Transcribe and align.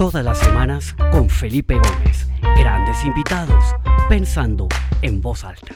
Todas 0.00 0.24
las 0.24 0.38
semanas 0.38 0.96
con 1.12 1.28
Felipe 1.28 1.74
Gómez. 1.74 2.26
Grandes 2.56 3.04
invitados, 3.04 3.62
pensando 4.08 4.66
en 5.02 5.20
voz 5.20 5.44
alta. 5.44 5.74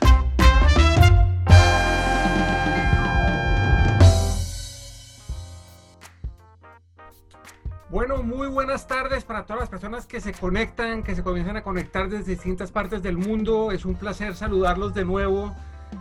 Bueno, 7.90 8.22
muy 8.22 8.48
buenas 8.48 8.86
tardes 8.86 9.24
para 9.24 9.44
todas 9.44 9.60
las 9.60 9.68
personas 9.68 10.06
que 10.06 10.22
se 10.22 10.32
conectan, 10.32 11.02
que 11.02 11.14
se 11.14 11.22
comienzan 11.22 11.58
a 11.58 11.62
conectar 11.62 12.08
desde 12.08 12.32
distintas 12.32 12.72
partes 12.72 13.02
del 13.02 13.18
mundo. 13.18 13.72
Es 13.72 13.84
un 13.84 13.94
placer 13.94 14.34
saludarlos 14.34 14.94
de 14.94 15.04
nuevo 15.04 15.54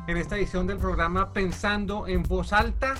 en 0.07 0.15
esta 0.15 0.37
edición 0.37 0.65
del 0.65 0.77
programa 0.77 1.33
Pensando 1.33 2.07
en 2.07 2.23
voz 2.23 2.53
alta. 2.53 2.95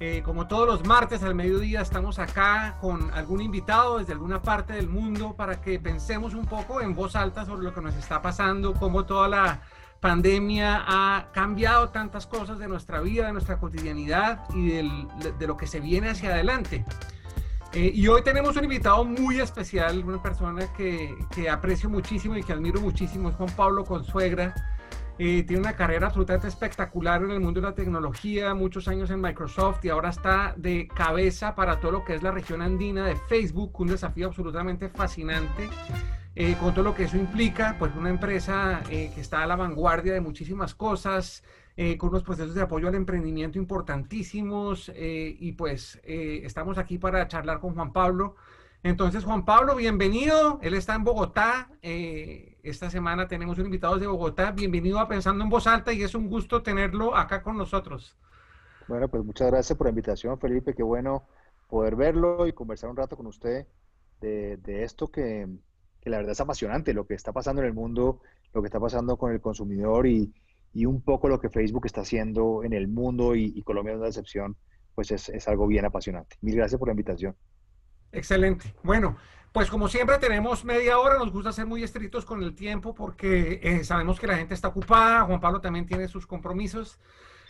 Eh, 0.00 0.22
como 0.24 0.46
todos 0.46 0.64
los 0.64 0.86
martes 0.86 1.24
al 1.24 1.34
mediodía 1.34 1.80
estamos 1.80 2.20
acá 2.20 2.76
con 2.80 3.10
algún 3.10 3.40
invitado 3.40 3.98
desde 3.98 4.12
alguna 4.12 4.40
parte 4.40 4.74
del 4.74 4.88
mundo 4.88 5.34
para 5.34 5.60
que 5.60 5.80
pensemos 5.80 6.34
un 6.34 6.46
poco 6.46 6.80
en 6.80 6.94
voz 6.94 7.16
alta 7.16 7.44
sobre 7.44 7.64
lo 7.64 7.74
que 7.74 7.80
nos 7.80 7.96
está 7.96 8.22
pasando, 8.22 8.74
cómo 8.74 9.06
toda 9.06 9.26
la 9.26 9.60
pandemia 9.98 10.84
ha 10.86 11.32
cambiado 11.32 11.88
tantas 11.88 12.28
cosas 12.28 12.60
de 12.60 12.68
nuestra 12.68 13.00
vida, 13.00 13.26
de 13.26 13.32
nuestra 13.32 13.58
cotidianidad 13.58 14.44
y 14.54 14.68
de 14.68 15.46
lo 15.48 15.56
que 15.56 15.66
se 15.66 15.80
viene 15.80 16.10
hacia 16.10 16.30
adelante. 16.30 16.84
Eh, 17.72 17.90
y 17.92 18.06
hoy 18.06 18.22
tenemos 18.22 18.56
un 18.56 18.64
invitado 18.64 19.04
muy 19.04 19.40
especial, 19.40 20.04
una 20.04 20.22
persona 20.22 20.72
que, 20.74 21.12
que 21.34 21.50
aprecio 21.50 21.90
muchísimo 21.90 22.36
y 22.36 22.44
que 22.44 22.52
admiro 22.52 22.80
muchísimo, 22.80 23.30
es 23.30 23.34
Juan 23.34 23.50
Pablo 23.56 23.84
Consuegra 23.84 24.54
eh, 25.20 25.42
tiene 25.42 25.62
una 25.62 25.74
carrera 25.74 26.06
absolutamente 26.06 26.46
espectacular 26.46 27.24
en 27.24 27.32
el 27.32 27.40
mundo 27.40 27.60
de 27.60 27.66
la 27.66 27.74
tecnología, 27.74 28.54
muchos 28.54 28.86
años 28.86 29.10
en 29.10 29.20
Microsoft 29.20 29.84
y 29.84 29.88
ahora 29.88 30.10
está 30.10 30.54
de 30.56 30.86
cabeza 30.86 31.56
para 31.56 31.80
todo 31.80 31.90
lo 31.90 32.04
que 32.04 32.14
es 32.14 32.22
la 32.22 32.30
región 32.30 32.62
andina 32.62 33.04
de 33.04 33.16
Facebook, 33.16 33.80
un 33.80 33.88
desafío 33.88 34.28
absolutamente 34.28 34.88
fascinante. 34.88 35.68
Eh, 36.36 36.54
con 36.60 36.72
todo 36.72 36.84
lo 36.84 36.94
que 36.94 37.04
eso 37.04 37.16
implica, 37.16 37.74
pues 37.80 37.92
una 37.96 38.10
empresa 38.10 38.80
eh, 38.90 39.10
que 39.12 39.20
está 39.20 39.42
a 39.42 39.46
la 39.46 39.56
vanguardia 39.56 40.12
de 40.12 40.20
muchísimas 40.20 40.74
cosas, 40.74 41.42
con 41.98 42.08
unos 42.08 42.24
procesos 42.24 42.56
de 42.56 42.62
apoyo 42.62 42.88
al 42.88 42.96
emprendimiento 42.96 43.56
importantísimos 43.56 44.90
y 44.96 45.52
pues 45.52 46.00
estamos 46.02 46.76
aquí 46.76 46.98
para 46.98 47.28
charlar 47.28 47.60
con 47.60 47.72
Juan 47.72 47.92
Pablo. 47.92 48.34
Entonces, 48.82 49.22
Juan 49.22 49.44
Pablo, 49.44 49.76
bienvenido. 49.76 50.58
Él 50.60 50.74
está 50.74 50.96
en 50.96 51.04
Bogotá. 51.04 51.70
Esta 52.68 52.90
semana 52.90 53.26
tenemos 53.26 53.58
un 53.58 53.64
invitado 53.64 53.98
de 53.98 54.06
Bogotá. 54.06 54.50
Bienvenido 54.52 54.98
a 54.98 55.08
Pensando 55.08 55.42
en 55.42 55.48
Voz 55.48 55.66
Alta 55.66 55.90
y 55.90 56.02
es 56.02 56.14
un 56.14 56.28
gusto 56.28 56.62
tenerlo 56.62 57.16
acá 57.16 57.42
con 57.42 57.56
nosotros. 57.56 58.14
Bueno, 58.86 59.08
pues 59.08 59.24
muchas 59.24 59.50
gracias 59.50 59.74
por 59.78 59.86
la 59.86 59.88
invitación, 59.88 60.38
Felipe. 60.38 60.74
Qué 60.74 60.82
bueno 60.82 61.22
poder 61.66 61.96
verlo 61.96 62.46
y 62.46 62.52
conversar 62.52 62.90
un 62.90 62.96
rato 62.96 63.16
con 63.16 63.26
usted 63.26 63.66
de, 64.20 64.84
esto 64.84 65.08
que, 65.10 65.48
la 66.04 66.18
verdad 66.18 66.32
es 66.32 66.40
apasionante, 66.42 66.92
lo 66.92 67.06
que 67.06 67.14
está 67.14 67.32
pasando 67.32 67.62
en 67.62 67.68
el 67.68 67.72
mundo, 67.72 68.20
lo 68.52 68.60
que 68.60 68.66
está 68.66 68.78
pasando 68.78 69.16
con 69.16 69.32
el 69.32 69.40
consumidor 69.40 70.06
y, 70.06 70.34
un 70.74 71.00
poco 71.00 71.30
lo 71.30 71.40
que 71.40 71.48
Facebook 71.48 71.86
está 71.86 72.02
haciendo 72.02 72.64
en 72.64 72.74
el 72.74 72.86
mundo 72.86 73.34
y, 73.34 73.62
Colombia 73.62 73.94
es 73.94 73.98
una 73.98 74.08
excepción, 74.08 74.58
pues 74.94 75.10
es, 75.10 75.30
es 75.30 75.48
algo 75.48 75.66
bien 75.66 75.86
apasionante. 75.86 76.36
Mil 76.42 76.56
gracias 76.56 76.78
por 76.78 76.88
la 76.88 76.92
invitación. 76.92 77.34
Excelente. 78.12 78.74
Bueno, 78.82 79.16
pues 79.52 79.70
como 79.70 79.88
siempre 79.88 80.18
tenemos 80.18 80.64
media 80.64 80.98
hora, 80.98 81.18
nos 81.18 81.32
gusta 81.32 81.52
ser 81.52 81.66
muy 81.66 81.82
estrictos 81.82 82.24
con 82.24 82.42
el 82.42 82.54
tiempo 82.54 82.94
porque 82.94 83.60
eh, 83.62 83.84
sabemos 83.84 84.20
que 84.20 84.26
la 84.26 84.36
gente 84.36 84.54
está 84.54 84.68
ocupada, 84.68 85.22
Juan 85.22 85.40
Pablo 85.40 85.60
también 85.60 85.86
tiene 85.86 86.08
sus 86.08 86.26
compromisos. 86.26 86.98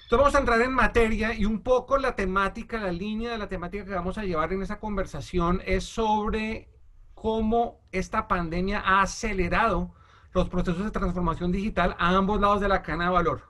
Entonces 0.04 0.18
vamos 0.18 0.34
a 0.36 0.38
entrar 0.38 0.60
en 0.62 0.72
materia 0.72 1.34
y 1.34 1.44
un 1.44 1.62
poco 1.62 1.98
la 1.98 2.14
temática, 2.14 2.80
la 2.80 2.92
línea 2.92 3.32
de 3.32 3.38
la 3.38 3.48
temática 3.48 3.84
que 3.84 3.94
vamos 3.94 4.16
a 4.16 4.24
llevar 4.24 4.52
en 4.52 4.62
esa 4.62 4.78
conversación 4.78 5.60
es 5.66 5.84
sobre 5.84 6.70
cómo 7.14 7.80
esta 7.92 8.28
pandemia 8.28 8.80
ha 8.80 9.02
acelerado 9.02 9.92
los 10.32 10.48
procesos 10.48 10.84
de 10.84 10.90
transformación 10.90 11.52
digital 11.52 11.96
a 11.98 12.16
ambos 12.16 12.40
lados 12.40 12.60
de 12.60 12.68
la 12.68 12.82
cadena 12.82 13.04
de 13.04 13.10
valor. 13.10 13.42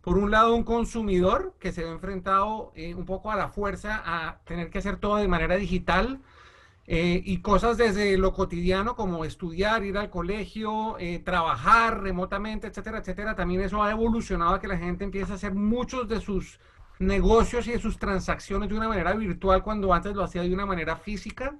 Por 0.00 0.18
un 0.18 0.30
lado, 0.30 0.54
un 0.54 0.62
consumidor 0.62 1.54
que 1.58 1.72
se 1.72 1.82
ve 1.82 1.90
enfrentado 1.90 2.72
eh, 2.76 2.94
un 2.94 3.04
poco 3.04 3.32
a 3.32 3.36
la 3.36 3.48
fuerza 3.48 4.00
a 4.04 4.38
tener 4.44 4.70
que 4.70 4.78
hacer 4.78 4.98
todo 4.98 5.16
de 5.16 5.26
manera 5.26 5.56
digital, 5.56 6.20
eh, 6.88 7.20
y 7.24 7.38
cosas 7.40 7.76
desde 7.76 8.16
lo 8.16 8.32
cotidiano 8.32 8.94
como 8.94 9.24
estudiar, 9.24 9.84
ir 9.84 9.98
al 9.98 10.10
colegio, 10.10 10.96
eh, 10.98 11.18
trabajar 11.18 12.02
remotamente, 12.02 12.68
etcétera, 12.68 12.98
etcétera. 12.98 13.34
También 13.34 13.60
eso 13.62 13.82
ha 13.82 13.90
evolucionado 13.90 14.54
a 14.54 14.60
que 14.60 14.68
la 14.68 14.78
gente 14.78 15.04
empiece 15.04 15.32
a 15.32 15.34
hacer 15.34 15.54
muchos 15.54 16.08
de 16.08 16.20
sus 16.20 16.60
negocios 16.98 17.66
y 17.66 17.72
de 17.72 17.80
sus 17.80 17.98
transacciones 17.98 18.68
de 18.68 18.76
una 18.76 18.88
manera 18.88 19.12
virtual 19.14 19.62
cuando 19.62 19.92
antes 19.92 20.14
lo 20.14 20.22
hacía 20.22 20.42
de 20.42 20.54
una 20.54 20.66
manera 20.66 20.96
física. 20.96 21.56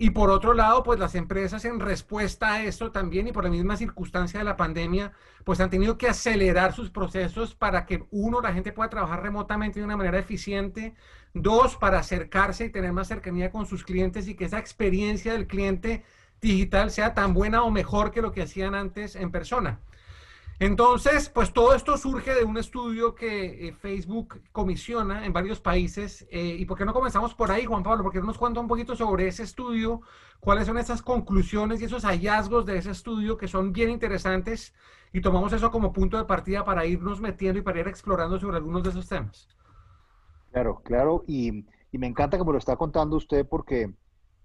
Y 0.00 0.10
por 0.10 0.30
otro 0.30 0.54
lado, 0.54 0.84
pues 0.84 1.00
las 1.00 1.16
empresas 1.16 1.64
en 1.64 1.80
respuesta 1.80 2.54
a 2.54 2.62
esto 2.62 2.92
también 2.92 3.26
y 3.26 3.32
por 3.32 3.42
la 3.42 3.50
misma 3.50 3.76
circunstancia 3.76 4.38
de 4.38 4.44
la 4.44 4.56
pandemia, 4.56 5.12
pues 5.42 5.58
han 5.58 5.70
tenido 5.70 5.98
que 5.98 6.06
acelerar 6.06 6.72
sus 6.72 6.90
procesos 6.90 7.56
para 7.56 7.84
que 7.84 8.04
uno, 8.12 8.40
la 8.40 8.52
gente 8.52 8.70
pueda 8.72 8.90
trabajar 8.90 9.22
remotamente 9.24 9.80
de 9.80 9.84
una 9.84 9.96
manera 9.96 10.20
eficiente, 10.20 10.94
dos, 11.34 11.76
para 11.76 11.98
acercarse 11.98 12.66
y 12.66 12.70
tener 12.70 12.92
más 12.92 13.08
cercanía 13.08 13.50
con 13.50 13.66
sus 13.66 13.84
clientes 13.84 14.28
y 14.28 14.34
que 14.34 14.46
esa 14.46 14.58
experiencia 14.58 15.32
del 15.32 15.46
cliente 15.46 16.04
digital 16.40 16.90
sea 16.90 17.14
tan 17.14 17.34
buena 17.34 17.62
o 17.62 17.70
mejor 17.70 18.10
que 18.10 18.22
lo 18.22 18.32
que 18.32 18.42
hacían 18.42 18.74
antes 18.74 19.16
en 19.16 19.30
persona. 19.30 19.80
Entonces, 20.60 21.28
pues 21.28 21.52
todo 21.52 21.72
esto 21.72 21.96
surge 21.96 22.34
de 22.34 22.42
un 22.42 22.58
estudio 22.58 23.14
que 23.14 23.68
eh, 23.68 23.72
Facebook 23.72 24.40
comisiona 24.50 25.24
en 25.24 25.32
varios 25.32 25.60
países. 25.60 26.26
Eh, 26.30 26.56
¿Y 26.58 26.64
por 26.64 26.76
qué 26.76 26.84
no 26.84 26.92
comenzamos 26.92 27.32
por 27.32 27.52
ahí, 27.52 27.64
Juan 27.64 27.84
Pablo? 27.84 28.02
Porque 28.02 28.20
nos 28.20 28.38
cuenta 28.38 28.58
un 28.58 28.66
poquito 28.66 28.96
sobre 28.96 29.28
ese 29.28 29.44
estudio, 29.44 30.00
cuáles 30.40 30.66
son 30.66 30.76
esas 30.76 31.00
conclusiones 31.00 31.80
y 31.80 31.84
esos 31.84 32.04
hallazgos 32.04 32.66
de 32.66 32.76
ese 32.76 32.90
estudio 32.90 33.38
que 33.38 33.46
son 33.46 33.72
bien 33.72 33.88
interesantes 33.90 34.74
y 35.12 35.20
tomamos 35.20 35.52
eso 35.52 35.70
como 35.70 35.92
punto 35.92 36.16
de 36.16 36.24
partida 36.24 36.64
para 36.64 36.84
irnos 36.86 37.20
metiendo 37.20 37.60
y 37.60 37.62
para 37.62 37.78
ir 37.78 37.86
explorando 37.86 38.40
sobre 38.40 38.56
algunos 38.56 38.82
de 38.82 38.90
esos 38.90 39.08
temas. 39.08 39.48
Claro, 40.50 40.82
claro. 40.82 41.24
Y, 41.26 41.64
me 41.92 42.06
encanta 42.06 42.36
que 42.36 42.44
me 42.44 42.52
lo 42.52 42.58
está 42.58 42.76
contando 42.76 43.16
usted 43.16 43.46
porque, 43.46 43.92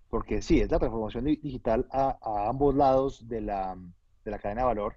porque 0.09 0.41
sí, 0.41 0.62
es 0.62 0.72
la 0.72 0.80
transformación 0.80 1.25
digital 1.25 1.88
a, 1.91 2.18
ambos 2.50 2.74
lados 2.75 3.28
de 3.28 3.41
la, 3.41 3.78
de 4.24 4.31
la 4.31 4.40
cadena 4.40 4.62
de 4.62 4.68
valor 4.68 4.96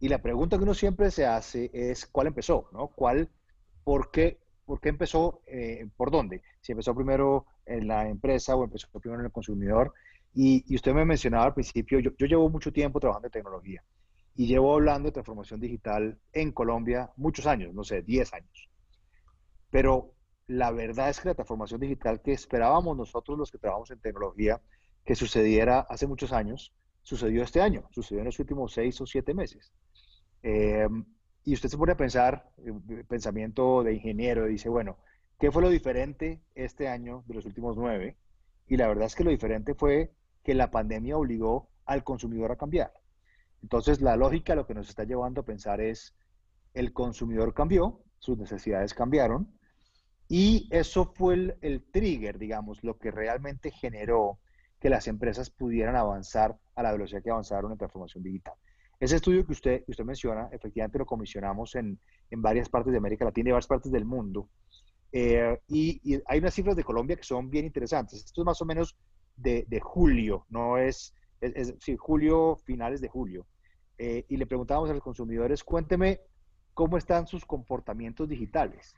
y 0.00 0.08
la 0.08 0.22
pregunta 0.22 0.56
que 0.56 0.64
uno 0.64 0.74
siempre 0.74 1.10
se 1.10 1.26
hace 1.26 1.70
es 1.74 2.06
cuál 2.06 2.28
empezó, 2.28 2.68
¿no? 2.72 2.88
¿Cuál, 2.88 3.28
por 3.84 4.10
qué, 4.10 4.40
por 4.64 4.80
qué 4.80 4.88
empezó, 4.88 5.42
eh, 5.46 5.88
por 5.96 6.10
dónde? 6.10 6.42
Si 6.62 6.72
empezó 6.72 6.94
primero 6.94 7.46
en 7.66 7.86
la 7.86 8.08
empresa 8.08 8.56
o 8.56 8.64
empezó 8.64 8.88
primero 8.98 9.20
en 9.20 9.26
el 9.26 9.32
consumidor. 9.32 9.92
Y, 10.34 10.74
usted 10.74 10.94
me 10.94 11.04
mencionaba 11.04 11.44
al 11.44 11.54
principio, 11.54 11.98
yo, 11.98 12.12
llevo 12.26 12.48
mucho 12.48 12.72
tiempo 12.72 12.98
trabajando 12.98 13.28
en 13.28 13.32
tecnología 13.32 13.84
y 14.36 14.46
llevo 14.46 14.72
hablando 14.72 15.08
de 15.08 15.12
transformación 15.12 15.60
digital 15.60 16.18
en 16.32 16.52
Colombia 16.52 17.10
muchos 17.16 17.46
años, 17.46 17.74
no 17.74 17.84
sé, 17.84 18.00
10 18.00 18.32
años. 18.32 18.70
Pero 19.70 20.14
la 20.50 20.72
verdad 20.72 21.10
es 21.10 21.20
que 21.20 21.28
la 21.28 21.34
transformación 21.34 21.80
digital 21.80 22.20
que 22.20 22.32
esperábamos 22.32 22.96
nosotros 22.96 23.38
los 23.38 23.52
que 23.52 23.58
trabajamos 23.58 23.92
en 23.92 24.00
tecnología 24.00 24.60
que 25.04 25.14
sucediera 25.14 25.86
hace 25.88 26.08
muchos 26.08 26.32
años, 26.32 26.72
sucedió 27.02 27.44
este 27.44 27.60
año, 27.60 27.88
sucedió 27.92 28.18
en 28.18 28.26
los 28.26 28.38
últimos 28.40 28.72
seis 28.72 29.00
o 29.00 29.06
siete 29.06 29.32
meses. 29.32 29.72
Em, 30.42 31.04
y 31.44 31.54
usted 31.54 31.68
se 31.68 31.78
pone 31.78 31.92
a 31.92 31.96
pensar, 31.96 32.50
eh, 32.58 33.04
pensamiento 33.06 33.84
de 33.84 33.94
ingeniero, 33.94 34.46
dice, 34.46 34.68
bueno, 34.68 34.98
¿qué 35.38 35.52
fue 35.52 35.62
lo 35.62 35.70
diferente 35.70 36.42
este 36.56 36.88
año 36.88 37.22
de 37.28 37.34
los 37.34 37.46
últimos 37.46 37.76
nueve? 37.76 38.16
Y 38.66 38.76
la 38.76 38.88
verdad 38.88 39.06
es 39.06 39.14
que 39.14 39.22
lo 39.22 39.30
diferente 39.30 39.74
fue 39.74 40.10
que 40.42 40.54
la 40.54 40.72
pandemia 40.72 41.16
obligó 41.16 41.70
al 41.84 42.02
consumidor 42.02 42.50
a 42.50 42.56
cambiar. 42.56 42.92
Entonces, 43.62 44.00
la 44.00 44.16
lógica 44.16 44.56
lo 44.56 44.66
que 44.66 44.74
nos 44.74 44.88
está 44.88 45.04
llevando 45.04 45.42
a 45.42 45.44
pensar 45.44 45.80
es, 45.80 46.16
el 46.74 46.92
consumidor 46.92 47.54
cambió, 47.54 48.00
sus 48.18 48.36
necesidades 48.36 48.94
cambiaron, 48.94 49.59
y 50.32 50.68
eso 50.70 51.12
fue 51.16 51.34
el, 51.34 51.56
el 51.60 51.82
trigger, 51.90 52.38
digamos, 52.38 52.84
lo 52.84 52.96
que 52.96 53.10
realmente 53.10 53.72
generó 53.72 54.38
que 54.78 54.88
las 54.88 55.08
empresas 55.08 55.50
pudieran 55.50 55.96
avanzar 55.96 56.56
a 56.76 56.84
la 56.84 56.92
velocidad 56.92 57.20
que 57.20 57.32
avanzaron 57.32 57.72
en 57.72 57.78
transformación 57.78 58.22
digital. 58.22 58.54
Ese 59.00 59.16
estudio 59.16 59.44
que 59.44 59.50
usted, 59.50 59.82
usted 59.88 60.04
menciona, 60.04 60.48
efectivamente 60.52 60.98
lo 60.98 61.04
comisionamos 61.04 61.74
en, 61.74 61.98
en 62.30 62.42
varias 62.42 62.68
partes 62.68 62.92
de 62.92 62.98
América 62.98 63.24
Latina 63.24 63.48
y 63.48 63.52
varias 63.52 63.66
partes 63.66 63.90
del 63.90 64.04
mundo. 64.04 64.48
Eh, 65.10 65.58
y, 65.66 66.00
hay 66.26 66.38
unas 66.38 66.54
cifras 66.54 66.76
de 66.76 66.84
Colombia 66.84 67.16
que 67.16 67.24
son 67.24 67.50
bien 67.50 67.64
interesantes. 67.64 68.24
Esto 68.24 68.42
es 68.42 68.46
más 68.46 68.62
o 68.62 68.64
menos 68.64 68.96
de, 69.34 69.64
de 69.66 69.80
julio, 69.80 70.46
no 70.48 70.78
es, 70.78 71.12
es, 71.40 71.74
sí, 71.80 71.96
julio, 71.96 72.54
finales 72.54 73.00
de 73.00 73.08
julio. 73.08 73.48
Eh, 73.98 74.26
y 74.28 74.36
le 74.36 74.46
preguntábamos 74.46 74.90
a 74.90 74.94
los 74.94 75.02
consumidores, 75.02 75.64
cuénteme 75.64 76.20
cómo 76.72 76.96
están 76.96 77.26
sus 77.26 77.44
comportamientos 77.44 78.28
digitales. 78.28 78.94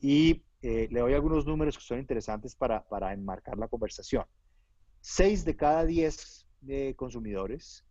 Y 0.00 0.44
eh, 0.62 0.88
le 0.90 1.00
doy 1.00 1.14
algunos 1.14 1.46
números 1.46 1.76
que 1.76 1.84
son 1.84 1.98
interesantes 1.98 2.54
para, 2.56 3.12
enmarcar 3.12 3.58
la 3.58 3.68
conversación. 3.68 4.24
Seis 5.00 5.44
de 5.44 5.56
cada 5.56 5.84
diez 5.84 6.46
consumidores 6.96 7.84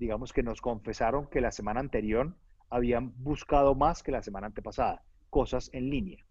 digamos 0.00 0.32
que 0.32 0.42
nos 0.42 0.60
confesaron 0.62 1.26
que 1.26 1.42
la 1.42 1.52
semana 1.52 1.78
anterior 1.78 2.34
habían 2.70 3.12
buscado 3.22 3.74
más 3.74 4.02
que 4.02 4.10
la 4.10 4.22
semana 4.22 4.46
antepasada, 4.46 5.04
cosas 5.28 5.68
en 5.74 5.90
línea. 5.90 6.24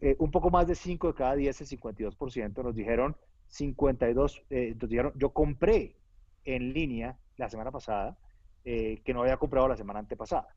Eh, 0.00 0.16
un 0.18 0.32
poco 0.32 0.50
más 0.50 0.66
de 0.66 0.74
5 0.74 1.08
de 1.08 1.14
cada 1.14 1.36
10, 1.36 1.60
el 1.60 1.66
52%, 1.68 2.64
nos 2.64 2.74
dijeron 2.74 3.16
52, 3.46 4.42
eh, 4.50 4.76
yo 5.14 5.30
compré 5.30 5.96
en 6.44 6.72
línea 6.72 7.16
la 7.36 7.48
semana 7.48 7.70
pasada 7.70 8.18
eh, 8.64 9.02
que 9.04 9.14
no 9.14 9.22
había 9.22 9.36
comprado 9.36 9.68
la 9.68 9.76
semana 9.76 10.00
antepasada. 10.00 10.48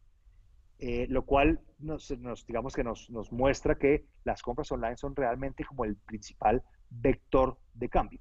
Eh, 0.80 1.08
lo 1.10 1.26
cual 1.26 1.62
nos, 1.80 2.14
digamos 2.46 2.76
que 2.76 2.84
nos, 2.84 3.10
muestra 3.32 3.76
que 3.76 4.06
las 4.24 4.42
compras 4.42 4.72
online 4.72 4.98
son 4.98 5.16
realmente 5.16 5.64
como 5.64 5.86
el 5.86 5.96
principal 5.96 6.64
vector 6.90 7.58
de 7.74 7.90
cambio. 7.90 8.20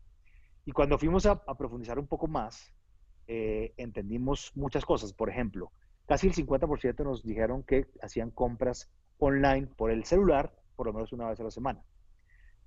Y 0.65 0.73
cuando 0.73 0.99
fuimos 0.99 1.27
a, 1.27 1.45
profundizar 1.57 1.99
un 1.99 2.07
poco 2.07 2.29
más, 2.29 2.73
eh, 3.27 3.73
entendimos 3.77 4.53
muchas 4.55 4.85
cosas. 4.85 5.13
Por 5.13 5.29
ejemplo, 5.29 5.73
casi 6.07 6.29
el 6.29 6.35
50% 6.35 7.05
nos 7.05 7.25
dijeron 7.25 7.65
que 7.65 7.89
hacían 8.01 8.31
compras 8.31 8.91
online 9.19 9.67
por 9.77 9.91
el 9.91 10.05
celular 10.05 10.55
por 10.77 10.87
lo 10.87 10.93
menos 10.93 11.13
una 11.13 11.29
vez 11.29 11.39
a 11.39 11.45
la 11.45 11.51
semana. 11.51 11.85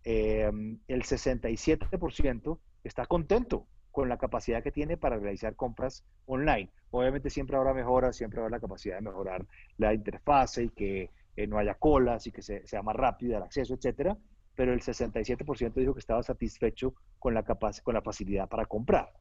el 0.04 0.80
67% 0.88 2.60
está 2.84 3.06
contento 3.08 3.68
con 3.96 4.10
la 4.10 4.18
capacidad 4.18 4.62
que 4.62 4.74
tiene 4.74 4.98
para 4.98 5.18
realizar 5.18 5.56
compras 5.56 6.04
online. 6.26 6.70
Obviamente 6.92 7.30
siempre 7.30 7.56
habrá 7.56 7.74
mejoras, 7.74 8.18
siempre 8.18 8.42
habrá 8.42 8.58
la 8.58 8.60
capacidad 8.60 8.96
de 8.96 9.02
mejorar 9.02 9.46
la 9.78 9.94
interfase 9.94 10.66
y 10.66 10.70
que 10.72 11.12
eh, 11.38 11.48
no 11.48 11.58
haya 11.58 11.76
colas 11.76 12.28
y 12.28 12.32
que 12.34 12.42
sea 12.42 12.84
más 12.84 12.94
rápido 12.98 13.38
el 13.38 13.44
acceso, 13.44 13.74
etcétera, 13.74 14.18
pero 14.54 14.74
el 14.74 14.82
67% 14.82 15.74
dijo 15.76 15.94
que 15.94 16.02
estaba 16.02 16.22
satisfecho 16.24 16.94
con 17.20 17.34
la, 17.34 17.44
con 17.44 17.94
la 17.94 18.02
facilidad 18.02 18.50
para 18.50 18.66
comprar. 18.66 19.14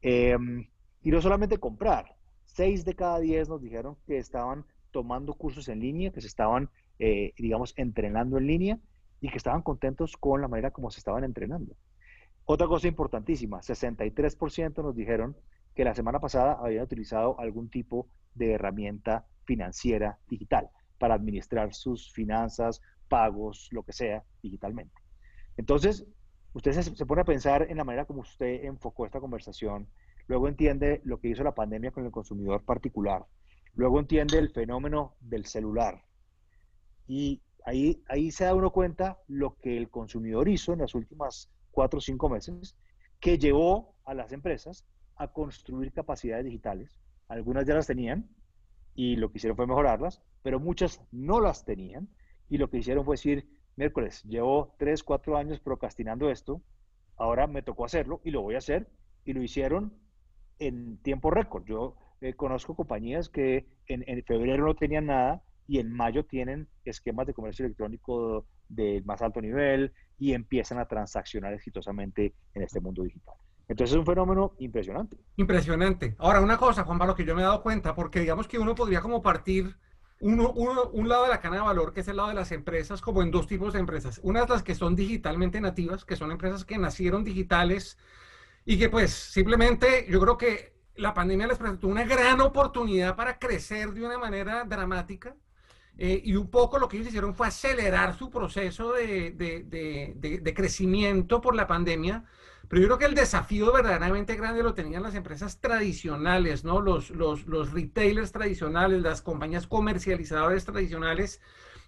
Em, 0.00 0.70
y 1.02 1.10
no 1.10 1.20
solamente 1.20 1.58
comprar, 1.58 2.16
6 2.46 2.86
de 2.86 2.94
cada 2.94 3.20
10 3.20 3.50
nos 3.50 3.60
dijeron 3.60 3.98
que 4.06 4.16
estaban 4.16 4.64
tomando 4.90 5.34
cursos 5.34 5.68
en 5.68 5.80
línea, 5.80 6.12
que 6.12 6.22
se 6.22 6.28
estaban, 6.28 6.70
eh, 6.98 7.34
digamos, 7.36 7.74
entrenando 7.76 8.38
en 8.38 8.46
línea 8.46 8.78
y 9.20 9.28
que 9.28 9.36
estaban 9.36 9.60
contentos 9.60 10.16
con 10.16 10.40
la 10.40 10.48
manera 10.48 10.70
como 10.70 10.90
se 10.90 11.00
estaban 11.00 11.24
entrenando. 11.24 11.76
Otra 12.46 12.66
cosa 12.66 12.88
importantísima, 12.88 13.60
63% 13.60 14.82
nos 14.82 14.94
dijeron 14.94 15.34
que 15.74 15.84
la 15.84 15.94
semana 15.94 16.20
pasada 16.20 16.58
habían 16.60 16.84
utilizado 16.84 17.40
algún 17.40 17.70
tipo 17.70 18.08
de 18.34 18.52
herramienta 18.52 19.26
financiera 19.44 20.18
digital 20.28 20.68
para 20.98 21.14
administrar 21.14 21.72
sus 21.72 22.12
finanzas, 22.12 22.82
pagos, 23.08 23.68
lo 23.72 23.82
que 23.82 23.92
sea, 23.92 24.24
digitalmente. 24.42 24.94
Entonces, 25.56 26.06
usted 26.52 26.72
se, 26.72 27.06
pone 27.06 27.22
a 27.22 27.24
pensar 27.24 27.66
en 27.70 27.78
la 27.78 27.84
manera 27.84 28.04
como 28.04 28.20
usted 28.20 28.64
enfocó 28.64 29.06
esta 29.06 29.20
conversación, 29.20 29.88
luego 30.26 30.46
entiende 30.46 31.00
lo 31.04 31.20
que 31.20 31.28
hizo 31.28 31.44
la 31.44 31.54
pandemia 31.54 31.92
con 31.92 32.04
el 32.04 32.12
consumidor 32.12 32.62
particular, 32.62 33.24
luego 33.74 34.00
entiende 34.00 34.38
el 34.38 34.50
fenómeno 34.50 35.14
del 35.20 35.46
celular. 35.46 36.02
Y 37.06 37.40
ahí, 37.64 38.02
ahí 38.08 38.30
se 38.30 38.44
da 38.44 38.54
uno 38.54 38.70
cuenta 38.70 39.18
lo 39.28 39.56
que 39.56 39.78
el 39.78 39.88
consumidor 39.88 40.48
hizo 40.48 40.74
en 40.74 40.80
las 40.80 40.94
últimas 40.94 41.50
cuatro 41.74 41.98
o 41.98 42.00
cinco 42.00 42.28
meses, 42.28 42.76
que 43.20 43.38
llevó 43.38 43.94
a 44.04 44.14
las 44.14 44.32
empresas 44.32 44.86
a 45.16 45.28
construir 45.28 45.92
capacidades 45.92 46.44
digitales. 46.44 46.98
Algunas 47.28 47.66
ya 47.66 47.74
las 47.74 47.86
tenían 47.86 48.28
y 48.94 49.16
lo 49.16 49.30
que 49.30 49.38
hicieron 49.38 49.56
fue 49.56 49.66
mejorarlas, 49.66 50.22
pero 50.42 50.60
muchas 50.60 51.00
no 51.10 51.40
las 51.40 51.64
tenían 51.64 52.08
y 52.48 52.58
lo 52.58 52.70
que 52.70 52.78
hicieron 52.78 53.04
fue 53.04 53.14
decir, 53.14 53.48
miércoles, 53.76 54.22
llevo 54.24 54.74
tres, 54.78 55.02
cuatro 55.02 55.36
años 55.36 55.60
procrastinando 55.60 56.30
esto, 56.30 56.62
ahora 57.16 57.46
me 57.46 57.62
tocó 57.62 57.84
hacerlo 57.84 58.20
y 58.24 58.30
lo 58.30 58.42
voy 58.42 58.54
a 58.54 58.58
hacer 58.58 58.88
y 59.24 59.32
lo 59.32 59.42
hicieron 59.42 59.92
en 60.58 60.98
tiempo 60.98 61.30
récord. 61.30 61.64
Yo 61.64 61.96
eh, 62.20 62.34
conozco 62.34 62.76
compañías 62.76 63.28
que 63.28 63.66
en, 63.86 64.04
en, 64.06 64.22
febrero 64.24 64.66
no 64.66 64.74
tenían 64.74 65.06
nada 65.06 65.42
y 65.66 65.78
en 65.78 65.92
mayo 65.92 66.24
tienen 66.24 66.68
esquemas 66.84 67.26
de 67.26 67.34
comercio 67.34 67.64
electrónico 67.64 68.46
del 68.68 69.04
más 69.04 69.22
alto 69.22 69.40
nivel 69.40 69.92
y 70.18 70.32
empiezan 70.32 70.78
a 70.78 70.86
transaccionar 70.86 71.54
exitosamente 71.54 72.34
en 72.54 72.62
este 72.62 72.80
mundo 72.80 73.02
digital. 73.02 73.34
Entonces 73.68 73.94
es 73.94 73.98
un 73.98 74.06
fenómeno 74.06 74.54
impresionante. 74.58 75.16
Impresionante. 75.36 76.14
Ahora, 76.18 76.40
una 76.40 76.58
cosa, 76.58 76.84
Juan 76.84 76.98
Pablo, 76.98 77.14
que 77.14 77.24
yo 77.24 77.34
me 77.34 77.40
he 77.40 77.44
dado 77.44 77.62
cuenta, 77.62 77.94
porque 77.94 78.20
digamos 78.20 78.46
que 78.46 78.58
uno 78.58 78.74
podría 78.74 79.00
como 79.00 79.22
partir 79.22 79.76
uno, 80.20 80.50
un 80.50 81.08
lado 81.08 81.24
de 81.24 81.30
la 81.30 81.40
cana 81.40 81.56
de 81.56 81.62
valor, 81.62 81.92
que 81.92 82.00
es 82.00 82.08
el 82.08 82.16
lado 82.16 82.28
de 82.28 82.34
las 82.34 82.52
empresas, 82.52 83.00
como 83.00 83.22
en 83.22 83.30
dos 83.30 83.46
tipos 83.46 83.72
de 83.72 83.80
empresas. 83.80 84.20
Unas 84.22 84.48
las 84.48 84.62
que 84.62 84.74
son 84.74 84.94
digitalmente 84.94 85.60
nativas, 85.60 86.04
que 86.04 86.16
son 86.16 86.30
empresas 86.30 86.64
que 86.64 86.78
nacieron 86.78 87.24
digitales 87.24 87.98
y 88.64 88.78
que 88.78 88.88
pues 88.88 89.12
simplemente 89.12 90.06
yo 90.08 90.20
creo 90.20 90.38
que 90.38 90.74
la 90.96 91.12
pandemia 91.12 91.46
les 91.46 91.58
presentó 91.58 91.88
una 91.88 92.04
gran 92.04 92.40
oportunidad 92.40 93.16
para 93.16 93.38
crecer 93.38 93.92
de 93.92 94.04
una 94.04 94.18
manera 94.18 94.64
dramática 94.64 95.36
eh, 95.96 96.20
y 96.24 96.34
un 96.34 96.48
poco 96.48 96.78
lo 96.78 96.88
que 96.88 96.96
ellos 96.96 97.08
hicieron 97.08 97.34
fue 97.34 97.46
acelerar 97.46 98.16
su 98.18 98.30
proceso 98.30 98.92
de, 98.92 99.30
de, 99.30 100.40
de, 100.42 100.54
crecimiento 100.54 101.40
por 101.40 101.54
la 101.54 101.66
pandemia. 101.66 102.24
Pero 102.68 102.82
yo 102.82 102.88
creo 102.88 102.98
que 102.98 103.04
el 103.04 103.14
desafío 103.14 103.72
verdaderamente 103.72 104.34
grande 104.34 104.62
lo 104.62 104.74
tenían 104.74 105.02
las 105.02 105.14
empresas 105.14 105.60
tradicionales, 105.60 106.64
¿no? 106.64 106.80
Los, 106.80 107.10
los, 107.10 107.46
los 107.46 107.72
retailers 107.72 108.32
tradicionales, 108.32 109.02
las 109.02 109.22
compañías 109.22 109.66
comercializadoras 109.66 110.64
tradicionales. 110.64 111.40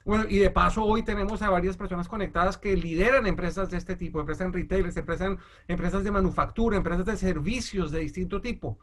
Bueno, 0.04 0.26
y 0.28 0.38
de 0.38 0.50
paso 0.50 0.84
hoy 0.84 1.02
tenemos 1.02 1.42
a 1.42 1.50
varias 1.50 1.76
personas 1.76 2.06
conectadas 2.06 2.58
que 2.58 2.76
lideran 2.76 3.26
empresas 3.26 3.70
de 3.70 3.78
este 3.78 3.96
tipo, 3.96 4.20
empresas 4.20 4.46
en 4.46 4.52
retailers, 4.52 4.96
empresas, 4.96 5.36
empresas 5.66 6.04
de 6.04 6.10
manufactura, 6.12 6.76
empresas 6.76 7.06
de 7.06 7.16
servicios 7.16 7.90
de 7.90 8.00
distinto 8.00 8.40
tipo. 8.40 8.78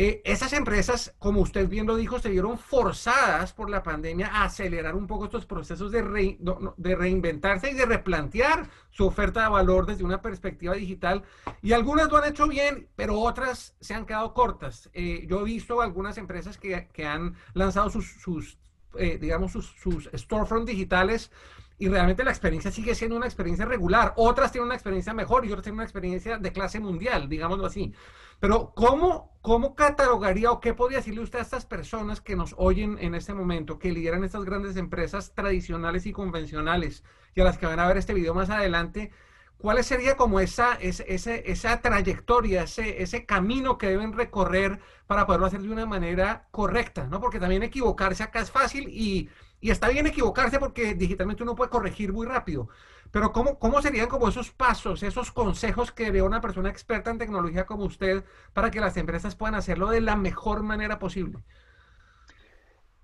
Eh, 0.00 0.22
esas 0.24 0.52
empresas, 0.52 1.12
como 1.18 1.40
usted 1.40 1.68
bien 1.68 1.84
lo 1.84 1.96
dijo, 1.96 2.20
se 2.20 2.30
vieron 2.30 2.56
forzadas 2.56 3.52
por 3.52 3.68
la 3.68 3.82
pandemia 3.82 4.28
a 4.28 4.44
acelerar 4.44 4.94
un 4.94 5.08
poco 5.08 5.24
estos 5.24 5.44
procesos 5.44 5.90
de, 5.90 6.38
de 6.76 6.94
reinventarse 6.94 7.72
y 7.72 7.74
de 7.74 7.84
replantear 7.84 8.70
su 8.90 9.04
oferta 9.04 9.42
de 9.42 9.48
valor 9.48 9.86
desde 9.86 10.04
una 10.04 10.22
perspectiva 10.22 10.74
digital. 10.74 11.24
Y 11.62 11.72
algunas 11.72 12.12
lo 12.12 12.18
han 12.18 12.30
hecho 12.30 12.46
bien, 12.46 12.86
pero 12.94 13.18
otras 13.18 13.74
se 13.80 13.94
han 13.94 14.06
quedado 14.06 14.34
cortas. 14.34 14.88
Eh, 14.92 15.26
yo 15.28 15.40
he 15.40 15.44
visto 15.44 15.80
algunas 15.80 16.16
empresas 16.16 16.58
que, 16.58 16.86
que 16.92 17.04
han 17.04 17.34
lanzado 17.54 17.90
sus, 17.90 18.56
eh, 18.96 19.18
digamos, 19.20 19.50
sus, 19.50 19.66
sus 19.82 20.08
storefront 20.14 20.68
digitales 20.68 21.32
y 21.76 21.88
realmente 21.88 22.24
la 22.24 22.30
experiencia 22.30 22.70
sigue 22.72 22.94
siendo 22.94 23.16
una 23.16 23.26
experiencia 23.26 23.64
regular. 23.64 24.12
Otras 24.16 24.50
tienen 24.50 24.66
una 24.66 24.74
experiencia 24.74 25.14
mejor 25.14 25.44
y 25.44 25.48
otras 25.48 25.62
tienen 25.62 25.78
una 25.78 25.84
experiencia 25.84 26.38
de 26.38 26.52
clase 26.52 26.80
mundial, 26.80 27.28
digámoslo 27.28 27.66
así. 27.66 27.92
Pero 28.40 28.72
¿cómo, 28.74 29.36
cómo 29.42 29.74
catalogaría 29.74 30.50
o 30.50 30.60
qué 30.60 30.74
podría 30.74 30.98
decirle 30.98 31.22
usted 31.22 31.40
a 31.40 31.42
estas 31.42 31.66
personas 31.66 32.20
que 32.20 32.36
nos 32.36 32.54
oyen 32.56 32.98
en 33.00 33.14
este 33.14 33.34
momento, 33.34 33.78
que 33.78 33.92
lideran 33.92 34.24
estas 34.24 34.44
grandes 34.44 34.76
empresas 34.76 35.34
tradicionales 35.34 36.06
y 36.06 36.12
convencionales 36.12 37.02
y 37.34 37.40
a 37.40 37.44
las 37.44 37.58
que 37.58 37.66
van 37.66 37.80
a 37.80 37.88
ver 37.88 37.96
este 37.96 38.14
video 38.14 38.34
más 38.34 38.50
adelante? 38.50 39.10
¿Cuál 39.58 39.82
sería 39.82 40.16
como 40.16 40.38
esa, 40.38 40.74
esa, 40.74 41.02
esa 41.34 41.80
trayectoria, 41.80 42.62
ese, 42.62 43.02
ese 43.02 43.26
camino 43.26 43.76
que 43.76 43.88
deben 43.88 44.12
recorrer 44.12 44.78
para 45.08 45.26
poderlo 45.26 45.46
hacer 45.46 45.62
de 45.62 45.72
una 45.72 45.84
manera 45.84 46.46
correcta? 46.52 47.08
¿no? 47.08 47.20
Porque 47.20 47.40
también 47.40 47.64
equivocarse 47.64 48.22
acá 48.22 48.40
es 48.40 48.52
fácil 48.52 48.88
y, 48.88 49.28
y 49.60 49.70
está 49.70 49.88
bien 49.88 50.06
equivocarse 50.06 50.58
porque 50.58 50.94
digitalmente 50.94 51.42
uno 51.42 51.56
puede 51.56 51.70
corregir 51.70 52.12
muy 52.12 52.26
rápido. 52.26 52.68
Pero 53.10 53.32
¿cómo, 53.32 53.58
¿cómo 53.58 53.80
serían 53.82 54.08
como 54.08 54.28
esos 54.28 54.50
pasos, 54.50 55.02
esos 55.02 55.32
consejos 55.32 55.92
que 55.92 56.10
veo 56.10 56.26
una 56.26 56.40
persona 56.40 56.68
experta 56.68 57.10
en 57.10 57.18
tecnología 57.18 57.66
como 57.66 57.84
usted 57.84 58.24
para 58.52 58.70
que 58.70 58.80
las 58.80 58.96
empresas 58.96 59.34
puedan 59.34 59.54
hacerlo 59.54 59.88
de 59.88 60.00
la 60.00 60.16
mejor 60.16 60.62
manera 60.62 60.98
posible? 60.98 61.44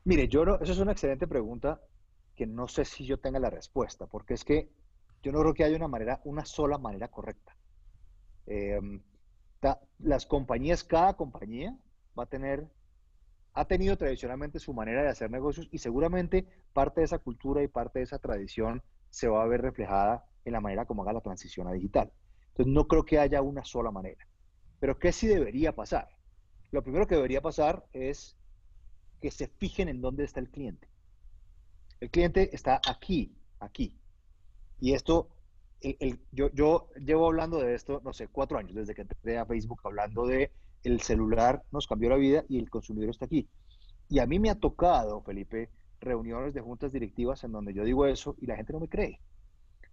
Mire, 0.04 0.28
yo 0.28 0.44
no, 0.44 0.56
eso 0.56 0.72
es 0.72 0.78
una 0.78 0.92
excelente 0.92 1.26
pregunta 1.26 1.80
que 2.34 2.46
no 2.46 2.68
sé 2.68 2.84
si 2.84 3.06
yo 3.06 3.18
tenga 3.18 3.38
la 3.38 3.50
respuesta, 3.50 4.06
porque 4.06 4.34
es 4.34 4.44
que 4.44 4.68
yo 5.22 5.32
no 5.32 5.40
creo 5.40 5.54
que 5.54 5.64
haya 5.64 5.76
una 5.76 5.88
manera, 5.88 6.20
una 6.24 6.44
sola 6.44 6.78
manera 6.78 7.08
correcta. 7.08 7.56
Em, 8.46 9.02
las 9.98 10.26
compañías, 10.26 10.84
cada 10.84 11.14
compañía 11.14 11.74
va 12.18 12.24
a 12.24 12.28
tener, 12.28 12.68
ha 13.54 13.64
tenido 13.66 13.96
tradicionalmente 13.96 14.58
su 14.58 14.74
manera 14.74 15.02
de 15.02 15.08
hacer 15.08 15.30
negocios 15.30 15.68
y 15.70 15.78
seguramente 15.78 16.46
parte 16.72 17.00
de 17.00 17.04
esa 17.06 17.18
cultura 17.18 17.62
y 17.62 17.68
parte 17.68 18.00
de 18.00 18.04
esa 18.04 18.18
tradición 18.18 18.82
se 19.10 19.28
va 19.28 19.44
a 19.44 19.46
ver 19.46 19.62
reflejada 19.62 20.24
en 20.44 20.52
la 20.52 20.60
manera 20.60 20.86
como 20.86 21.02
haga 21.02 21.12
la 21.12 21.20
transición 21.20 21.68
a 21.68 21.72
digital. 21.72 22.12
Entonces, 22.48 22.72
no 22.74 22.88
creo 22.88 23.04
que 23.04 23.18
haya 23.18 23.42
una 23.42 23.64
sola 23.64 23.92
manera. 23.92 24.26
Pero, 24.80 24.98
¿qué 24.98 25.12
sí 25.12 25.28
debería 25.28 25.74
pasar? 25.74 26.08
Lo 26.72 26.82
primero 26.82 27.06
que 27.06 27.14
debería 27.14 27.40
pasar 27.40 27.84
es 27.92 28.36
que 29.20 29.30
se 29.30 29.46
fijen 29.46 29.88
en 29.88 30.00
dónde 30.00 30.24
está 30.24 30.40
el 30.40 30.50
cliente. 30.50 30.88
El 32.00 32.10
cliente 32.10 32.54
está 32.54 32.80
aquí, 32.86 33.36
aquí. 33.60 33.96
Y 34.80 34.92
esto, 34.92 35.28
yo, 36.32 36.50
yo 36.52 36.90
llevo 36.96 37.26
hablando 37.26 37.60
de 37.60 37.74
esto, 37.74 38.00
no 38.04 38.12
sé, 38.12 38.26
cuatro 38.26 38.58
años, 38.58 38.74
desde 38.74 38.94
que 38.94 39.02
entré 39.02 39.38
a 39.38 39.46
Facebook 39.46 39.80
hablando 39.84 40.26
de 40.26 40.50
el 40.84 41.00
celular 41.00 41.62
nos 41.72 41.86
cambió 41.86 42.10
la 42.10 42.16
vida 42.16 42.44
y 42.48 42.58
el 42.58 42.70
consumidor 42.70 43.10
está 43.10 43.24
aquí. 43.24 43.48
Y 44.08 44.18
a 44.18 44.26
mí 44.26 44.38
me 44.38 44.50
ha 44.50 44.54
tocado, 44.54 45.22
Felipe, 45.22 45.70
reuniones 46.00 46.54
de 46.54 46.60
juntas 46.60 46.92
directivas 46.92 47.42
en 47.42 47.52
donde 47.52 47.74
yo 47.74 47.84
digo 47.84 48.06
eso 48.06 48.36
y 48.40 48.46
la 48.46 48.56
gente 48.56 48.72
no 48.72 48.80
me 48.80 48.88
cree. 48.88 49.20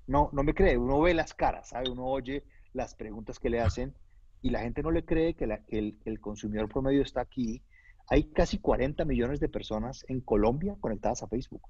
No, 0.08 0.30
no 0.34 0.44
me 0.44 0.54
cree. 0.54 0.78
Uno 0.78 1.00
ve 1.00 1.14
las 1.14 1.34
caras, 1.34 1.70
¿sabe? 1.70 1.90
Uno 1.90 2.06
oye 2.06 2.44
las 2.74 2.96
preguntas 2.96 3.40
que 3.40 3.50
le 3.50 3.62
hacen 3.62 3.96
y 4.42 4.50
la 4.50 4.62
gente 4.62 4.84
no 4.84 4.92
le 4.92 5.06
cree 5.06 5.36
que, 5.36 5.46
el, 5.70 6.20
consumidor 6.20 6.68
promedio 6.68 7.02
está 7.02 7.22
aquí. 7.22 7.64
Hay 8.08 8.26
casi 8.32 8.58
40 8.58 9.06
millones 9.06 9.40
de 9.40 9.50
personas 9.50 10.04
en 10.08 10.22
Colombia 10.22 10.76
conectadas 10.80 11.24
a 11.24 11.28
Facebook. 11.28 11.62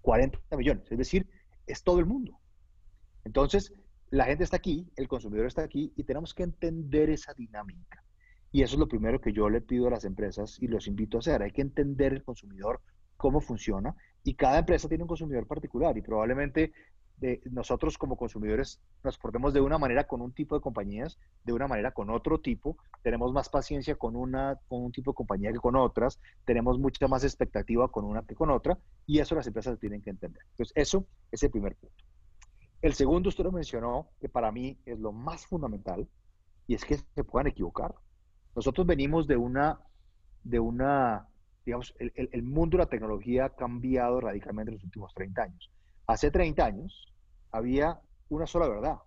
40 0.00 0.38
millones, 0.56 0.90
es 0.90 0.96
decir, 0.96 1.28
es 1.66 1.82
todo 1.82 1.98
el 1.98 2.06
mundo. 2.06 2.38
Entonces, 3.24 3.74
la 4.10 4.24
gente 4.24 4.44
está 4.44 4.56
aquí, 4.56 4.90
el 4.96 5.08
consumidor 5.08 5.46
está 5.46 5.62
aquí 5.62 5.92
y 5.96 6.04
tenemos 6.04 6.32
que 6.32 6.44
entender 6.44 7.10
esa 7.10 7.34
dinámica. 7.34 7.99
Y 8.52 8.62
eso 8.62 8.74
es 8.74 8.80
lo 8.80 8.88
primero 8.88 9.20
que 9.20 9.32
yo 9.32 9.48
le 9.48 9.60
pido 9.60 9.86
a 9.86 9.90
las 9.90 10.04
empresas 10.04 10.58
y 10.60 10.66
los 10.66 10.86
invito 10.86 11.18
a 11.18 11.20
hacer. 11.20 11.42
Hay 11.42 11.52
que 11.52 11.62
entender 11.62 12.12
el 12.12 12.24
consumidor, 12.24 12.80
cómo 13.16 13.40
funciona 13.40 13.94
y 14.24 14.34
cada 14.34 14.58
empresa 14.58 14.88
tiene 14.88 15.04
un 15.04 15.08
consumidor 15.08 15.46
particular 15.46 15.96
y 15.96 16.02
probablemente 16.02 16.72
de 17.20 17.42
nosotros 17.50 17.98
como 17.98 18.16
consumidores 18.16 18.80
nos 19.04 19.18
portemos 19.18 19.52
de 19.52 19.60
una 19.60 19.78
manera 19.78 20.04
con 20.04 20.22
un 20.22 20.32
tipo 20.32 20.54
de 20.54 20.62
compañías, 20.62 21.18
de 21.44 21.52
una 21.52 21.68
manera 21.68 21.92
con 21.92 22.08
otro 22.08 22.40
tipo, 22.40 22.78
tenemos 23.02 23.32
más 23.32 23.50
paciencia 23.50 23.94
con, 23.94 24.16
una, 24.16 24.58
con 24.68 24.82
un 24.82 24.92
tipo 24.92 25.10
de 25.10 25.16
compañía 25.16 25.52
que 25.52 25.58
con 25.58 25.76
otras, 25.76 26.18
tenemos 26.46 26.78
mucha 26.78 27.06
más 27.08 27.22
expectativa 27.22 27.88
con 27.88 28.06
una 28.06 28.22
que 28.22 28.34
con 28.34 28.50
otra, 28.50 28.78
y 29.06 29.18
eso 29.18 29.34
las 29.34 29.46
empresas 29.46 29.78
tienen 29.78 30.00
que 30.00 30.10
entender. 30.10 30.42
Entonces, 30.52 30.72
eso 30.74 31.06
es 31.30 31.42
el 31.42 31.50
primer 31.50 31.76
punto. 31.76 32.04
El 32.80 32.94
segundo, 32.94 33.28
usted 33.28 33.44
lo 33.44 33.52
mencionó, 33.52 34.08
que 34.18 34.30
para 34.30 34.50
mí 34.50 34.78
es 34.86 34.98
lo 34.98 35.12
más 35.12 35.44
fundamental, 35.44 36.08
y 36.66 36.74
es 36.74 36.84
que 36.86 36.96
se 36.96 37.24
puedan 37.24 37.48
equivocar. 37.48 37.94
Nosotros 38.54 38.86
venimos 38.86 39.26
de 39.26 39.36
una, 39.36 39.80
de 40.42 40.60
una 40.60 41.28
digamos, 41.64 41.94
el, 41.98 42.12
el 42.14 42.42
mundo 42.42 42.76
de 42.76 42.84
la 42.84 42.90
tecnología 42.90 43.46
ha 43.46 43.54
cambiado 43.54 44.20
radicalmente 44.20 44.70
en 44.70 44.76
los 44.76 44.84
últimos 44.84 45.14
30 45.14 45.42
años. 45.42 45.70
Hace 46.06 46.30
30 46.30 46.64
años, 46.64 47.12
había 47.52 48.00
una 48.28 48.46
sola 48.46 48.68
verdad. 48.68 48.98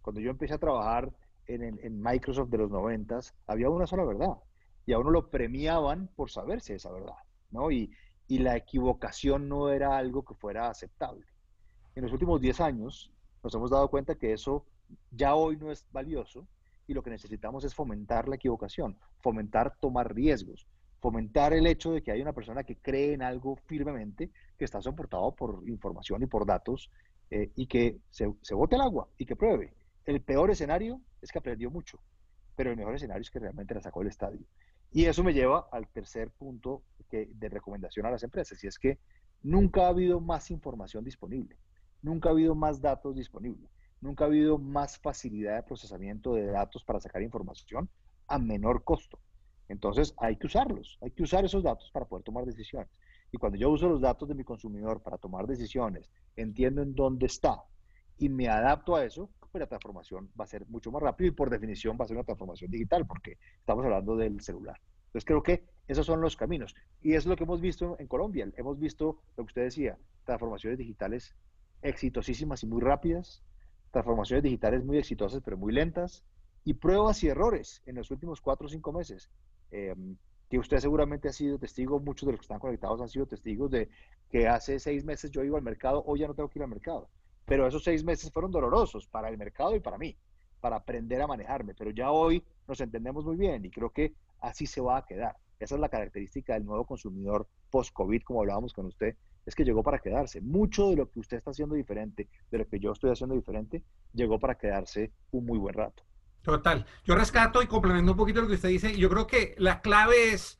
Cuando 0.00 0.20
yo 0.20 0.30
empecé 0.30 0.54
a 0.54 0.58
trabajar 0.58 1.12
en, 1.46 2.00
Microsoft 2.00 2.50
de 2.50 2.58
los 2.58 2.70
90, 2.70 3.20
había 3.46 3.68
una 3.68 3.86
sola 3.86 4.04
verdad. 4.04 4.36
Y 4.86 4.92
a 4.92 4.98
uno 4.98 5.10
lo 5.10 5.30
premiaban 5.30 6.08
por 6.16 6.30
saberse 6.30 6.74
esa 6.74 6.90
verdad, 6.90 7.16
¿no? 7.50 7.70
Y, 7.70 7.90
y 8.28 8.38
la 8.38 8.56
equivocación 8.56 9.48
no 9.48 9.68
era 9.68 9.96
algo 9.96 10.24
que 10.24 10.34
fuera 10.34 10.68
aceptable. 10.68 11.26
En 11.94 12.02
los 12.04 12.12
últimos 12.12 12.40
10 12.40 12.60
años 12.60 13.12
nos 13.42 13.54
hemos 13.54 13.70
dado 13.70 13.88
cuenta 13.88 14.14
que 14.14 14.32
eso 14.32 14.64
ya 15.10 15.34
hoy 15.34 15.56
no 15.56 15.70
es 15.70 15.86
valioso 15.92 16.46
y 16.92 16.94
lo 16.94 17.02
que 17.02 17.10
necesitamos 17.10 17.64
es 17.64 17.74
fomentar 17.74 18.28
la 18.28 18.36
equivocación, 18.36 18.98
fomentar 19.20 19.76
tomar 19.80 20.14
riesgos, 20.14 20.66
fomentar 21.00 21.54
el 21.54 21.66
hecho 21.66 21.92
de 21.92 22.02
que 22.02 22.12
hay 22.12 22.20
una 22.20 22.34
persona 22.34 22.62
que 22.64 22.76
cree 22.76 23.14
en 23.14 23.22
algo 23.22 23.56
firmemente, 23.56 24.30
que 24.58 24.64
está 24.64 24.80
soportado 24.80 25.34
por 25.34 25.66
información 25.66 26.22
y 26.22 26.26
por 26.26 26.46
datos 26.46 26.90
eh, 27.30 27.50
y 27.56 27.66
que 27.66 27.98
se, 28.10 28.26
bote 28.54 28.76
el 28.76 28.82
agua 28.82 29.08
y 29.16 29.24
que 29.24 29.36
pruebe. 29.36 29.74
El 30.04 30.20
peor 30.20 30.50
escenario 30.50 31.00
es 31.20 31.32
que 31.32 31.38
aprendió 31.38 31.70
mucho, 31.70 31.98
pero 32.54 32.70
el 32.70 32.76
mejor 32.76 32.94
escenario 32.94 33.22
es 33.22 33.30
que 33.30 33.38
realmente 33.38 33.74
la 33.74 33.80
sacó 33.80 34.00
del 34.00 34.10
estadio. 34.10 34.46
Y 34.92 35.06
eso 35.06 35.24
me 35.24 35.32
lleva 35.32 35.68
al 35.72 35.88
tercer 35.88 36.30
punto 36.30 36.82
de 37.10 37.48
recomendación 37.48 38.06
a 38.06 38.10
las 38.10 38.22
empresas, 38.22 38.62
y 38.62 38.66
es 38.66 38.78
que 38.78 38.98
nunca 39.42 39.84
ha 39.84 39.88
habido 39.88 40.20
más 40.20 40.50
información 40.50 41.04
disponible, 41.04 41.56
nunca 42.02 42.28
ha 42.28 42.32
habido 42.32 42.54
más 42.54 42.80
datos 42.80 43.16
disponibles, 43.16 43.70
nunca 44.02 44.24
ha 44.24 44.26
habido 44.26 44.58
más 44.58 44.98
facilidad 44.98 45.56
de 45.56 45.62
procesamiento 45.62 46.34
de 46.34 46.46
datos 46.46 46.84
para 46.84 47.00
sacar 47.00 47.22
información 47.22 47.88
a 48.26 48.38
menor 48.38 48.84
costo. 48.84 49.18
Entonces 49.68 50.14
hay 50.18 50.36
que 50.36 50.46
usarlos, 50.46 50.98
hay 51.00 51.12
que 51.12 51.22
usar 51.22 51.44
esos 51.44 51.62
datos 51.62 51.90
para 51.90 52.04
poder 52.04 52.24
tomar 52.24 52.44
decisiones. 52.44 52.90
Y 53.30 53.38
cuando 53.38 53.56
yo 53.56 53.70
uso 53.70 53.88
los 53.88 54.00
datos 54.00 54.28
de 54.28 54.34
mi 54.34 54.44
consumidor 54.44 55.02
para 55.02 55.16
tomar 55.16 55.46
decisiones, 55.46 56.10
entiendo 56.36 56.82
en 56.82 56.94
dónde 56.94 57.26
está 57.26 57.62
y 58.18 58.28
me 58.28 58.48
adapto 58.48 58.94
a 58.94 59.04
eso, 59.04 59.30
pues 59.50 59.60
la 59.60 59.66
transformación 59.66 60.30
va 60.38 60.44
a 60.44 60.48
ser 60.48 60.66
mucho 60.68 60.90
más 60.90 61.02
rápido 61.02 61.28
y 61.28 61.34
por 61.34 61.48
definición 61.48 61.96
va 61.98 62.04
a 62.04 62.08
ser 62.08 62.16
una 62.16 62.24
transformación 62.24 62.70
digital 62.70 63.06
porque 63.06 63.38
estamos 63.58 63.84
hablando 63.84 64.16
del 64.16 64.40
celular. 64.40 64.78
Entonces 65.06 65.24
creo 65.24 65.42
que 65.42 65.64
esos 65.88 66.06
son 66.06 66.20
los 66.20 66.36
caminos. 66.36 66.74
Y 67.02 67.14
es 67.14 67.26
lo 67.26 67.36
que 67.36 67.44
hemos 67.44 67.60
visto 67.60 67.96
en 67.98 68.06
Colombia. 68.06 68.50
Hemos 68.56 68.78
visto 68.78 69.22
lo 69.36 69.44
que 69.44 69.50
usted 69.50 69.62
decía, 69.64 69.98
transformaciones 70.24 70.78
digitales 70.78 71.34
exitosísimas 71.82 72.62
y 72.62 72.66
muy 72.66 72.80
rápidas, 72.80 73.42
transformaciones 73.92 74.42
digitales 74.42 74.84
muy 74.84 74.98
exitosas 74.98 75.40
pero 75.44 75.56
muy 75.56 75.72
lentas, 75.72 76.24
y 76.64 76.74
pruebas 76.74 77.22
y 77.22 77.28
errores 77.28 77.82
en 77.86 77.96
los 77.96 78.10
últimos 78.10 78.40
cuatro 78.40 78.66
o 78.66 78.70
cinco 78.70 78.92
meses. 78.92 79.30
Em, 79.70 80.16
que 80.48 80.58
usted 80.58 80.78
seguramente 80.78 81.28
ha 81.28 81.32
sido 81.32 81.58
testigo, 81.58 81.98
muchos 81.98 82.26
de 82.26 82.32
los 82.32 82.40
que 82.40 82.44
están 82.44 82.58
conectados 82.58 83.00
han 83.00 83.08
sido 83.08 83.26
testigos 83.26 83.70
de 83.70 83.88
que 84.28 84.48
hace 84.48 84.78
seis 84.78 85.04
meses 85.04 85.30
yo 85.30 85.42
iba 85.42 85.56
al 85.56 85.64
mercado, 85.64 86.02
hoy 86.06 86.20
ya 86.20 86.28
no 86.28 86.34
tengo 86.34 86.48
que 86.48 86.58
ir 86.58 86.62
al 86.62 86.68
mercado. 86.68 87.08
Pero 87.46 87.66
esos 87.66 87.82
seis 87.82 88.04
meses 88.04 88.30
fueron 88.30 88.50
dolorosos 88.50 89.06
para 89.06 89.28
el 89.28 89.38
mercado 89.38 89.74
y 89.74 89.80
para 89.80 89.98
mí, 89.98 90.16
para 90.60 90.76
aprender 90.76 91.20
a 91.22 91.26
manejarme. 91.26 91.74
Pero 91.74 91.90
ya 91.90 92.10
hoy 92.10 92.44
nos 92.68 92.80
entendemos 92.80 93.24
muy 93.24 93.36
bien 93.36 93.64
y 93.64 93.70
creo 93.70 93.90
que 93.90 94.14
así 94.40 94.66
se 94.66 94.80
va 94.80 94.98
a 94.98 95.06
quedar. 95.06 95.36
Esa 95.58 95.74
es 95.76 95.80
la 95.80 95.88
característica 95.88 96.54
del 96.54 96.64
nuevo 96.64 96.84
consumidor 96.84 97.46
post-COVID, 97.70 98.22
como 98.22 98.40
hablábamos 98.40 98.72
con 98.72 98.86
usted, 98.86 99.16
es 99.44 99.54
que 99.54 99.64
llegó 99.64 99.82
para 99.82 99.98
quedarse. 99.98 100.40
Mucho 100.40 100.90
de 100.90 100.96
lo 100.96 101.10
que 101.10 101.20
usted 101.20 101.38
está 101.38 101.50
haciendo 101.50 101.74
diferente, 101.74 102.28
de 102.50 102.58
lo 102.58 102.68
que 102.68 102.78
yo 102.78 102.92
estoy 102.92 103.10
haciendo 103.10 103.34
diferente, 103.34 103.82
llegó 104.12 104.38
para 104.38 104.56
quedarse 104.56 105.12
un 105.30 105.46
muy 105.46 105.58
buen 105.58 105.74
rato. 105.74 106.02
Total. 106.42 106.84
Yo 107.04 107.14
rescato 107.14 107.62
y 107.62 107.66
complemento 107.66 108.12
un 108.12 108.18
poquito 108.18 108.42
lo 108.42 108.48
que 108.48 108.54
usted 108.54 108.68
dice. 108.68 108.96
Yo 108.96 109.08
creo 109.08 109.26
que 109.26 109.54
la 109.58 109.80
clave 109.80 110.32
es 110.32 110.58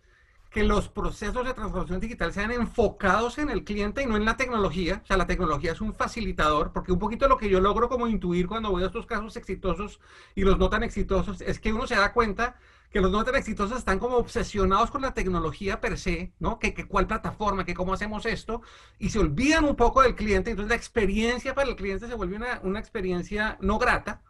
que 0.53 0.63
los 0.63 0.89
procesos 0.89 1.47
de 1.47 1.55
transformación 1.55 1.99
digital 1.99 2.33
sean 2.33 2.51
enfocados 2.51 3.39
en 3.39 3.49
el 3.49 3.65
cliente 3.65 4.03
y 4.03 4.07
no 4.07 4.17
en 4.17 4.25
la 4.25 4.37
tecnología. 4.37 5.01
O 5.03 5.07
sea, 5.07 5.17
la 5.17 5.27
tecnología 5.27 5.73
es 5.73 5.81
un 5.81 5.95
facilitador, 5.95 6.73
porque 6.73 6.93
un 6.93 6.99
poquito 6.99 7.27
lo 7.27 7.39
que 7.39 7.49
yo 7.49 7.61
logro 7.61 7.89
como 7.89 8.07
intuir 8.07 8.47
cuando 8.47 8.73
veo 8.75 8.87
estos 8.87 9.07
casos 9.07 9.35
exitosos 9.37 9.99
y 10.35 10.43
los 10.43 10.59
no 10.59 10.69
tan 10.69 10.83
exitosos 10.83 11.41
es 11.41 11.59
que 11.59 11.73
uno 11.73 11.87
se 11.87 11.97
da 11.97 12.13
cuenta 12.13 12.57
que 12.93 13.01
los 13.01 13.11
no 13.11 13.25
tan 13.25 13.37
exitosos 13.37 13.79
están 13.79 13.99
como 13.99 14.17
obsesionados 14.17 14.91
con 14.91 15.03
la 15.03 15.15
tecnología 15.15 15.81
per 15.81 15.99
se, 15.99 16.33
¿no? 16.39 16.59
Que, 16.59 16.75
que 16.75 16.87
cuál 16.87 17.07
plataforma, 17.07 17.65
que 17.65 17.75
cómo 17.75 17.95
hacemos 17.95 18.27
esto, 18.27 18.63
y 18.99 19.11
se 19.11 19.19
olvidan 19.19 19.65
un 19.65 19.77
poco 19.77 20.03
del 20.03 20.15
cliente. 20.15 20.51
Entonces 20.51 20.71
la 20.71 20.77
experiencia 20.77 21.55
para 21.55 21.69
el 21.71 21.77
cliente 21.77 22.07
se 22.07 22.15
vuelve 22.15 22.37
una, 22.37 22.61
una 22.63 22.79
experiencia 22.79 23.57
no 23.61 23.79
grata 23.79 24.23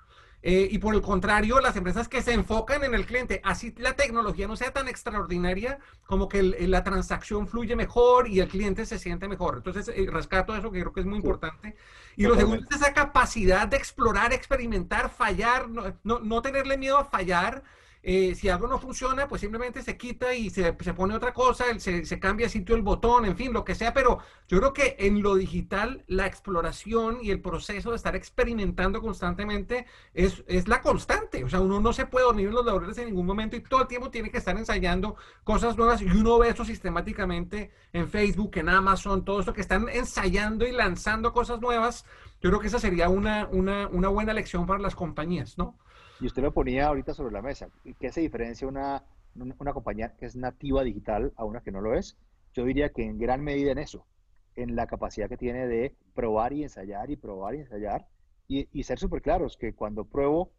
eh, 0.44 0.68
y 0.72 0.78
por 0.78 0.94
el 0.94 1.02
contrario, 1.02 1.60
las 1.60 1.76
empresas 1.76 2.08
que 2.08 2.20
se 2.20 2.32
enfocan 2.32 2.82
en 2.82 2.94
el 2.94 3.06
cliente, 3.06 3.40
así 3.44 3.72
la 3.78 3.94
tecnología 3.94 4.48
no 4.48 4.56
sea 4.56 4.72
tan 4.72 4.88
extraordinaria 4.88 5.78
como 6.04 6.28
que 6.28 6.42
la 6.42 6.82
transacción 6.82 7.46
fluye 7.46 7.76
mejor 7.76 8.26
y 8.26 8.40
el 8.40 8.48
cliente 8.48 8.84
se 8.84 8.98
siente 8.98 9.28
mejor. 9.28 9.58
Entonces, 9.58 9.88
eh, 9.94 10.06
rescato 10.10 10.56
eso 10.56 10.72
que 10.72 10.80
creo 10.80 10.92
que 10.92 11.00
es 11.00 11.06
muy 11.06 11.16
importante. 11.16 11.76
Y 12.16 12.24
lo 12.24 12.34
segundo 12.34 12.66
es 12.68 12.76
esa 12.76 12.92
capacidad 12.92 13.68
de 13.68 13.76
explorar, 13.76 14.32
experimentar, 14.32 15.10
fallar, 15.10 15.68
no, 15.68 15.94
no, 16.02 16.18
no 16.18 16.42
tenerle 16.42 16.76
miedo 16.76 16.98
a 16.98 17.04
fallar 17.04 17.62
eh, 18.04 18.34
si 18.34 18.48
algo 18.48 18.66
no 18.66 18.78
funciona, 18.78 19.28
pues 19.28 19.40
simplemente 19.40 19.80
se 19.80 19.96
quita 19.96 20.34
y 20.34 20.50
se, 20.50 20.76
se 20.80 20.94
pone 20.94 21.14
otra 21.14 21.32
cosa, 21.32 21.66
se, 21.78 22.04
se, 22.04 22.18
cambia 22.18 22.48
sitio 22.48 22.74
el 22.74 22.82
botón, 22.82 23.24
en 23.26 23.36
fin, 23.36 23.52
lo 23.52 23.64
que 23.64 23.76
sea, 23.76 23.94
pero 23.94 24.18
yo 24.48 24.58
creo 24.58 24.72
que 24.72 24.96
en 24.98 25.22
lo 25.22 25.36
digital 25.36 26.02
la 26.08 26.26
exploración 26.26 27.18
y 27.22 27.30
el 27.30 27.40
proceso 27.40 27.90
de 27.90 27.96
estar 27.96 28.16
experimentando 28.16 29.00
constantemente 29.00 29.86
es, 30.14 30.42
es 30.48 30.66
la 30.66 30.80
constante, 30.80 31.44
o 31.44 31.48
sea, 31.48 31.60
uno 31.60 31.78
no 31.78 31.92
se 31.92 32.06
puede 32.06 32.26
dormir 32.26 32.48
en 32.48 32.54
los 32.54 32.66
laureles 32.66 32.98
en 32.98 33.06
ningún 33.06 33.26
momento 33.26 33.54
y 33.54 33.60
todo 33.60 33.82
el 33.82 33.88
tiempo 33.88 34.10
tiene 34.10 34.32
que 34.32 34.38
estar 34.38 34.56
ensayando 34.56 35.14
cosas 35.44 35.76
nuevas 35.76 36.02
y 36.02 36.06
uno 36.06 36.38
ve 36.38 36.48
eso 36.48 36.64
sistemáticamente 36.64 37.70
en 37.92 38.08
Facebook, 38.08 38.56
en 38.56 38.68
Amazon, 38.68 39.24
todo 39.24 39.38
esto 39.38 39.52
que 39.52 39.60
están 39.60 39.88
ensayando 39.88 40.66
y 40.66 40.72
lanzando 40.72 41.32
cosas 41.32 41.60
nuevas, 41.60 42.04
yo 42.40 42.50
creo 42.50 42.58
que 42.58 42.66
esa 42.66 42.80
sería 42.80 43.08
una, 43.08 43.46
una, 43.52 43.86
una 43.86 44.08
buena 44.08 44.32
lección 44.34 44.66
para 44.66 44.80
las 44.80 44.96
compañías, 44.96 45.56
¿no? 45.56 45.78
Y 46.20 46.26
usted 46.26 46.42
lo 46.42 46.52
ponía 46.52 46.86
ahorita 46.86 47.14
sobre 47.14 47.32
la 47.32 47.42
mesa. 47.42 47.68
¿Qué 47.98 48.12
se 48.12 48.20
diferencia 48.20 48.68
una, 48.68 49.04
una 49.34 49.72
compañía 49.72 50.14
que 50.16 50.26
es 50.26 50.36
nativa 50.36 50.82
digital 50.82 51.32
a 51.36 51.44
una 51.44 51.60
que 51.60 51.72
no 51.72 51.80
lo 51.80 51.94
es? 51.94 52.16
Yo 52.54 52.64
diría 52.64 52.90
que 52.90 53.02
en 53.02 53.18
gran 53.18 53.42
medida 53.42 53.72
en 53.72 53.78
eso, 53.78 54.06
en 54.54 54.76
la 54.76 54.86
capacidad 54.86 55.28
que 55.28 55.36
tiene 55.36 55.66
de 55.66 55.96
probar 56.14 56.52
y 56.52 56.62
ensayar 56.62 57.10
y 57.10 57.16
probar 57.16 57.54
y 57.54 57.60
ensayar 57.60 58.06
y, 58.46 58.68
y 58.72 58.82
ser 58.82 58.98
súper 58.98 59.22
claros 59.22 59.56
que 59.56 59.74
cuando 59.74 60.04
pruebo 60.04 60.52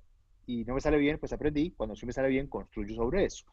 y 0.45 0.65
no 0.65 0.73
me 0.73 0.81
sale 0.81 0.97
bien, 0.97 1.19
pues 1.19 1.33
aprendí, 1.33 1.71
cuando 1.71 1.95
sí 1.95 2.05
me 2.05 2.13
sale 2.13 2.27
bien, 2.27 2.47
construyo 2.47 2.95
sobre 2.95 3.25
eso. 3.25 3.45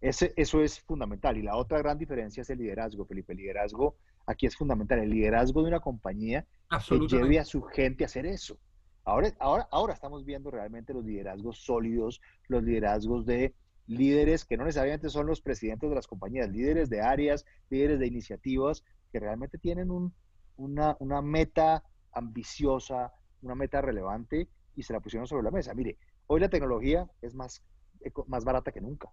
Ese, 0.00 0.32
eso 0.36 0.62
es 0.62 0.80
fundamental. 0.80 1.36
Y 1.36 1.42
la 1.42 1.56
otra 1.56 1.78
gran 1.78 1.98
diferencia 1.98 2.40
es 2.40 2.50
el 2.50 2.58
liderazgo, 2.58 3.04
Felipe. 3.04 3.32
El 3.32 3.38
liderazgo 3.38 3.96
aquí 4.26 4.46
es 4.46 4.56
fundamental. 4.56 4.98
El 5.00 5.10
liderazgo 5.10 5.62
de 5.62 5.68
una 5.68 5.80
compañía 5.80 6.46
que 6.88 6.98
lleve 7.06 7.38
a 7.38 7.44
su 7.44 7.62
gente 7.62 8.04
a 8.04 8.06
hacer 8.06 8.24
eso. 8.24 8.58
Ahora, 9.04 9.34
ahora, 9.38 9.68
ahora 9.70 9.94
estamos 9.94 10.24
viendo 10.24 10.50
realmente 10.50 10.92
los 10.92 11.04
liderazgos 11.04 11.58
sólidos, 11.58 12.20
los 12.48 12.62
liderazgos 12.62 13.26
de 13.26 13.54
líderes 13.86 14.44
que 14.44 14.56
no 14.56 14.64
necesariamente 14.64 15.08
son 15.08 15.26
los 15.26 15.40
presidentes 15.40 15.88
de 15.88 15.96
las 15.96 16.06
compañías, 16.06 16.48
líderes 16.48 16.88
de 16.90 17.00
áreas, 17.00 17.44
líderes 17.70 17.98
de 17.98 18.06
iniciativas 18.06 18.84
que 19.10 19.18
realmente 19.18 19.58
tienen 19.58 19.90
un, 19.90 20.14
una, 20.56 21.22
meta 21.22 21.82
ambiciosa, 22.12 23.12
una 23.42 23.54
meta 23.54 23.80
relevante 23.80 24.48
y 24.76 24.82
se 24.82 24.92
la 24.92 25.00
pusieron 25.00 25.26
sobre 25.26 25.42
la 25.42 25.50
mesa. 25.50 25.74
Mire, 25.74 25.98
hoy 26.28 26.40
la 26.40 26.48
tecnología 26.48 27.10
es 27.20 27.34
más, 27.34 27.64
más 28.26 28.44
barata 28.44 28.70
que 28.70 28.80
nunca. 28.80 29.10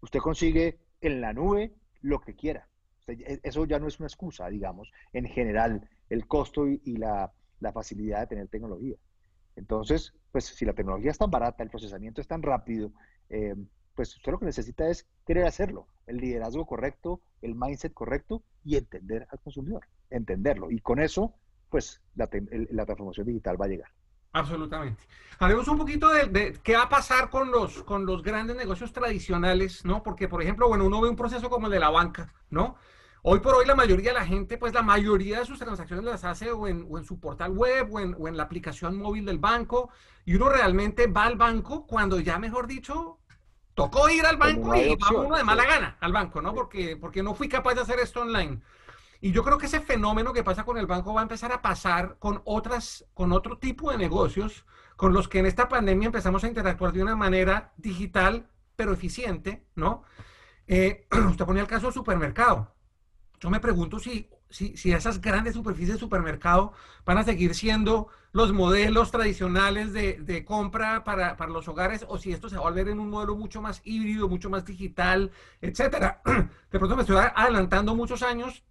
Usted 0.00 0.20
consigue 0.20 0.78
en 1.00 1.20
la 1.20 1.32
nube 1.32 1.74
lo 2.00 2.20
que 2.20 2.34
quiera. 2.34 2.68
E, 3.06 3.40
eso 3.42 3.66
ya 3.66 3.78
no 3.78 3.88
es 3.88 3.98
una 3.98 4.06
excusa, 4.06 4.48
digamos, 4.48 4.90
en 5.12 5.26
general, 5.26 5.88
el 6.08 6.26
costo 6.26 6.66
y 6.66 6.96
la, 6.96 7.32
la 7.60 7.72
facilidad 7.72 8.20
de 8.20 8.26
tener 8.26 8.48
tecnología. 8.48 8.96
Entonces, 9.56 10.12
pues 10.32 10.46
si 10.46 10.64
la 10.64 10.72
tecnología 10.72 11.10
es 11.10 11.18
tan 11.18 11.30
barata, 11.30 11.62
el 11.62 11.70
procesamiento 11.70 12.20
es 12.20 12.26
tan 12.26 12.42
rápido, 12.42 12.92
eh, 13.28 13.54
pues 13.94 14.16
usted 14.16 14.32
lo 14.32 14.38
que 14.38 14.46
necesita 14.46 14.88
es 14.88 15.06
querer 15.26 15.46
hacerlo, 15.46 15.86
el 16.06 16.16
liderazgo 16.16 16.66
correcto, 16.66 17.20
el 17.42 17.54
mindset 17.54 17.94
correcto 17.94 18.42
y 18.64 18.76
entender 18.76 19.26
al 19.30 19.38
consumidor, 19.40 19.86
entenderlo. 20.10 20.70
Y 20.70 20.80
con 20.80 21.00
eso, 21.00 21.34
pues 21.70 22.02
la, 22.16 22.28
la 22.70 22.84
transformación 22.84 23.26
digital 23.26 23.60
va 23.60 23.66
a 23.66 23.68
llegar. 23.68 23.88
Absolutamente. 24.34 25.04
Hablemos 25.38 25.68
un 25.68 25.78
poquito 25.78 26.08
de, 26.08 26.58
qué 26.62 26.74
va 26.74 26.82
a 26.82 26.88
pasar 26.88 27.30
con 27.30 27.52
los, 27.52 27.84
con 27.84 28.04
los 28.04 28.22
grandes 28.22 28.56
negocios 28.56 28.92
tradicionales, 28.92 29.84
¿no? 29.84 30.02
Porque, 30.02 30.26
por 30.26 30.42
ejemplo, 30.42 30.66
bueno, 30.66 30.86
uno 30.86 31.00
ve 31.00 31.08
un 31.08 31.16
proceso 31.16 31.48
como 31.48 31.68
el 31.68 31.72
de 31.72 31.78
la 31.78 31.90
banca, 31.90 32.32
¿no? 32.50 32.76
Hoy 33.26 33.40
por 33.40 33.54
hoy 33.54 33.64
la 33.64 33.74
mayoría 33.74 34.12
de 34.12 34.18
la 34.18 34.26
gente, 34.26 34.58
pues 34.58 34.74
la 34.74 34.82
mayoría 34.82 35.38
de 35.38 35.46
sus 35.46 35.58
transacciones 35.58 36.04
las 36.04 36.24
hace 36.24 36.52
o 36.52 36.68
en, 36.68 36.86
su 37.06 37.18
portal 37.18 37.52
web 37.52 37.88
o 37.90 37.98
en, 37.98 38.14
o 38.18 38.28
en, 38.28 38.36
la 38.36 38.42
aplicación 38.42 38.98
móvil 38.98 39.24
del 39.24 39.38
banco. 39.38 39.88
Y 40.26 40.34
uno 40.34 40.50
realmente 40.50 41.06
va 41.06 41.24
al 41.24 41.36
banco 41.36 41.86
cuando 41.86 42.20
ya, 42.20 42.38
mejor 42.38 42.66
dicho, 42.66 43.20
tocó 43.72 44.10
ir 44.10 44.26
al 44.26 44.36
banco 44.36 44.74
y 44.74 44.94
va 44.96 45.18
uno 45.18 45.38
de 45.38 45.42
mala 45.42 45.64
gana 45.64 45.96
al 46.00 46.12
banco, 46.12 46.42
¿no? 46.42 46.52
Porque, 46.52 46.98
porque 46.98 47.22
no 47.22 47.34
fui 47.34 47.48
capaz 47.48 47.72
de 47.72 47.80
hacer 47.80 47.98
esto 47.98 48.20
online. 48.20 48.60
Y 49.22 49.32
yo 49.32 49.42
creo 49.42 49.56
que 49.56 49.66
ese 49.66 49.80
fenómeno 49.80 50.34
que 50.34 50.44
pasa 50.44 50.64
con 50.64 50.76
el 50.76 50.86
banco 50.86 51.14
va 51.14 51.20
a 51.20 51.22
empezar 51.22 51.50
a 51.50 51.62
pasar 51.62 52.18
con 52.18 52.42
otras, 52.44 53.06
con 53.14 53.32
otro 53.32 53.56
tipo 53.56 53.90
de 53.90 53.96
negocios 53.96 54.66
con 54.96 55.14
los 55.14 55.28
que 55.28 55.38
en 55.38 55.46
esta 55.46 55.70
pandemia 55.70 56.04
empezamos 56.04 56.44
a 56.44 56.48
interactuar 56.48 56.92
de 56.92 57.00
una 57.00 57.16
manera 57.16 57.72
digital, 57.78 58.50
pero 58.76 58.92
eficiente, 58.92 59.64
¿no? 59.76 60.02
Eh, 60.66 61.06
usted 61.30 61.46
ponía 61.46 61.62
el 61.62 61.68
caso 61.68 61.86
del 61.86 61.94
supermercado. 61.94 62.73
Yo 63.44 63.50
me 63.50 63.60
pregunto 63.60 63.98
si, 63.98 64.30
si, 64.48 64.90
esas 64.90 65.20
grandes 65.20 65.52
superficies 65.52 65.96
de 65.96 66.00
supermercado 66.00 66.72
van 67.04 67.18
a 67.18 67.24
seguir 67.24 67.54
siendo 67.54 68.08
los 68.32 68.54
modelos 68.54 69.10
tradicionales 69.10 69.92
de, 69.92 70.44
compra 70.46 71.04
para, 71.04 71.36
para, 71.36 71.50
los 71.50 71.68
hogares 71.68 72.06
o 72.08 72.16
si 72.16 72.32
esto 72.32 72.48
se 72.48 72.56
va 72.56 72.62
a 72.62 72.70
volver 72.70 72.88
en 72.88 73.00
un 73.00 73.10
modelo 73.10 73.36
mucho 73.36 73.60
más 73.60 73.82
híbrido, 73.84 74.30
mucho 74.30 74.48
más 74.48 74.64
digital, 74.64 75.30
etcétera. 75.60 76.22
De 76.72 76.78
pronto 76.78 76.96
me 76.96 77.02
estoy 77.02 77.18
adelantando 77.18 77.94
muchos 77.94 78.22
años, 78.22 78.64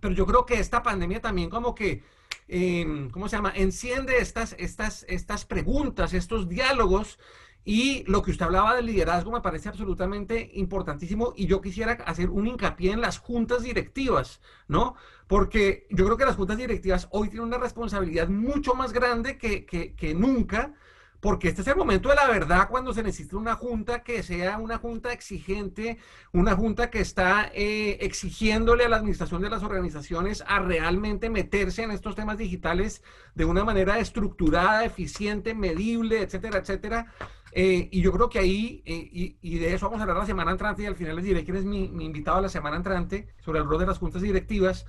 pero 0.00 0.12
yo 0.12 0.26
creo 0.26 0.44
que 0.44 0.60
esta 0.60 0.82
pandemia 0.82 1.22
también 1.22 1.48
como 1.48 1.74
que, 1.74 2.04
em, 2.46 3.08
¿cómo 3.08 3.30
se 3.30 3.36
llama? 3.36 3.54
Enciende 3.56 4.18
estas, 4.18 4.54
estas, 4.58 5.06
estas 5.08 5.46
preguntas, 5.46 6.12
estos 6.12 6.46
diálogos 6.46 7.18
y 7.64 8.04
lo 8.04 8.22
que 8.22 8.30
usted 8.30 8.44
hablaba 8.44 8.76
del 8.76 8.86
liderazgo 8.86 9.30
me 9.32 9.40
parece 9.40 9.70
absolutamente 9.70 10.50
importantísimo 10.54 11.32
y 11.36 11.46
yo 11.46 11.60
quisiera 11.60 11.92
hacer 12.04 12.28
un 12.28 12.46
hincapié 12.46 12.92
en 12.92 13.00
las 13.00 13.18
juntas 13.18 13.62
directivas, 13.62 14.40
¿no? 14.68 14.96
Porque 15.26 15.86
yo 15.90 16.04
creo 16.04 16.16
que 16.18 16.26
las 16.26 16.36
juntas 16.36 16.58
directivas 16.58 17.08
hoy 17.10 17.28
tienen 17.28 17.48
una 17.48 17.58
responsabilidad 17.58 18.28
mucho 18.28 18.74
más 18.74 18.92
grande 18.92 19.38
que, 19.38 19.64
que, 19.64 19.94
que 19.94 20.14
nunca 20.14 20.74
porque 21.24 21.48
este 21.48 21.62
es 21.62 21.68
el 21.68 21.76
momento 21.76 22.10
de 22.10 22.16
la 22.16 22.28
verdad 22.28 22.68
cuando 22.68 22.92
se 22.92 23.02
necesita 23.02 23.38
una 23.38 23.54
junta 23.54 24.02
que 24.02 24.22
sea 24.22 24.58
una 24.58 24.76
junta 24.76 25.10
exigente, 25.10 25.96
una 26.34 26.54
junta 26.54 26.90
que 26.90 27.00
está 27.00 27.50
eh, 27.54 27.96
exigiéndole 28.02 28.84
a 28.84 28.90
la 28.90 28.96
administración 28.96 29.40
de 29.40 29.48
las 29.48 29.62
organizaciones 29.62 30.44
a 30.46 30.58
realmente 30.58 31.30
meterse 31.30 31.82
en 31.82 31.92
estos 31.92 32.14
temas 32.14 32.36
digitales 32.36 33.02
de 33.34 33.46
una 33.46 33.64
manera 33.64 34.00
estructurada, 34.00 34.84
eficiente, 34.84 35.54
medible, 35.54 36.20
etcétera, 36.20 36.58
etcétera. 36.58 37.14
Eh, 37.56 37.88
y 37.92 38.02
yo 38.02 38.10
creo 38.10 38.28
que 38.28 38.40
ahí, 38.40 38.82
eh, 38.84 39.36
y, 39.40 39.58
de 39.58 39.74
eso 39.74 39.86
vamos 39.86 40.00
a 40.00 40.02
hablar 40.02 40.16
la 40.16 40.26
semana 40.26 40.50
entrante, 40.50 40.82
y 40.82 40.86
al 40.86 40.96
final 40.96 41.14
les 41.14 41.24
diré 41.24 41.44
quién 41.44 41.56
es 41.56 41.64
mi, 41.64 41.88
mi 41.88 42.04
invitado 42.04 42.38
a 42.38 42.40
la 42.40 42.48
semana 42.48 42.76
entrante 42.76 43.28
sobre 43.44 43.60
el 43.60 43.66
rol 43.66 43.78
de 43.78 43.86
las 43.86 43.98
juntas 43.98 44.22
directivas. 44.22 44.84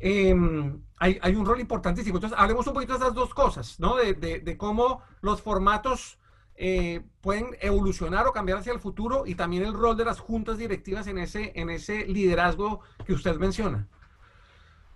Em, 0.00 0.82
hay, 0.96 1.34
un 1.34 1.46
rol 1.46 1.60
importantísimo. 1.60 2.16
Entonces, 2.18 2.38
hablemos 2.38 2.66
un 2.66 2.74
poquito 2.74 2.94
de 2.94 2.98
esas 2.98 3.14
dos 3.14 3.32
cosas, 3.32 3.80
¿no? 3.80 3.96
De, 3.96 4.56
cómo 4.58 5.02
los 5.22 5.40
formatos 5.40 6.18
eh, 6.56 7.02
pueden 7.22 7.56
evolucionar 7.60 8.26
o 8.26 8.32
cambiar 8.32 8.58
hacia 8.58 8.72
el 8.72 8.80
futuro 8.80 9.26
y 9.26 9.34
también 9.34 9.62
el 9.62 9.72
rol 9.72 9.96
de 9.96 10.04
las 10.04 10.20
juntas 10.20 10.58
directivas 10.58 11.06
en 11.06 11.18
ese, 11.18 11.52
en 11.54 11.70
ese 11.70 12.06
liderazgo 12.06 12.80
que 13.06 13.14
usted 13.14 13.36
menciona. 13.36 13.88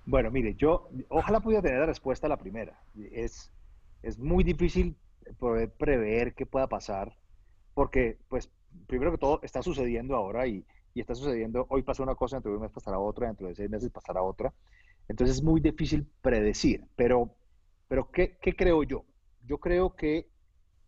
Bueno, 0.06 0.30
mire, 0.30 0.54
yo 0.54 0.88
ojalá 1.08 1.40
pudiera 1.40 1.62
tener 1.62 1.80
la 1.80 1.86
respuesta 1.86 2.26
a 2.26 2.30
la 2.30 2.38
primera. 2.38 2.78
Es, 3.12 3.50
es 4.02 4.18
muy 4.18 4.44
difícil 4.44 4.96
prever 5.78 6.34
qué 6.34 6.46
pueda 6.46 6.68
pasar, 6.68 7.16
porque, 7.74 8.18
pues, 8.28 8.50
primero 8.86 9.12
que 9.12 9.18
todo, 9.18 9.40
está 9.42 9.62
sucediendo 9.62 10.16
ahora 10.16 10.46
y, 10.46 10.64
y 10.94 11.00
está 11.00 11.14
sucediendo, 11.14 11.66
hoy 11.70 11.82
pasa 11.82 12.02
una 12.02 12.14
cosa, 12.14 12.36
dentro 12.36 12.52
de 12.52 12.56
un 12.58 12.62
mes 12.62 12.72
pasará 12.72 12.98
otra, 12.98 13.26
dentro 13.26 13.48
de 13.48 13.54
seis 13.54 13.70
meses 13.70 13.90
pasará 13.90 14.22
otra. 14.22 14.52
Entonces 15.08 15.36
es 15.36 15.42
muy 15.42 15.60
difícil 15.60 16.06
predecir, 16.22 16.86
pero, 16.96 17.34
pero 17.88 18.10
¿qué, 18.10 18.38
¿qué, 18.40 18.54
creo 18.54 18.82
yo? 18.84 19.04
Yo 19.44 19.58
creo 19.58 19.94
que 19.96 20.28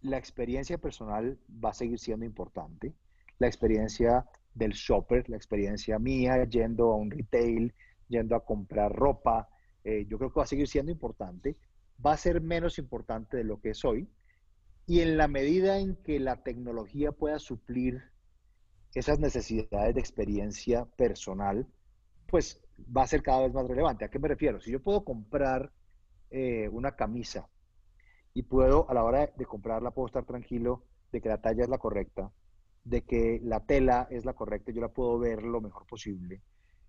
la 0.01 0.17
experiencia 0.17 0.79
personal 0.79 1.39
va 1.63 1.71
a 1.71 1.75
seguir 1.75 1.99
siendo 1.99 2.25
importante, 2.25 2.95
la 3.39 3.47
experiencia 3.47 4.25
del 4.55 4.73
shopper, 4.73 5.29
la 5.29 5.37
experiencia 5.37 5.99
mía 5.99 6.43
yendo 6.45 6.93
a 6.93 6.97
un 6.97 7.11
retail, 7.11 7.75
yendo 8.09 8.37
a 8.37 8.45
comprar 8.45 8.93
ropa, 8.93 9.49
eh, 9.85 10.07
yo 10.09 10.19
creo 10.19 10.31
que 10.31 10.39
va 10.39 10.45
a 10.45 10.49
seguir 10.49 10.69
siendo 10.69 10.91
importante, 10.91 11.57
va 12.05 12.13
a 12.13 12.17
ser 12.17 12.41
menos 12.41 12.79
importante 12.79 13.37
de 13.37 13.45
lo 13.45 13.61
que 13.61 13.71
es 13.71 13.85
hoy, 13.85 14.09
y 14.87 15.01
en 15.01 15.17
la 15.17 15.27
medida 15.27 15.79
en 15.79 15.97
que 15.97 16.21
la 16.21 16.43
tecnología 16.43 17.11
pueda 17.13 17.39
suplir 17.39 18.03
esas 18.95 19.19
necesidades 19.19 19.95
de 19.95 20.01
experiencia 20.01 20.87
personal, 20.97 21.67
pues 22.29 22.63
va 22.97 23.03
a 23.03 23.07
ser 23.07 23.23
cada 23.23 23.43
vez 23.43 23.53
más 23.53 23.67
relevante. 23.67 24.05
¿A 24.05 24.09
qué 24.09 24.19
me 24.19 24.29
refiero? 24.29 24.61
Si 24.61 24.71
yo 24.71 24.81
puedo 24.81 25.05
comprar 25.05 25.73
eh, 26.31 26.69
una 26.71 26.93
camisa 26.93 27.49
y 28.33 28.43
puedo, 28.43 28.89
a 28.89 28.95
la 28.95 29.05
hora 29.05 29.27
de 29.27 29.45
comprarla, 29.45 29.91
puedo 29.91 30.07
estar 30.07 30.25
tranquilo 30.25 30.85
de 31.13 31.21
que 31.21 31.29
la 31.29 31.41
talla 31.41 31.65
es 31.65 31.69
la 31.69 31.79
correcta, 31.79 32.31
de 32.85 33.03
que 33.03 33.41
la 33.43 33.67
tela 33.67 34.07
es 34.11 34.25
la 34.25 34.35
correcta, 34.35 34.73
yo 34.73 34.81
la 34.81 34.89
puedo 34.89 35.19
ver 35.19 35.43
lo 35.43 35.61
mejor 35.61 35.87
posible. 35.87 36.43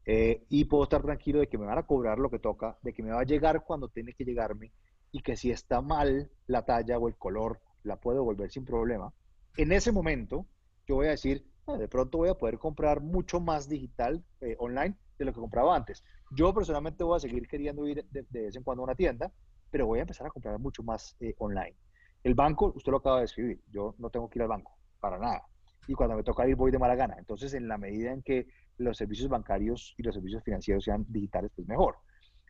Eh, 0.05 0.45
y 0.49 0.65
puedo 0.65 0.83
estar 0.83 1.01
tranquilo 1.01 1.39
de 1.39 1.47
que 1.47 1.57
me 1.57 1.65
van 1.65 1.79
a 1.79 1.85
cobrar 1.85 2.19
lo 2.19 2.29
que 2.29 2.39
toca, 2.39 2.77
de 2.81 2.93
que 2.93 3.03
me 3.03 3.11
va 3.11 3.21
a 3.21 3.25
llegar 3.25 3.63
cuando 3.65 3.89
tiene 3.89 4.13
que 4.13 4.23
llegarme 4.23 4.71
y 5.11 5.21
que 5.21 5.35
si 5.35 5.51
está 5.51 5.81
mal 5.81 6.31
la 6.45 6.63
talla 6.63 6.97
o 6.97 7.07
el 7.07 7.17
color, 7.17 7.59
la 7.87 7.95
puedo 7.95 8.23
volver 8.23 8.51
sin 8.51 8.65
problema. 8.65 9.11
En 9.55 9.71
ese 9.71 9.91
momento, 9.91 10.45
yo 10.85 10.95
voy 10.95 11.07
a 11.07 11.11
decir, 11.11 11.45
ah, 11.65 11.77
de 11.77 11.87
pronto 11.87 12.19
voy 12.19 12.29
a 12.29 12.35
poder 12.35 12.59
comprar 12.59 13.01
mucho 13.01 13.39
más 13.39 13.67
digital 13.67 14.23
eh, 14.41 14.55
online 14.59 14.95
de 15.17 15.25
lo 15.25 15.33
que 15.33 15.39
compraba 15.39 15.75
antes. 15.75 16.03
Yo 16.31 16.53
personalmente 16.53 17.03
voy 17.03 17.17
a 17.17 17.19
seguir 17.19 17.47
queriendo 17.47 17.87
ir 17.87 18.05
de, 18.11 18.25
vez 18.29 18.55
en 18.55 18.63
cuando 18.63 18.83
a 18.83 18.85
una 18.85 18.95
tienda, 18.95 19.31
pero 19.71 19.87
voy 19.87 19.99
a 19.99 20.03
empezar 20.03 20.27
a 20.27 20.29
comprar 20.29 20.59
mucho 20.59 20.83
más 20.83 21.15
eh, 21.19 21.33
online. 21.39 21.75
El 22.23 22.35
banco, 22.35 22.73
usted 22.75 22.91
lo 22.91 22.99
acaba 22.99 23.19
de 23.19 23.25
escribir, 23.25 23.61
yo 23.71 23.95
no 23.97 24.09
tengo 24.09 24.29
que 24.29 24.39
ir 24.39 24.43
al 24.43 24.49
banco, 24.49 24.77
para 24.99 25.17
nada. 25.17 25.47
Y 25.87 25.93
cuando 25.93 26.15
me 26.15 26.23
toca 26.23 26.47
ir, 26.47 26.55
voy 26.55 26.71
de 26.71 26.79
mala 26.79 26.95
gana. 26.95 27.15
Entonces, 27.17 27.53
en 27.53 27.67
la 27.67 27.77
medida 27.77 28.11
en 28.11 28.21
que 28.21 28.47
los 28.77 28.97
servicios 28.97 29.29
bancarios 29.29 29.95
y 29.97 30.03
los 30.03 30.13
servicios 30.13 30.43
financieros 30.43 30.83
sean 30.83 31.05
digitales, 31.07 31.51
pues 31.55 31.67
mejor. 31.67 31.95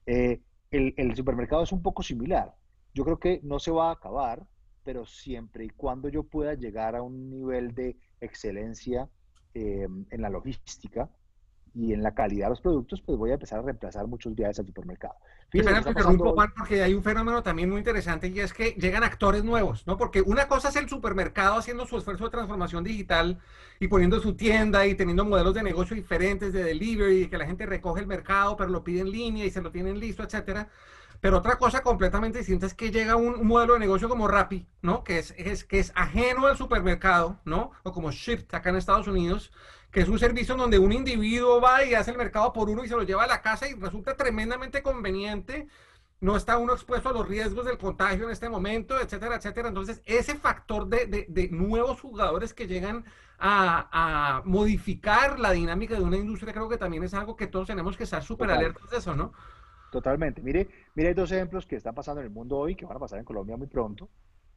Eh, 0.08 0.42
el 0.72 1.16
supermercado 1.16 1.64
es 1.64 1.72
un 1.72 1.82
poco 1.82 2.04
similar. 2.04 2.54
Yo 2.94 3.06
creo 3.06 3.20
que 3.20 3.40
no 3.44 3.60
se 3.60 3.72
va 3.72 3.90
a 3.90 3.94
acabar, 3.94 4.46
pero 4.88 5.06
siempre 5.06 5.66
y 5.66 5.70
cuando 5.70 6.08
yo 6.08 6.24
pueda 6.24 6.54
llegar 6.54 6.96
a 6.96 7.02
un 7.02 7.30
nivel 7.30 7.76
de 7.76 7.98
excelencia 8.22 9.10
eh, 9.54 9.86
en 10.10 10.22
la 10.22 10.30
logística, 10.30 11.10
y 11.78 11.94
en 11.94 12.02
la 12.02 12.16
calidad 12.16 12.48
de 12.48 12.50
los 12.52 12.62
productos, 12.62 13.02
pues 13.02 13.20
voy 13.20 13.30
a 13.30 13.36
empezar 13.36 13.60
a 13.60 13.62
reemplazar 13.62 14.08
muchos 14.08 14.34
viajes 14.34 14.58
al 14.60 14.66
supermercado. 14.66 15.14
Fíjense, 15.50 15.94
porque 16.58 16.82
hay 16.82 16.94
un 16.96 17.04
fenómeno 17.04 17.44
también 17.44 17.70
muy 17.70 17.78
interesante 17.78 18.30
y 18.30 18.40
es 18.40 18.52
que 18.52 18.72
llegan 18.72 19.04
actores 19.04 19.44
nuevos, 19.44 19.86
¿no? 19.86 19.96
Porque 19.96 20.22
una 20.22 20.48
cosa 20.48 20.70
es 20.70 20.76
el 20.76 20.90
supermercado 20.90 21.56
haciendo 21.56 21.86
su 21.86 21.98
esfuerzo 21.98 22.24
de 22.24 22.32
transformación 22.32 22.84
digital 22.84 23.38
y 23.80 23.88
poniendo 23.90 24.20
su 24.20 24.36
tienda 24.36 24.88
y 24.88 24.96
teniendo 24.96 25.24
modelos 25.24 25.54
de 25.54 25.62
negocio 25.62 25.96
diferentes 25.96 26.52
de 26.52 26.64
delivery, 26.64 27.30
que 27.30 27.38
la 27.38 27.46
gente 27.46 27.66
recoge 27.68 28.02
el 28.02 28.08
mercado, 28.08 28.58
pero 28.58 28.72
lo 28.72 28.84
pide 28.84 29.02
en 29.02 29.12
línea 29.12 29.46
y 29.46 29.52
se 29.52 29.62
lo 29.62 29.70
tienen 29.70 30.00
listo, 30.00 30.24
etcétera. 30.24 30.70
Pero 31.20 31.38
otra 31.38 31.58
cosa 31.58 31.82
completamente 31.82 32.40
distinta 32.40 32.66
es 32.66 32.74
que 32.74 32.92
llega 32.92 33.16
un, 33.16 33.46
modelo 33.46 33.74
de 33.74 33.80
negocio 33.80 34.08
como 34.10 34.28
Rappi, 34.28 34.68
¿no? 34.82 35.04
Que 35.04 35.20
es, 35.20 35.34
es, 35.38 35.64
que 35.64 35.80
es 35.80 35.92
ajeno 35.96 36.48
al 36.48 36.58
supermercado, 36.58 37.40
¿no? 37.46 37.72
O 37.84 37.92
como 37.92 38.12
Shift 38.12 38.54
acá 38.54 38.70
en 38.70 38.76
Estados 38.76 39.08
Unidos, 39.08 39.52
que 39.92 40.02
es 40.02 40.10
un 40.10 40.20
servicio 40.20 40.56
donde 40.56 40.80
un 40.80 40.92
individuo 40.92 41.60
va 41.60 41.84
y 41.84 41.94
hace 41.94 42.12
el 42.12 42.18
mercado 42.18 42.54
por 42.54 42.70
uno 42.70 42.84
y 42.84 42.88
se 42.88 42.96
lo 42.96 43.04
lleva 43.04 43.24
a 43.24 43.28
la 43.28 43.42
casa 43.42 43.68
y 43.68 43.74
resulta 43.74 44.16
tremendamente 44.16 44.84
conveniente. 44.84 45.68
No 46.20 46.36
está 46.36 46.58
uno 46.58 46.74
expuesto 46.74 47.10
a 47.10 47.14
los 47.14 47.28
riesgos 47.28 47.66
del 47.66 47.78
contagio 47.78 48.26
en 48.26 48.32
este 48.32 48.50
momento, 48.50 49.00
etcétera, 49.00 49.36
etcétera. 49.36 49.70
Entonces, 49.70 50.02
ese 50.06 50.36
factor 50.36 50.88
de, 50.88 51.50
nuevos 51.52 52.02
jugadores 52.02 52.54
que 52.54 52.68
llegan 52.68 53.06
a, 53.40 54.42
modificar 54.46 55.40
la 55.40 55.52
dinámica 55.52 55.96
de 55.96 56.02
una 56.02 56.18
industria, 56.18 56.54
creo 56.54 56.70
que 56.70 56.78
también 56.78 57.04
es 57.04 57.14
algo 57.14 57.36
que 57.36 57.48
todos 57.48 57.68
tenemos 57.68 57.96
que 57.96 58.04
estar 58.04 58.24
súper 58.24 58.50
alertas 58.50 58.90
de 58.90 58.98
eso, 58.98 59.16
¿no? 59.16 59.32
Totalmente. 59.92 60.42
Mire, 60.42 60.68
mire, 60.96 61.10
hay 61.10 61.16
dos 61.16 61.32
ejemplos 61.32 61.66
que 61.66 61.78
están 61.78 61.96
pasando 61.96 62.22
en 62.22 62.28
el 62.28 62.34
mundo 62.34 62.58
hoy, 62.58 62.76
que 62.76 62.86
van 62.86 62.98
a 62.98 63.00
pasar 63.00 63.20
en 63.20 63.26
Colombia 63.26 63.58
muy 63.58 63.68
pronto. 63.68 64.10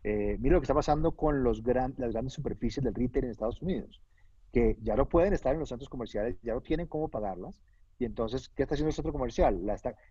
Eh, 0.03 0.37
mire 0.41 0.55
lo 0.55 0.61
que 0.61 0.65
está 0.65 0.75
pasando 0.75 1.13
con 1.13 1.45
las 1.45 1.63
grandes 1.63 2.33
superficies 2.33 2.83
del 2.83 2.95
retail 2.95 3.27
en 3.27 3.31
Estados 3.31 3.61
Unidos 3.61 4.01
que 4.53 4.77
ya 4.83 4.97
no 4.97 5.09
pueden 5.09 5.33
estar 5.33 5.55
en 5.55 5.61
los 5.61 5.69
centros 5.69 5.89
comerciales, 5.89 6.37
ya 6.43 6.55
no 6.55 6.61
tienen 6.61 6.87
cómo 6.87 7.09
pagarlas. 7.09 7.61
Y 7.99 8.05
entonces, 8.05 8.49
¿qué 8.49 8.63
está 8.63 8.75
haciendo 8.75 8.89
el 8.89 8.95
centro 8.95 9.13
comercial? 9.13 9.61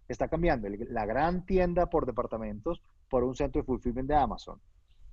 Está 0.08 0.27
cambiando 0.27 0.69
la 0.69 1.05
gran 1.05 1.45
tienda 1.45 1.89
por 1.89 2.05
departamentos 2.05 2.82
por 3.10 3.23
un 3.23 3.36
centro 3.36 3.62
de 3.62 3.65
fulfillment 3.65 4.08
de 4.08 4.15
Amazon. 4.15 4.62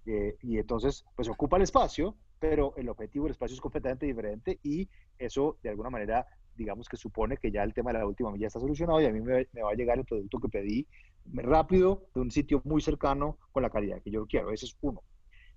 Eh, 0.04 0.36
y 0.42 0.58
entonces, 0.58 1.04
pues 1.16 1.28
ocupa 1.28 1.56
el 1.56 1.62
espacio, 1.62 2.16
pero 2.38 2.74
el 2.76 2.88
objetivo 2.88 3.24
del 3.24 3.32
espacio 3.32 3.54
es 3.54 3.60
completamente 3.60 4.06
diferente 4.06 4.60
y 4.62 4.88
eso 5.18 5.58
de 5.62 5.70
alguna 5.70 5.90
manera 5.90 6.26
digamos 6.56 6.88
que 6.88 6.96
supone 6.96 7.36
que 7.36 7.50
ya 7.50 7.62
el 7.62 7.74
tema 7.74 7.92
de 7.92 7.98
la 7.98 8.06
última 8.06 8.30
milla 8.30 8.46
está 8.46 8.60
solucionado 8.60 9.00
y 9.00 9.06
a 9.06 9.10
mí 9.10 9.20
me, 9.20 9.44
va 9.62 9.70
a 9.70 9.74
llegar 9.74 9.98
el 9.98 10.04
producto 10.04 10.38
que 10.38 10.48
pedí 10.48 10.86
rápido 11.32 12.08
de 12.14 12.20
un 12.20 12.30
sitio 12.30 12.62
muy 12.64 12.80
cercano 12.80 13.38
con 13.52 13.62
la 13.62 13.70
calidad 13.70 14.00
que 14.02 14.10
yo 14.10 14.26
quiero. 14.26 14.52
Ese 14.52 14.66
es 14.66 14.76
uno. 14.80 15.02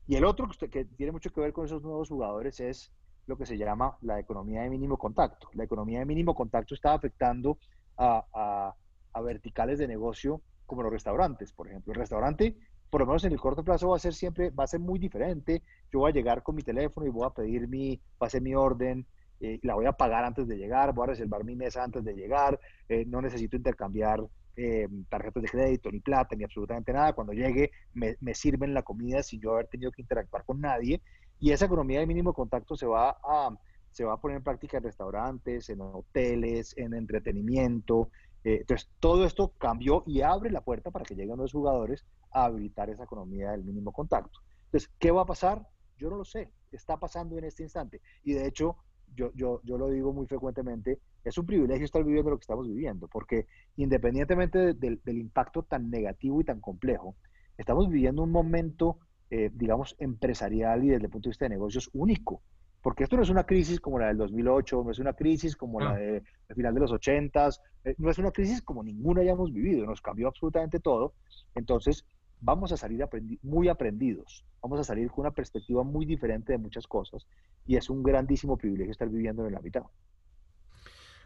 Y 0.07 0.15
el 0.15 0.25
otro 0.25 0.49
que 0.69 0.85
tiene 0.85 1.11
mucho 1.11 1.29
que 1.31 1.41
ver 1.41 1.53
con 1.53 1.65
esos 1.65 1.83
nuevos 1.83 2.09
jugadores 2.09 2.59
es 2.59 2.91
lo 3.27 3.37
que 3.37 3.45
se 3.45 3.57
llama 3.57 3.97
la 4.01 4.19
economía 4.19 4.63
de 4.63 4.69
mínimo 4.69 4.97
contacto. 4.97 5.49
La 5.53 5.63
economía 5.63 5.99
de 5.99 6.05
mínimo 6.05 6.33
contacto 6.33 6.73
está 6.73 6.93
afectando 6.93 7.59
a, 7.95 8.25
a, 8.33 8.75
a 9.13 9.21
verticales 9.21 9.77
de 9.77 9.87
negocio 9.87 10.41
como 10.65 10.81
los 10.81 10.91
restaurantes, 10.91 11.51
por 11.51 11.67
ejemplo. 11.67 11.93
El 11.93 11.99
restaurante 11.99 12.55
por 12.89 13.01
lo 13.01 13.07
menos 13.07 13.23
en 13.23 13.31
el 13.31 13.39
corto 13.39 13.63
plazo 13.63 13.89
va 13.89 13.97
a 13.97 13.99
ser 13.99 14.13
siempre, 14.13 14.49
va 14.49 14.63
a 14.63 14.67
ser 14.67 14.79
muy 14.79 14.99
diferente. 14.99 15.61
Yo 15.91 15.99
voy 15.99 16.11
a 16.11 16.13
llegar 16.13 16.43
con 16.43 16.55
mi 16.55 16.63
teléfono 16.63 17.05
y 17.05 17.09
voy 17.09 17.25
a 17.25 17.29
pedir 17.29 17.67
mi, 17.67 18.01
va 18.21 18.27
a 18.27 18.29
ser 18.29 18.41
mi 18.41 18.55
orden, 18.55 19.05
eh, 19.39 19.59
la 19.63 19.75
voy 19.75 19.85
a 19.85 19.93
pagar 19.93 20.25
antes 20.25 20.47
de 20.47 20.57
llegar, 20.57 20.93
voy 20.93 21.05
a 21.05 21.07
reservar 21.11 21.43
mi 21.43 21.55
mesa 21.55 21.83
antes 21.83 22.03
de 22.03 22.13
llegar, 22.13 22.59
eh, 22.89 23.05
no 23.05 23.21
necesito 23.21 23.55
intercambiar 23.55 24.21
eh, 24.57 24.87
tarjetas 25.07 25.43
de 25.43 25.49
crédito, 25.49 25.89
ni 25.91 26.01
plata, 26.01 26.35
ni 26.35 26.43
absolutamente 26.43 26.91
nada. 26.91 27.13
Cuando 27.13 27.31
llegue 27.31 27.71
me, 27.93 28.17
sirven 28.33 28.73
la 28.73 28.83
comida 28.83 29.23
sin 29.23 29.39
yo 29.39 29.53
haber 29.53 29.67
tenido 29.67 29.91
que 29.91 30.01
interactuar 30.01 30.43
con 30.43 30.59
nadie. 30.59 31.01
Y 31.39 31.51
esa 31.51 31.65
economía 31.65 32.01
de 32.01 32.07
mínimo 32.07 32.33
contacto 32.33 32.75
se 32.75 32.85
va 32.85 33.17
a, 33.23 33.57
se 33.91 34.03
va 34.03 34.13
a 34.13 34.19
poner 34.19 34.37
en 34.37 34.43
práctica 34.43 34.77
en 34.77 34.83
restaurantes, 34.83 35.69
en 35.69 35.79
hoteles, 35.79 36.77
en 36.77 36.93
entretenimiento. 36.93 38.09
entonces, 38.43 38.89
todo 38.99 39.25
esto 39.25 39.53
cambió 39.57 40.03
y 40.05 40.21
abre 40.21 40.51
la 40.51 40.61
puerta 40.61 40.91
para 40.91 41.05
que 41.05 41.15
lleguen 41.15 41.37
los 41.37 41.53
jugadores 41.53 42.05
a 42.31 42.45
habilitar 42.45 42.89
esa 42.89 43.05
economía 43.05 43.51
del 43.51 43.63
mínimo 43.63 43.93
contacto. 43.93 44.39
Entonces, 44.65 44.91
¿qué 44.99 45.11
va 45.11 45.21
a 45.21 45.25
pasar? 45.25 45.65
Yo 45.97 46.09
no 46.09 46.17
lo 46.17 46.25
sé. 46.25 46.51
Está 46.71 46.97
pasando 46.97 47.37
en 47.37 47.45
este 47.45 47.63
instante. 47.63 48.01
Y 48.23 48.33
de 48.33 48.45
hecho, 48.45 48.77
yo, 49.15 49.31
yo, 49.35 49.61
yo 49.63 49.77
lo 49.77 49.89
digo 49.89 50.13
muy 50.13 50.27
frecuentemente, 50.27 50.99
es 51.23 51.37
un 51.37 51.45
privilegio 51.45 51.85
estar 51.85 52.03
viviendo 52.03 52.31
lo 52.31 52.37
que 52.37 52.43
estamos 52.43 52.67
viviendo, 52.67 53.07
porque 53.07 53.45
independientemente 53.77 54.73
del, 54.73 55.01
del 55.03 55.17
impacto 55.17 55.63
tan 55.63 55.89
negativo 55.89 56.41
y 56.41 56.43
tan 56.43 56.59
complejo, 56.59 57.15
estamos 57.57 57.89
viviendo 57.89 58.23
un 58.23 58.31
momento, 58.31 58.97
eh, 59.29 59.51
digamos, 59.53 59.95
empresarial 59.99 60.83
y 60.83 60.89
desde 60.89 61.05
el 61.05 61.11
punto 61.11 61.27
de 61.27 61.31
vista 61.31 61.45
de 61.45 61.49
negocios 61.49 61.89
único. 61.93 62.41
Porque 62.81 63.03
esto 63.03 63.17
no 63.17 63.23
es 63.23 63.29
una 63.29 63.45
crisis 63.45 63.81
como 63.81 63.99
la 63.99 64.07
del 64.07 64.17
2008, 64.17 64.83
no 64.85 64.91
es 64.91 64.99
una 64.99 65.13
crisis 65.13 65.57
como 65.57 65.81
la 65.81 65.95
de 65.95 66.23
final 66.55 66.73
de 66.73 66.79
los 66.79 66.91
80, 66.93 67.49
eh, 67.83 67.95
no 67.97 68.09
es 68.09 68.17
una 68.17 68.31
crisis 68.31 68.61
como 68.61 68.81
ninguna 68.81 69.21
hayamos 69.21 69.51
vivido, 69.51 69.85
nos 69.85 70.01
cambió 70.01 70.29
absolutamente 70.29 70.79
todo. 70.79 71.13
Entonces, 71.55 72.05
vamos 72.41 72.71
a 72.71 72.77
salir 72.77 73.05
muy 73.41 73.67
aprendidos, 73.67 74.45
vamos 74.61 74.79
a 74.79 74.83
salir 74.83 75.09
con 75.09 75.21
una 75.21 75.31
perspectiva 75.31 75.83
muy 75.83 76.05
diferente 76.05 76.53
de 76.53 76.57
muchas 76.57 76.87
cosas 76.87 77.25
y 77.65 77.75
es 77.75 77.89
un 77.89 78.03
grandísimo 78.03 78.57
privilegio 78.57 78.91
estar 78.91 79.09
viviendo 79.09 79.45
en 79.45 79.53
la 79.53 79.59
mitad. 79.59 79.83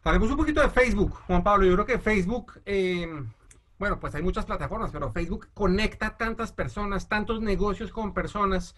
Hablemos 0.03 0.31
un 0.31 0.37
poquito 0.37 0.61
de 0.61 0.69
Facebook, 0.69 1.13
Juan 1.27 1.43
Pablo. 1.43 1.65
Yo 1.65 1.73
creo 1.73 1.85
que 1.85 1.97
Facebook, 1.97 2.61
eh, 2.65 3.07
bueno, 3.79 3.99
pues 4.01 4.13
hay 4.15 4.21
muchas 4.21 4.45
plataformas, 4.45 4.91
pero 4.91 5.13
Facebook 5.13 5.47
conecta 5.53 6.17
tantas 6.17 6.51
personas, 6.51 7.07
tantos 7.07 7.41
negocios 7.41 7.91
con 7.91 8.13
personas. 8.13 8.75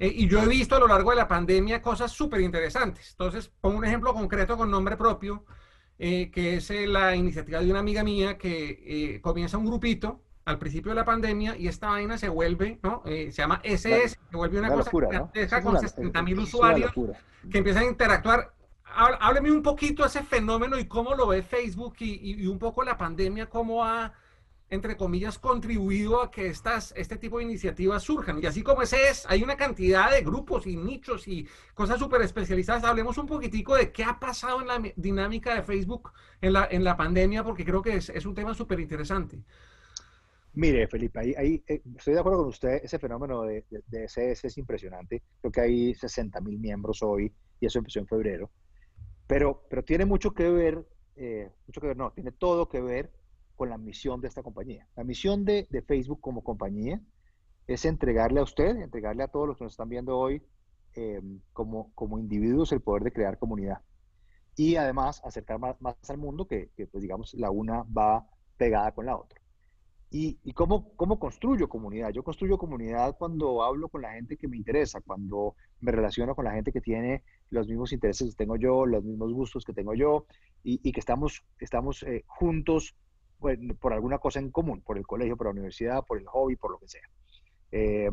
Eh, 0.00 0.12
y 0.12 0.26
yo 0.26 0.42
he 0.42 0.48
visto 0.48 0.74
a 0.74 0.80
lo 0.80 0.88
largo 0.88 1.10
de 1.10 1.16
la 1.16 1.28
pandemia 1.28 1.80
cosas 1.80 2.10
súper 2.10 2.40
interesantes. 2.40 3.10
Entonces, 3.12 3.52
pongo 3.60 3.78
un 3.78 3.84
ejemplo 3.84 4.12
concreto 4.12 4.56
con 4.56 4.68
nombre 4.68 4.96
propio, 4.96 5.44
eh, 5.96 6.32
que 6.32 6.56
es 6.56 6.68
la 6.88 7.14
iniciativa 7.14 7.60
de 7.60 7.70
una 7.70 7.78
amiga 7.78 8.02
mía 8.02 8.36
que 8.36 9.20
comienza 9.22 9.56
un 9.58 9.66
grupito 9.66 10.24
al 10.44 10.58
principio 10.58 10.90
de 10.90 10.96
la 10.96 11.04
pandemia 11.04 11.56
y 11.56 11.68
esta 11.68 11.88
vaina 11.88 12.18
se 12.18 12.28
vuelve, 12.28 12.78
¿no? 12.82 13.02
Eh, 13.06 13.32
se 13.32 13.42
llama 13.42 13.60
SS, 13.64 14.18
se 14.30 14.36
vuelve 14.36 14.58
una, 14.58 14.70
cosa 14.70 14.90
que 15.32 15.62
con 15.62 15.80
60 15.80 16.22
mil 16.22 16.38
usuarios 16.38 16.92
que 17.50 17.58
empiezan 17.58 17.84
a 17.84 17.86
interactuar. 17.86 18.52
Hábleme 18.96 19.50
un 19.50 19.62
poquito 19.62 20.02
de 20.02 20.08
ese 20.08 20.22
fenómeno 20.22 20.78
y 20.78 20.86
cómo 20.86 21.14
lo 21.14 21.26
ve 21.26 21.42
Facebook 21.42 21.96
y, 21.98 22.42
y, 22.42 22.46
un 22.46 22.60
poco 22.60 22.84
la 22.84 22.96
pandemia, 22.96 23.50
cómo 23.50 23.84
ha, 23.84 24.12
entre 24.70 24.96
comillas, 24.96 25.36
contribuido 25.36 26.22
a 26.22 26.30
que 26.30 26.46
estas, 26.46 26.92
este 26.96 27.16
tipo 27.16 27.38
de 27.38 27.44
iniciativas 27.44 28.04
surjan. 28.04 28.40
Y 28.40 28.46
así 28.46 28.62
como 28.62 28.82
ese 28.82 29.08
es, 29.08 29.26
hay 29.28 29.42
una 29.42 29.56
cantidad 29.56 30.12
de 30.12 30.22
grupos 30.22 30.68
y 30.68 30.76
nichos 30.76 31.26
y 31.26 31.48
cosas 31.74 31.98
súper 31.98 32.22
especializadas. 32.22 32.84
Hablemos 32.84 33.18
un 33.18 33.26
poquitico 33.26 33.74
de 33.74 33.90
qué 33.90 34.04
ha 34.04 34.20
pasado 34.20 34.60
en 34.60 34.68
la 34.68 34.80
dinámica 34.94 35.56
de 35.56 35.64
Facebook 35.64 36.12
en 36.40 36.52
la, 36.52 36.68
en 36.70 36.84
la 36.84 36.96
pandemia, 36.96 37.42
porque 37.42 37.64
creo 37.64 37.82
que 37.82 37.96
es, 37.96 38.10
es 38.10 38.26
un 38.26 38.34
tema 38.34 38.54
súper 38.54 38.78
interesante. 38.78 39.42
Mire, 40.56 40.86
Felipe, 40.86 41.18
ahí, 41.18 41.64
eh, 41.66 41.82
estoy 41.96 42.14
de 42.14 42.20
acuerdo 42.20 42.38
con 42.38 42.48
usted, 42.48 42.80
ese 42.84 43.00
fenómeno 43.00 43.42
de, 43.42 43.64
de, 43.68 44.04
es 44.04 44.58
impresionante. 44.58 45.22
Creo 45.40 45.50
que 45.50 45.60
hay 45.60 45.94
60 45.94 46.40
mil 46.40 46.60
miembros 46.60 47.02
hoy 47.02 47.34
y 47.58 47.66
eso 47.66 47.78
empezó 47.78 47.98
en 47.98 48.06
febrero. 48.06 48.50
Pero, 49.26 49.66
pero 49.68 49.84
tiene 49.84 50.04
mucho 50.04 50.32
que 50.32 50.48
ver, 50.48 50.86
eh, 51.16 51.50
mucho 51.66 51.80
que 51.80 51.88
ver, 51.88 51.96
no, 51.96 52.12
tiene 52.12 52.30
todo 52.30 52.68
que 52.68 52.80
ver 52.80 53.12
con 53.56 53.68
la 53.68 53.78
misión 53.78 54.20
de 54.20 54.28
esta 54.28 54.44
compañía. 54.44 54.86
La 54.94 55.02
misión 55.02 55.44
de, 55.44 55.66
de, 55.70 55.82
Facebook 55.82 56.20
como 56.20 56.44
compañía 56.44 57.00
es 57.66 57.84
entregarle 57.84 58.38
a 58.38 58.44
usted, 58.44 58.76
entregarle 58.76 59.24
a 59.24 59.28
todos 59.28 59.48
los 59.48 59.58
que 59.58 59.64
nos 59.64 59.72
están 59.72 59.88
viendo 59.88 60.16
hoy 60.16 60.40
eh, 60.94 61.20
como, 61.52 61.92
como 61.94 62.20
individuos 62.20 62.70
el 62.70 62.80
poder 62.80 63.02
de 63.02 63.12
crear 63.12 63.38
comunidad. 63.38 63.80
Y 64.54 64.76
además 64.76 65.20
acercar 65.24 65.58
más, 65.58 65.80
más 65.80 65.96
al 66.08 66.18
mundo 66.18 66.46
que, 66.46 66.70
que, 66.76 66.86
pues 66.86 67.02
digamos, 67.02 67.34
la 67.34 67.50
una 67.50 67.82
va 67.84 68.24
pegada 68.56 68.92
con 68.92 69.06
la 69.06 69.16
otra. 69.16 69.43
¿Y, 70.10 70.52
cómo, 70.52 70.94
cómo, 70.94 71.18
construyo 71.18 71.68
comunidad? 71.68 72.10
Yo 72.10 72.22
construyo 72.22 72.56
comunidad 72.56 73.16
cuando 73.18 73.64
hablo 73.64 73.88
con 73.88 74.02
la 74.02 74.12
gente 74.12 74.36
que 74.36 74.46
me 74.46 74.56
interesa, 74.56 75.00
cuando 75.00 75.56
me 75.80 75.90
relaciono 75.90 76.36
con 76.36 76.44
la 76.44 76.52
gente 76.52 76.70
que 76.70 76.80
tiene 76.80 77.24
los 77.50 77.66
mismos 77.66 77.92
intereses 77.92 78.30
que 78.30 78.44
tengo 78.44 78.54
yo, 78.54 78.86
los 78.86 79.02
mismos 79.02 79.32
gustos 79.32 79.64
que 79.64 79.72
tengo 79.72 79.92
yo, 79.92 80.26
y, 80.62 80.92
que 80.92 81.00
estamos, 81.00 81.44
estamos 81.58 82.04
eh, 82.04 82.22
juntos 82.26 82.94
pues, 83.40 83.58
por 83.80 83.92
alguna 83.92 84.18
cosa 84.18 84.38
en 84.38 84.52
común, 84.52 84.82
por 84.82 84.98
el 84.98 85.06
colegio, 85.06 85.36
por 85.36 85.48
la 85.48 85.52
universidad, 85.52 86.04
por 86.06 86.18
el 86.18 86.26
hobby, 86.26 86.54
por 86.54 86.70
lo 86.70 86.78
que 86.78 86.88
sea. 86.88 87.08
Eh, 87.72 88.08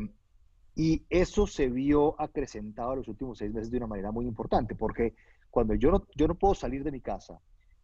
y 0.75 1.05
eso 1.09 1.45
se 1.45 1.69
vio 1.69 2.19
acrecentado 2.19 2.93
en 2.93 2.99
los 2.99 3.07
últimos 3.07 3.37
seis 3.37 3.53
meses 3.53 3.69
de 3.69 3.77
una 3.77 3.87
manera 3.87 4.11
muy 4.11 4.25
importante, 4.25 4.75
porque 4.75 5.13
cuando 5.51 5.75
yo 5.75 5.91
no, 5.91 6.07
yo 6.15 6.27
no 6.27 6.35
puedo 6.35 6.55
salir 6.55 6.83
de 6.83 6.91
mi 6.91 7.01
casa, 7.01 7.39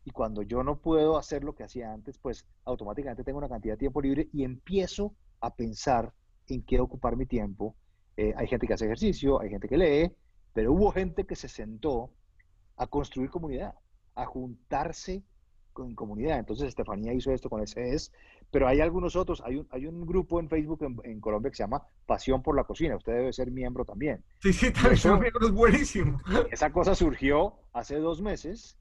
y 0.07 0.11
cuando 0.11 0.41
yo 0.41 0.63
no 0.63 0.77
puedo 0.77 1.17
hacer 1.17 1.43
lo 1.43 1.53
que 1.53 1.65
hacía 1.65 1.91
antes, 1.91 2.17
pues 2.17 2.45
automáticamente 2.63 3.25
tengo 3.25 3.39
una 3.39 3.49
cantidad 3.49 3.73
de 3.73 3.79
tiempo 3.79 4.01
libre 4.01 4.29
y 4.31 4.45
empiezo 4.45 5.13
a 5.41 5.53
pensar 5.53 6.13
en 6.47 6.63
qué 6.63 6.79
ocupar 6.79 7.17
mi 7.17 7.25
tiempo. 7.25 7.75
Eh, 8.15 8.33
hay 8.37 8.47
gente 8.47 8.67
que 8.67 8.73
hace 8.73 8.85
ejercicio, 8.85 9.41
hay 9.41 9.49
gente 9.49 9.67
que 9.67 9.75
lee, 9.75 10.15
pero 10.53 10.71
hubo 10.71 10.93
gente 10.93 11.25
que 11.25 11.35
se 11.35 11.49
sentó 11.49 12.09
a 12.77 12.87
construir 12.87 13.29
comunidad, 13.29 13.73
a 14.15 14.25
juntarse 14.25 15.25
con 15.73 15.93
comunidad. 15.93 16.39
Entonces 16.39 16.69
Estefanía 16.69 17.11
hizo 17.11 17.33
esto 17.33 17.49
con 17.49 17.67
SES, 17.67 18.13
pero 18.49 18.65
hay 18.65 18.79
algunos 18.79 19.17
otros. 19.17 19.43
Hay 19.45 19.57
un, 19.57 19.67
hay 19.71 19.87
un 19.87 20.05
grupo 20.05 20.39
en 20.39 20.47
Facebook 20.47 20.85
en, 21.03 21.19
Colombia 21.19 21.51
que 21.51 21.57
se 21.57 21.63
llama 21.63 21.83
Pasión 22.05 22.41
por 22.41 22.55
la 22.55 22.63
Cocina. 22.63 22.95
Usted 22.95 23.11
debe 23.11 23.33
ser 23.33 23.51
miembro 23.51 23.83
también. 23.83 24.23
Sí, 24.39 24.53
sí, 24.53 24.71
también 24.71 25.33
es 25.41 25.51
buenísimo. 25.51 26.21
Esa 26.49 26.71
cosa 26.71 26.95
surgió 26.95 27.55
hace 27.73 27.97
dos 27.97 28.21
meses 28.21 28.77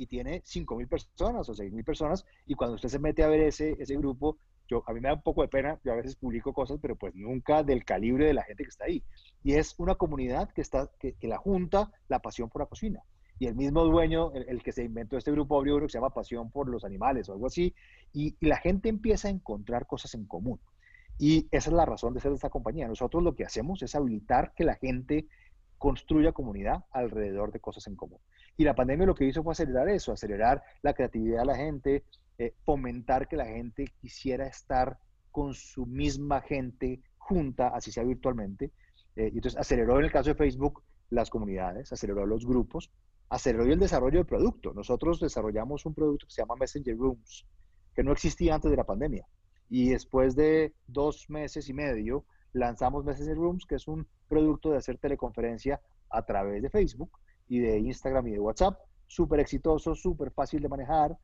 y 0.00 0.06
tiene 0.06 0.42
5.000 0.42 0.88
personas 0.88 1.46
o 1.46 1.52
6.000 1.52 1.84
personas 1.84 2.24
y 2.46 2.54
cuando 2.54 2.76
usted 2.76 2.88
se 2.88 2.98
mete 2.98 3.22
a 3.22 3.28
ver 3.28 3.40
ese, 3.40 3.76
ese 3.78 3.96
grupo, 3.98 4.38
yo, 4.66 4.82
a 4.86 4.94
mí 4.94 5.00
me 5.00 5.08
da 5.08 5.14
un 5.14 5.22
poco 5.22 5.42
de 5.42 5.48
pena, 5.48 5.78
yo 5.84 5.92
a 5.92 5.96
veces 5.96 6.16
publico 6.16 6.54
cosas, 6.54 6.78
pero 6.80 6.96
pues 6.96 7.14
nunca 7.14 7.62
del 7.62 7.84
calibre 7.84 8.24
de 8.24 8.32
la 8.32 8.42
gente 8.44 8.62
que 8.62 8.70
está 8.70 8.86
ahí. 8.86 9.02
Y 9.42 9.54
es 9.54 9.74
una 9.76 9.96
comunidad 9.96 10.50
que, 10.52 10.62
está, 10.62 10.90
que, 10.98 11.14
la 11.20 11.36
junta 11.36 11.92
la 12.08 12.20
pasión 12.20 12.48
por 12.48 12.62
la 12.62 12.66
cocina. 12.66 13.02
Y 13.38 13.46
el 13.46 13.56
mismo 13.56 13.84
dueño, 13.84 14.32
el, 14.32 14.62
que 14.62 14.72
se 14.72 14.84
inventó 14.84 15.18
este 15.18 15.32
grupo 15.32 15.58
abrió 15.58 15.78
que 15.80 15.88
se 15.88 15.98
llama 15.98 16.14
Pasión 16.14 16.50
por 16.50 16.68
los 16.68 16.84
Animales 16.84 17.28
o 17.28 17.32
algo 17.34 17.46
así, 17.46 17.74
y, 18.12 18.36
y 18.40 18.46
la 18.46 18.56
gente 18.56 18.88
empieza 18.88 19.28
a 19.28 19.30
encontrar 19.30 19.86
cosas 19.86 20.14
en 20.14 20.24
común. 20.24 20.60
Y 21.18 21.46
esa 21.50 21.68
es 21.68 21.74
la 21.74 21.84
razón 21.84 22.14
de 22.14 22.20
ser 22.20 22.30
de 22.30 22.36
esta 22.36 22.48
compañía. 22.48 22.88
Nosotros 22.88 23.22
lo 23.22 23.34
que 23.34 23.44
hacemos 23.44 23.82
es 23.82 23.94
habilitar 23.94 24.54
que 24.54 24.64
la 24.64 24.76
gente 24.76 25.26
construya 25.80 26.32
comunidad 26.32 26.84
alrededor 26.92 27.52
de 27.52 27.60
cosas 27.60 27.86
en 27.86 27.96
común. 27.96 28.18
Y 28.58 28.64
la 28.64 28.74
pandemia 28.74 29.06
lo 29.06 29.14
que 29.14 29.24
hizo 29.24 29.42
fue 29.42 29.52
acelerar 29.52 29.88
eso, 29.88 30.12
acelerar 30.12 30.62
la 30.82 30.92
creatividad 30.92 31.40
de 31.40 31.46
la 31.46 31.56
gente, 31.56 32.04
eh, 32.36 32.52
fomentar 32.66 33.26
que 33.26 33.36
la 33.36 33.46
gente 33.46 33.86
quisiera 33.98 34.46
estar 34.46 34.98
con 35.30 35.54
su 35.54 35.86
misma 35.86 36.42
gente 36.42 37.00
junta, 37.16 37.68
así 37.68 37.90
sea 37.90 38.04
virtualmente. 38.04 38.72
Eh, 39.16 39.30
y 39.32 39.36
entonces 39.36 39.58
aceleró 39.58 39.98
en 39.98 40.04
el 40.04 40.12
caso 40.12 40.28
de 40.28 40.34
Facebook 40.34 40.82
las 41.08 41.30
comunidades, 41.30 41.90
aceleró 41.94 42.26
los 42.26 42.44
grupos, 42.44 42.90
aceleró 43.30 43.64
el 43.64 43.78
desarrollo 43.78 44.18
del 44.18 44.26
producto. 44.26 44.74
Nosotros 44.74 45.18
desarrollamos 45.18 45.86
un 45.86 45.94
producto 45.94 46.26
que 46.26 46.34
se 46.34 46.42
llama 46.42 46.56
Messenger 46.60 46.94
Rooms, 46.94 47.46
que 47.94 48.04
no 48.04 48.12
existía 48.12 48.54
antes 48.54 48.70
de 48.70 48.76
la 48.76 48.84
pandemia. 48.84 49.26
Y 49.70 49.88
después 49.88 50.36
de 50.36 50.74
dos 50.86 51.30
meses 51.30 51.70
y 51.70 51.72
medio, 51.72 52.26
lanzamos 52.52 53.04
Messenger 53.04 53.36
Rooms, 53.36 53.66
que 53.66 53.76
es 53.76 53.88
un 53.88 54.06
producto 54.28 54.70
de 54.70 54.78
hacer 54.78 54.98
teleconferencia 54.98 55.80
a 56.08 56.22
través 56.24 56.62
de 56.62 56.70
Facebook 56.70 57.10
y 57.48 57.60
de 57.60 57.78
Instagram 57.78 58.28
y 58.28 58.32
de 58.32 58.40
WhatsApp. 58.40 58.78
Súper 59.06 59.40
exitoso, 59.40 59.94
súper 59.94 60.30
fácil 60.30 60.62
de 60.62 60.68
manejar, 60.68 61.16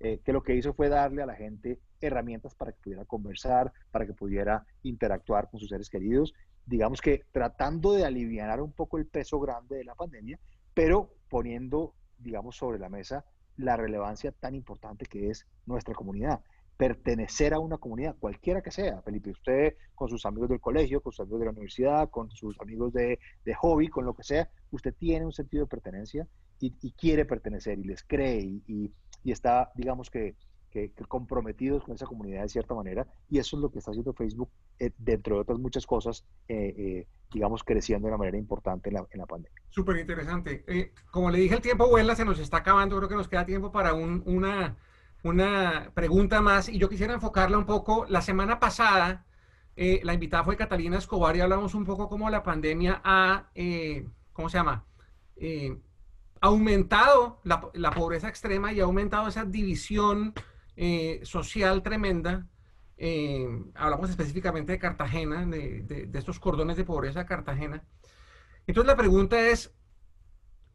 eh, 0.00 0.20
que 0.24 0.32
lo 0.32 0.42
que 0.42 0.54
hizo 0.54 0.72
fue 0.74 0.88
darle 0.88 1.22
a 1.22 1.26
la 1.26 1.34
gente 1.34 1.80
herramientas 2.00 2.54
para 2.54 2.72
que 2.72 2.78
pudiera 2.82 3.04
conversar, 3.04 3.72
para 3.90 4.06
que 4.06 4.12
pudiera 4.12 4.66
interactuar 4.82 5.50
con 5.50 5.60
sus 5.60 5.68
seres 5.68 5.88
queridos. 5.88 6.34
Digamos 6.66 7.00
que 7.00 7.24
tratando 7.32 7.92
de 7.92 8.04
aliviar 8.04 8.60
un 8.60 8.72
poco 8.72 8.98
el 8.98 9.06
peso 9.06 9.38
grande 9.38 9.76
de 9.76 9.84
la 9.84 9.94
pandemia, 9.94 10.38
pero 10.72 11.10
poniendo, 11.28 11.94
digamos, 12.18 12.56
sobre 12.56 12.78
la 12.78 12.88
mesa 12.88 13.24
la 13.56 13.76
relevancia 13.76 14.32
tan 14.32 14.54
importante 14.54 15.06
que 15.06 15.30
es 15.30 15.46
nuestra 15.66 15.94
comunidad. 15.94 16.40
Pertenecer 16.76 17.54
a 17.54 17.58
una 17.58 17.78
comunidad, 17.78 18.16
cualquiera 18.18 18.62
que 18.62 18.70
sea, 18.70 19.00
Felipe, 19.02 19.30
usted 19.30 19.76
con 19.94 20.08
sus 20.08 20.26
amigos 20.26 20.48
del 20.48 20.60
colegio, 20.60 21.00
con 21.00 21.12
sus 21.12 21.20
amigos 21.20 21.40
de 21.40 21.46
la 21.46 21.52
universidad, 21.52 22.10
con 22.10 22.30
sus 22.30 22.60
amigos 22.60 22.92
de, 22.92 23.18
de 23.44 23.54
hobby, 23.54 23.88
con 23.88 24.04
lo 24.04 24.14
que 24.14 24.24
sea, 24.24 24.48
usted 24.70 24.94
tiene 24.98 25.24
un 25.24 25.32
sentido 25.32 25.64
de 25.64 25.68
pertenencia 25.68 26.26
y, 26.60 26.74
y 26.82 26.92
quiere 26.92 27.24
pertenecer 27.24 27.78
y 27.78 27.84
les 27.84 28.02
cree 28.02 28.40
y, 28.40 28.92
y 29.22 29.32
está, 29.32 29.70
digamos 29.74 30.10
que, 30.10 30.36
que, 30.74 30.92
comprometidos 31.06 31.84
con 31.84 31.94
esa 31.94 32.06
comunidad 32.06 32.42
de 32.42 32.48
cierta 32.48 32.74
manera, 32.74 33.06
y 33.30 33.38
eso 33.38 33.56
es 33.56 33.62
lo 33.62 33.70
que 33.70 33.78
está 33.78 33.92
haciendo 33.92 34.12
Facebook, 34.12 34.50
eh, 34.80 34.90
dentro 34.98 35.36
de 35.36 35.42
otras 35.42 35.58
muchas 35.58 35.86
cosas, 35.86 36.24
eh, 36.48 36.74
eh, 36.76 37.06
digamos, 37.32 37.62
creciendo 37.62 38.06
de 38.06 38.12
una 38.12 38.18
manera 38.18 38.36
importante 38.36 38.90
en 38.90 38.94
la, 38.94 39.06
en 39.10 39.20
la 39.20 39.26
pandemia. 39.26 39.62
Súper 39.70 39.98
interesante. 39.98 40.64
como 41.12 41.30
le 41.30 41.38
dije, 41.38 41.54
el 41.54 41.62
tiempo 41.62 41.88
vuela, 41.88 42.16
se 42.16 42.24
nos 42.24 42.40
está 42.40 42.58
acabando, 42.58 42.96
creo 42.96 43.08
que 43.08 43.14
nos 43.14 43.28
queda 43.28 43.46
tiempo 43.46 43.70
para 43.70 43.94
un, 43.94 44.22
una, 44.26 44.76
una 45.24 45.90
pregunta 45.94 46.40
más, 46.40 46.68
y 46.68 46.78
yo 46.78 46.88
quisiera 46.88 47.14
enfocarla 47.14 47.58
un 47.58 47.66
poco. 47.66 48.06
La 48.08 48.22
semana 48.22 48.60
pasada, 48.60 49.26
la 49.76 50.14
invitada 50.14 50.44
fue 50.44 50.56
Catalina 50.56 50.98
Escobar 50.98 51.36
y 51.36 51.40
hablamos 51.40 51.74
un 51.74 51.84
poco 51.84 52.08
cómo 52.08 52.30
la 52.30 52.44
pandemia 52.44 53.00
ha, 53.02 53.50
¿cómo 54.32 54.48
se 54.48 54.58
llama? 54.58 54.84
aumentado 56.40 57.40
la, 57.42 57.70
la, 57.72 57.90
pobreza 57.90 58.28
extrema 58.28 58.70
y 58.72 58.80
ha 58.80 58.84
aumentado 58.84 59.28
esa 59.28 59.44
división 59.44 60.34
eh, 60.76 61.20
social 61.22 61.82
tremenda. 61.82 62.46
Eh, 62.96 63.46
hablamos 63.74 64.10
específicamente 64.10 64.72
de 64.72 64.78
Cartagena, 64.78 65.46
de, 65.46 66.10
estos 66.12 66.38
cordones 66.38 66.76
de 66.76 66.84
pobreza 66.84 67.20
de 67.20 67.26
Cartagena. 67.26 67.84
Entonces 68.66 68.88
la 68.88 68.96
pregunta 68.96 69.40
es, 69.48 69.74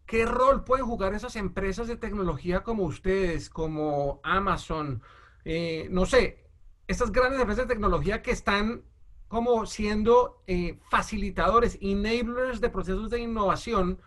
¿qué 0.09 0.25
rol 0.25 0.63
pueden 0.63 0.87
jugar 0.87 1.13
esas 1.13 1.35
empresas 1.35 1.87
de 1.87 1.95
tecnología 1.95 2.63
como 2.63 2.83
ustedes, 2.83 3.49
como 3.49 4.19
Amazon? 4.23 5.03
Eh, 5.45 5.87
no 5.91 6.07
sé, 6.07 6.47
estas 6.87 7.11
grandes 7.11 7.39
empresas 7.39 7.67
de 7.67 7.73
tecnología 7.73 8.23
que 8.23 8.31
están 8.31 8.81
como 9.27 9.67
siendo 9.67 10.43
facilitadores, 10.89 11.77
enablers 11.79 12.59
de 12.59 12.69
procesos 12.69 13.11
de 13.11 13.19
innovación 13.19 13.99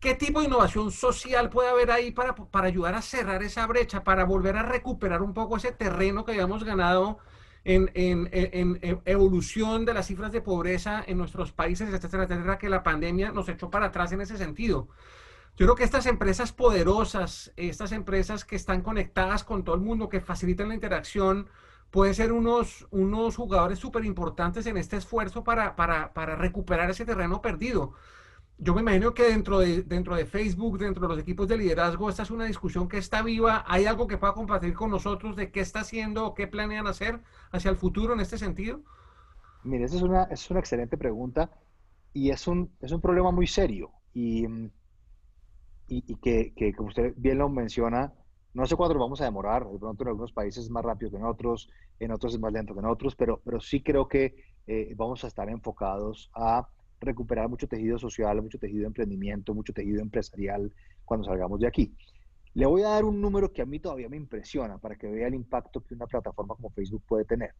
¿Qué 0.00 0.14
tipo 0.14 0.40
de 0.40 0.46
innovación 0.46 0.90
social 0.90 1.50
puede 1.50 1.68
haber 1.68 1.90
ahí 1.90 2.10
para, 2.10 2.34
para, 2.34 2.66
ayudar 2.66 2.94
a 2.94 3.02
cerrar 3.02 3.42
esa 3.42 3.66
brecha, 3.66 4.02
para 4.02 4.24
volver 4.24 4.56
a 4.56 4.62
recuperar 4.62 5.20
un 5.20 5.34
poco 5.34 5.58
ese 5.58 5.72
terreno 5.72 6.24
que 6.24 6.32
habíamos 6.32 6.64
ganado 6.64 7.18
en, 7.64 8.78
evolución 9.04 9.84
de 9.84 9.94
las 9.94 10.06
cifras 10.06 10.32
de 10.32 10.40
pobreza 10.40 11.04
en 11.06 11.18
nuestros 11.18 11.52
países, 11.52 11.92
etcétera, 11.92 12.24
etcétera, 12.24 12.58
que 12.58 12.68
la 12.68 12.82
pandemia 12.82 13.32
nos 13.32 13.48
echó 13.48 13.70
para 13.70 13.86
atrás 13.86 14.12
en 14.12 14.20
ese 14.20 14.36
sentido? 14.36 14.88
Yo 15.56 15.66
creo 15.66 15.74
que 15.74 15.84
estas 15.84 16.06
empresas 16.06 16.52
poderosas, 16.52 17.52
estas 17.56 17.92
empresas 17.92 18.44
que 18.44 18.56
están 18.56 18.82
conectadas 18.82 19.44
con 19.44 19.64
todo 19.64 19.74
el 19.74 19.82
mundo, 19.82 20.08
que 20.08 20.20
facilitan 20.20 20.68
la 20.68 20.74
interacción, 20.74 21.48
pueden 21.90 22.14
ser 22.14 22.32
unos, 22.32 22.86
unos 22.90 23.36
jugadores 23.36 23.78
súper 23.78 24.04
importantes 24.04 24.66
en 24.66 24.76
este 24.76 24.96
esfuerzo 24.96 25.44
para, 25.44 25.76
para, 25.76 26.12
para 26.12 26.36
recuperar 26.36 26.90
ese 26.90 27.04
terreno 27.04 27.42
perdido 27.42 27.94
yo 28.62 28.74
me 28.74 28.82
imagino 28.82 29.14
que 29.14 29.22
dentro 29.22 29.58
de, 29.58 29.82
dentro 29.82 30.14
de 30.14 30.26
Facebook, 30.26 30.78
dentro 30.78 31.02
de 31.02 31.08
los 31.08 31.18
equipos 31.18 31.48
de 31.48 31.56
liderazgo, 31.56 32.10
esta 32.10 32.24
es 32.24 32.30
una 32.30 32.44
discusión 32.44 32.88
que 32.88 32.98
está 32.98 33.22
viva. 33.22 33.64
¿Hay 33.66 33.86
algo 33.86 34.06
que 34.06 34.18
pueda 34.18 34.34
compartir 34.34 34.74
con 34.74 34.90
nosotros 34.90 35.34
de 35.34 35.50
qué 35.50 35.60
está 35.60 35.80
haciendo 35.80 36.26
o 36.26 36.34
qué 36.34 36.46
planean 36.46 36.86
hacer 36.86 37.20
hacia 37.52 37.70
el 37.70 37.76
futuro 37.76 38.12
en 38.12 38.20
este 38.20 38.36
sentido? 38.36 38.82
Mire, 39.64 39.84
esa 39.84 39.96
es 39.96 40.02
una, 40.02 40.24
es 40.24 40.50
una 40.50 40.60
excelente 40.60 40.98
pregunta 40.98 41.50
y 42.12 42.30
es 42.30 42.46
un, 42.46 42.70
es 42.82 42.92
un 42.92 43.00
problema 43.00 43.30
muy 43.30 43.46
serio 43.46 43.92
y, 44.12 44.46
y, 45.88 46.14
que, 46.16 46.52
que, 46.54 46.74
como 46.74 46.90
usted 46.90 47.14
bien 47.16 47.38
lo 47.38 47.48
menciona, 47.48 48.12
no 48.52 48.66
sé 48.66 48.76
cuándo 48.76 48.94
lo 48.94 49.00
vamos 49.00 49.22
a 49.22 49.24
demorar, 49.24 49.66
de 49.66 49.78
pronto 49.78 50.02
en 50.02 50.08
algunos 50.08 50.32
países 50.32 50.64
es 50.64 50.70
más 50.70 50.84
rápido 50.84 51.10
que 51.10 51.16
en 51.16 51.24
otros, 51.24 51.70
en 51.98 52.12
otros 52.12 52.34
es 52.34 52.40
más 52.40 52.52
lento 52.52 52.74
que 52.74 52.80
en 52.80 52.86
otros, 52.86 53.16
pero, 53.16 53.40
pero 53.42 53.58
sí 53.58 53.82
creo 53.82 54.06
que 54.06 54.34
eh, 54.66 54.92
vamos 54.96 55.24
a 55.24 55.28
estar 55.28 55.48
enfocados 55.48 56.30
a 56.34 56.68
recuperar 57.00 57.48
mucho 57.48 57.66
tejido 57.66 57.98
social, 57.98 58.42
mucho 58.42 58.58
tejido 58.58 58.82
de 58.82 58.86
emprendimiento, 58.88 59.54
mucho 59.54 59.72
tejido 59.72 60.00
empresarial 60.00 60.72
cuando 61.04 61.26
salgamos 61.26 61.60
de 61.60 61.66
aquí. 61.66 61.94
Le 62.54 62.66
voy 62.66 62.82
a 62.82 62.88
dar 62.90 63.04
un 63.04 63.20
número 63.20 63.52
que 63.52 63.62
a 63.62 63.66
mí 63.66 63.78
todavía 63.78 64.08
me 64.08 64.16
impresiona 64.16 64.78
para 64.78 64.96
que 64.96 65.08
vea 65.08 65.28
el 65.28 65.34
impacto 65.34 65.80
que 65.80 65.94
una 65.94 66.06
plataforma 66.06 66.54
como 66.54 66.70
Facebook 66.70 67.02
puede 67.06 67.24
tener. 67.24 67.54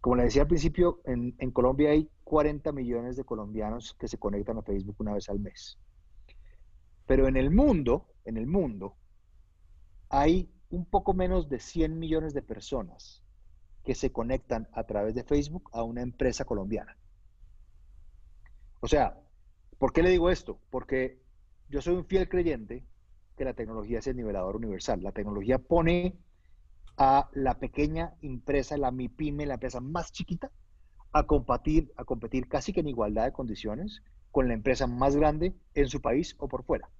Como 0.00 0.16
le 0.16 0.24
decía 0.24 0.42
al 0.42 0.48
principio, 0.48 1.00
en, 1.04 1.34
en 1.38 1.50
Colombia 1.52 1.90
hay 1.90 2.08
40 2.24 2.72
millones 2.72 3.16
de 3.16 3.24
colombianos 3.24 3.94
que 3.94 4.08
se 4.08 4.18
conectan 4.18 4.58
a 4.58 4.62
Facebook 4.62 4.96
una 4.98 5.14
vez 5.14 5.28
al 5.28 5.38
mes. 5.38 5.78
Pero 7.06 7.28
en 7.28 7.36
el 7.36 7.50
mundo, 7.50 8.08
en 8.24 8.36
el 8.36 8.46
mundo, 8.46 8.96
hay 10.08 10.50
un 10.70 10.86
poco 10.86 11.12
menos 11.14 11.48
de 11.48 11.60
100 11.60 11.98
millones 11.98 12.34
de 12.34 12.42
personas 12.42 13.22
que 13.84 13.94
se 13.94 14.10
conectan 14.10 14.68
a 14.72 14.84
través 14.84 15.14
de 15.14 15.24
Facebook 15.24 15.68
a 15.72 15.82
una 15.82 16.02
empresa 16.02 16.44
colombiana. 16.44 16.96
O 18.82 18.88
sea, 18.88 19.16
¿por 19.78 19.92
qué 19.92 20.02
le 20.02 20.10
digo 20.10 20.28
esto? 20.28 20.58
Porque 20.68 21.22
yo 21.68 21.80
soy 21.80 21.94
un 21.94 22.04
fiel 22.04 22.28
creyente 22.28 22.84
que 23.36 23.44
la 23.44 23.54
tecnología 23.54 24.00
es 24.00 24.08
el 24.08 24.16
nivelador 24.16 24.56
universal. 24.56 25.00
La 25.04 25.12
tecnología 25.12 25.58
pone 25.58 26.18
a 26.96 27.30
la 27.32 27.60
pequeña 27.60 28.14
empresa, 28.22 28.76
la 28.76 28.90
MIPYME, 28.90 29.46
la 29.46 29.54
empresa 29.54 29.80
más 29.80 30.10
chiquita, 30.10 30.50
a 31.12 31.22
competir, 31.28 31.92
a 31.96 32.04
competir 32.04 32.48
casi 32.48 32.72
que 32.72 32.80
en 32.80 32.88
igualdad 32.88 33.24
de 33.24 33.32
condiciones 33.32 34.02
con 34.32 34.48
la 34.48 34.54
empresa 34.54 34.88
más 34.88 35.14
grande 35.14 35.54
en 35.74 35.88
su 35.88 36.00
país 36.00 36.34
o 36.38 36.48
por 36.48 36.64
fuera. 36.64 36.90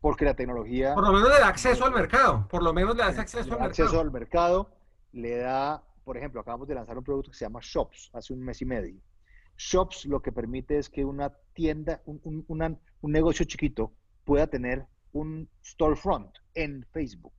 Porque 0.00 0.24
la 0.24 0.34
tecnología... 0.34 0.94
Por 0.94 1.06
lo 1.06 1.12
menos 1.12 1.28
le 1.28 1.38
da 1.38 1.48
acceso 1.48 1.84
al 1.84 1.92
mercado, 1.92 2.48
por 2.48 2.64
lo 2.64 2.72
menos 2.72 2.96
le 2.96 3.04
da 3.04 3.08
acceso 3.10 3.38
al 3.38 3.48
mercado. 3.48 3.68
Acceso 3.68 4.00
al 4.00 4.10
mercado, 4.10 4.70
le 5.12 5.36
da, 5.36 5.84
por 6.02 6.16
ejemplo, 6.16 6.40
acabamos 6.40 6.66
de 6.66 6.74
lanzar 6.74 6.98
un 6.98 7.04
producto 7.04 7.30
que 7.30 7.36
se 7.36 7.44
llama 7.44 7.60
Shops 7.62 8.10
hace 8.12 8.32
un 8.32 8.40
mes 8.40 8.60
y 8.60 8.64
medio. 8.64 9.00
Shops 9.56 10.06
lo 10.06 10.20
que 10.20 10.32
permite 10.32 10.78
es 10.78 10.88
que 10.88 11.04
una 11.04 11.32
tienda, 11.52 12.02
un, 12.06 12.44
un, 12.48 13.12
negocio 13.12 13.44
chiquito 13.44 13.92
pueda 14.24 14.46
tener 14.46 14.86
un 15.12 15.48
storefront 15.64 16.34
en 16.54 16.84
Facebook. 16.92 17.34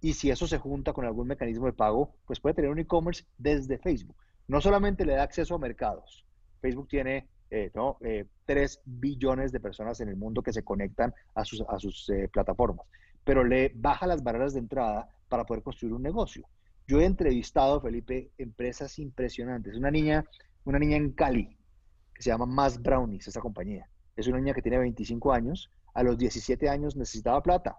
Y 0.00 0.12
si 0.12 0.30
eso 0.30 0.46
se 0.46 0.58
junta 0.58 0.92
con 0.92 1.06
algún 1.06 1.26
mecanismo 1.26 1.66
de 1.66 1.72
pago, 1.72 2.14
pues 2.26 2.40
puede 2.40 2.54
tener 2.54 2.70
un 2.70 2.78
e-commerce 2.78 3.24
desde 3.38 3.78
Facebook. 3.78 4.16
No 4.46 4.60
solamente 4.60 5.06
le 5.06 5.14
da 5.14 5.22
acceso 5.22 5.54
a 5.54 5.58
mercados. 5.58 6.26
Facebook 6.60 6.88
tiene 6.88 7.28
eh, 7.50 7.70
¿no? 7.74 7.98
3 8.46 8.74
eh, 8.76 8.80
billones 8.84 9.52
de 9.52 9.60
personas 9.60 10.00
en 10.00 10.08
el 10.08 10.16
mundo 10.16 10.42
que 10.42 10.52
se 10.52 10.64
conectan 10.64 11.14
a 11.34 11.44
sus, 11.44 11.62
a 11.68 11.78
sus 11.78 12.08
eh, 12.10 12.28
plataformas, 12.32 12.86
pero 13.22 13.44
le 13.44 13.70
baja 13.76 14.06
las 14.06 14.24
barreras 14.24 14.54
de 14.54 14.60
entrada 14.60 15.08
para 15.28 15.44
poder 15.44 15.62
construir 15.62 15.94
un 15.94 16.02
negocio. 16.02 16.48
Yo 16.86 17.00
he 17.00 17.04
entrevistado, 17.04 17.80
Felipe, 17.80 18.30
empresas 18.38 18.98
impresionantes. 18.98 19.76
Una 19.76 19.90
niña 19.90 20.24
una 20.64 20.78
niña 20.78 20.96
en 20.96 21.12
Cali 21.12 21.56
que 22.14 22.22
se 22.22 22.30
llama 22.30 22.46
Más 22.46 22.80
Brownies, 22.80 23.28
esa 23.28 23.40
compañía. 23.40 23.88
Es 24.16 24.26
una 24.28 24.38
niña 24.38 24.54
que 24.54 24.62
tiene 24.62 24.78
25 24.78 25.32
años, 25.32 25.70
a 25.94 26.02
los 26.02 26.18
17 26.18 26.68
años 26.68 26.96
necesitaba 26.96 27.42
plata 27.42 27.78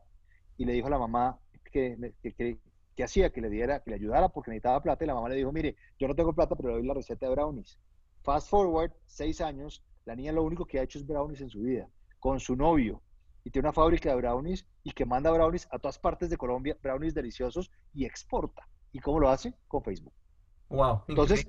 y 0.58 0.66
le 0.66 0.74
dijo 0.74 0.88
a 0.88 0.92
la 0.92 1.00
mamá 1.00 1.40
que, 1.72 2.14
que, 2.22 3.04
hacía, 3.04 3.30
que 3.32 3.42
le 3.42 3.50
diera, 3.50 3.82
que 3.82 3.90
le 3.90 3.98
ayudara 3.98 4.30
porque 4.30 4.52
necesitaba 4.52 4.82
plata 4.82 5.04
y 5.04 5.08
la 5.08 5.16
mamá 5.16 5.30
le 5.30 5.36
dijo, 5.36 5.52
mire, 5.52 5.76
yo 6.00 6.08
no 6.08 6.16
tengo 6.16 6.34
plata, 6.34 6.56
pero 6.56 6.70
le 6.70 6.76
doy 6.76 6.88
la 6.88 6.94
receta 6.94 7.28
de 7.28 7.34
brownies. 7.34 7.80
Fast 8.24 8.50
forward, 8.50 8.92
seis 9.06 9.42
años, 9.42 9.84
la 10.06 10.16
niña 10.16 10.32
lo 10.32 10.44
único 10.44 10.66
que 10.66 10.80
ha 10.80 10.84
hecho 10.84 10.98
es 10.98 11.06
brownies 11.06 11.42
en 11.42 11.50
su 11.50 11.62
vida, 11.62 11.90
con 12.20 12.40
su 12.40 12.56
novio, 12.56 13.02
y 13.44 13.52
tiene 13.52 13.68
una 13.68 13.74
fábrica 13.74 14.10
de 14.10 14.16
brownies 14.16 14.66
y 14.84 14.92
que 14.92 15.06
manda 15.06 15.32
brownies 15.32 15.68
a 15.72 15.78
todas 15.78 16.00
partes 16.00 16.30
de 16.30 16.38
Colombia, 16.38 16.78
brownies 16.82 17.14
deliciosos, 17.14 17.72
y 17.94 18.06
exporta. 18.06 18.68
¿Y 18.92 19.00
cómo 19.00 19.20
lo 19.20 19.30
hace? 19.30 19.54
Con 19.68 19.84
Facebook. 19.84 20.14
Wow. 20.70 21.04
Entonces, 21.08 21.48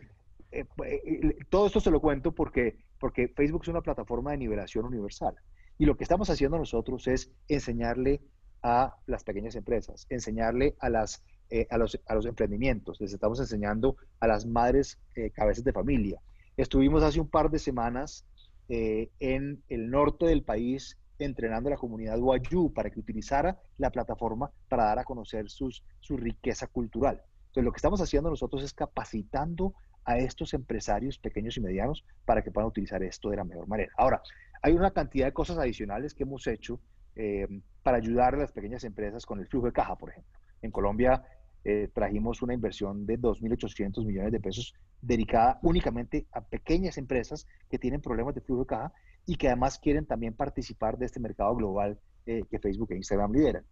eh, 0.61 0.67
eh, 0.85 1.37
todo 1.51 1.67
esto 1.67 1.81
se 1.81 1.91
lo 1.91 2.01
cuento 2.01 2.33
porque, 2.33 2.79
porque 2.99 3.29
Facebook 3.29 3.63
es 3.63 3.69
una 3.69 3.83
plataforma 3.83 4.31
de 4.31 4.39
nivelación 4.39 4.85
universal. 4.85 5.35
Y 5.79 5.85
lo 5.85 5.97
que 5.97 6.05
estamos 6.05 6.31
haciendo 6.31 6.59
nosotros 6.59 7.07
es 7.07 7.31
enseñarle 7.49 8.23
a 8.63 8.97
las 9.07 9.25
pequeñas 9.25 9.55
empresas, 9.55 10.07
enseñarle 10.09 10.75
a, 10.81 10.89
las, 10.89 11.23
eh, 11.51 11.67
a, 11.71 11.79
los, 11.79 12.01
a, 12.07 12.15
los, 12.15 12.27
emprendimientos, 12.27 13.01
les 13.01 13.13
estamos 13.13 13.39
enseñando 13.39 13.97
a 14.19 14.27
las 14.27 14.47
madres 14.47 14.99
cabezas 15.35 15.65
de 15.65 15.73
familia. 15.73 16.21
Estuvimos 16.57 17.03
hace 17.03 17.21
un 17.21 17.29
par 17.29 17.51
de 17.51 17.59
semanas 17.59 18.27
en 18.69 19.63
el 19.69 19.91
norte 19.91 20.27
del 20.27 20.43
país 20.43 20.99
entrenando 21.19 21.69
a 21.69 21.73
la 21.73 21.77
comunidad 21.77 22.19
Wayuu 22.19 22.73
para 22.73 22.91
que 22.91 22.99
utilizara 22.99 23.61
la 23.79 23.91
plataforma 23.91 24.51
para 24.69 24.85
dar 24.85 24.99
a 24.99 25.05
conocer 25.05 25.49
sus, 25.49 25.85
su 26.01 26.17
riqueza 26.17 26.67
cultural. 26.67 27.23
Entonces, 27.57 27.65
lo 27.65 27.73
que 27.73 27.79
estamos 27.79 28.01
haciendo 28.01 28.29
nosotros 28.29 28.63
es 28.63 28.75
capacitando 28.75 29.75
a 30.07 30.19
estos 30.19 30.55
empresarios 30.55 31.19
pequeños 31.19 31.57
y 31.57 31.61
medianos 31.61 32.05
para 32.25 32.43
que 32.43 32.51
puedan 32.51 32.69
utilizar 32.69 33.03
esto 33.03 33.29
de 33.29 33.37
la 33.37 33.45
mejor 33.45 33.67
manera. 33.67 33.93
Ahora, 33.99 34.23
hay 34.63 34.73
una 34.73 34.93
cantidad 34.93 35.27
de 35.27 35.33
cosas 35.33 35.59
adicionales 35.59 36.15
que 36.15 36.23
hemos 36.23 36.47
hecho 36.47 36.81
eh, 37.17 37.47
para 37.83 37.99
ayudar 37.99 38.35
a 38.35 38.39
las 38.39 38.53
pequeñas 38.53 38.85
empresas 38.85 39.27
con 39.27 39.41
el 39.41 39.47
flujo 39.49 39.67
de 39.67 39.73
caja, 39.73 39.97
por 39.97 40.11
ejemplo. 40.11 40.39
En 40.63 40.71
Colombia 40.71 41.25
eh, 41.65 41.91
trajimos 41.93 42.41
una 42.43 42.55
inversión 42.55 43.07
de 43.07 43.19
2.800 43.19 44.07
millones 44.07 44.33
de 44.33 44.41
pesos 44.41 44.75
dedicada 45.03 45.59
únicamente 45.63 46.27
a 46.31 46.41
pequeñas 46.41 46.97
empresas 46.97 47.47
que 47.69 47.79
tienen 47.79 48.01
problemas 48.01 48.35
de 48.35 48.41
flujo 48.41 48.63
de 48.63 48.67
caja 48.67 48.93
y 49.27 49.37
que 49.37 49.49
además 49.49 49.79
quieren 49.79 50.07
también 50.07 50.35
participar 50.35 50.97
de 50.97 51.07
este 51.07 51.19
mercado 51.19 51.55
global 51.57 51.99
eh, 52.27 52.45
que 52.49 52.61
Facebook 52.61 52.93
e 52.93 52.97
Instagram 52.97 53.33
lideran. 53.33 53.65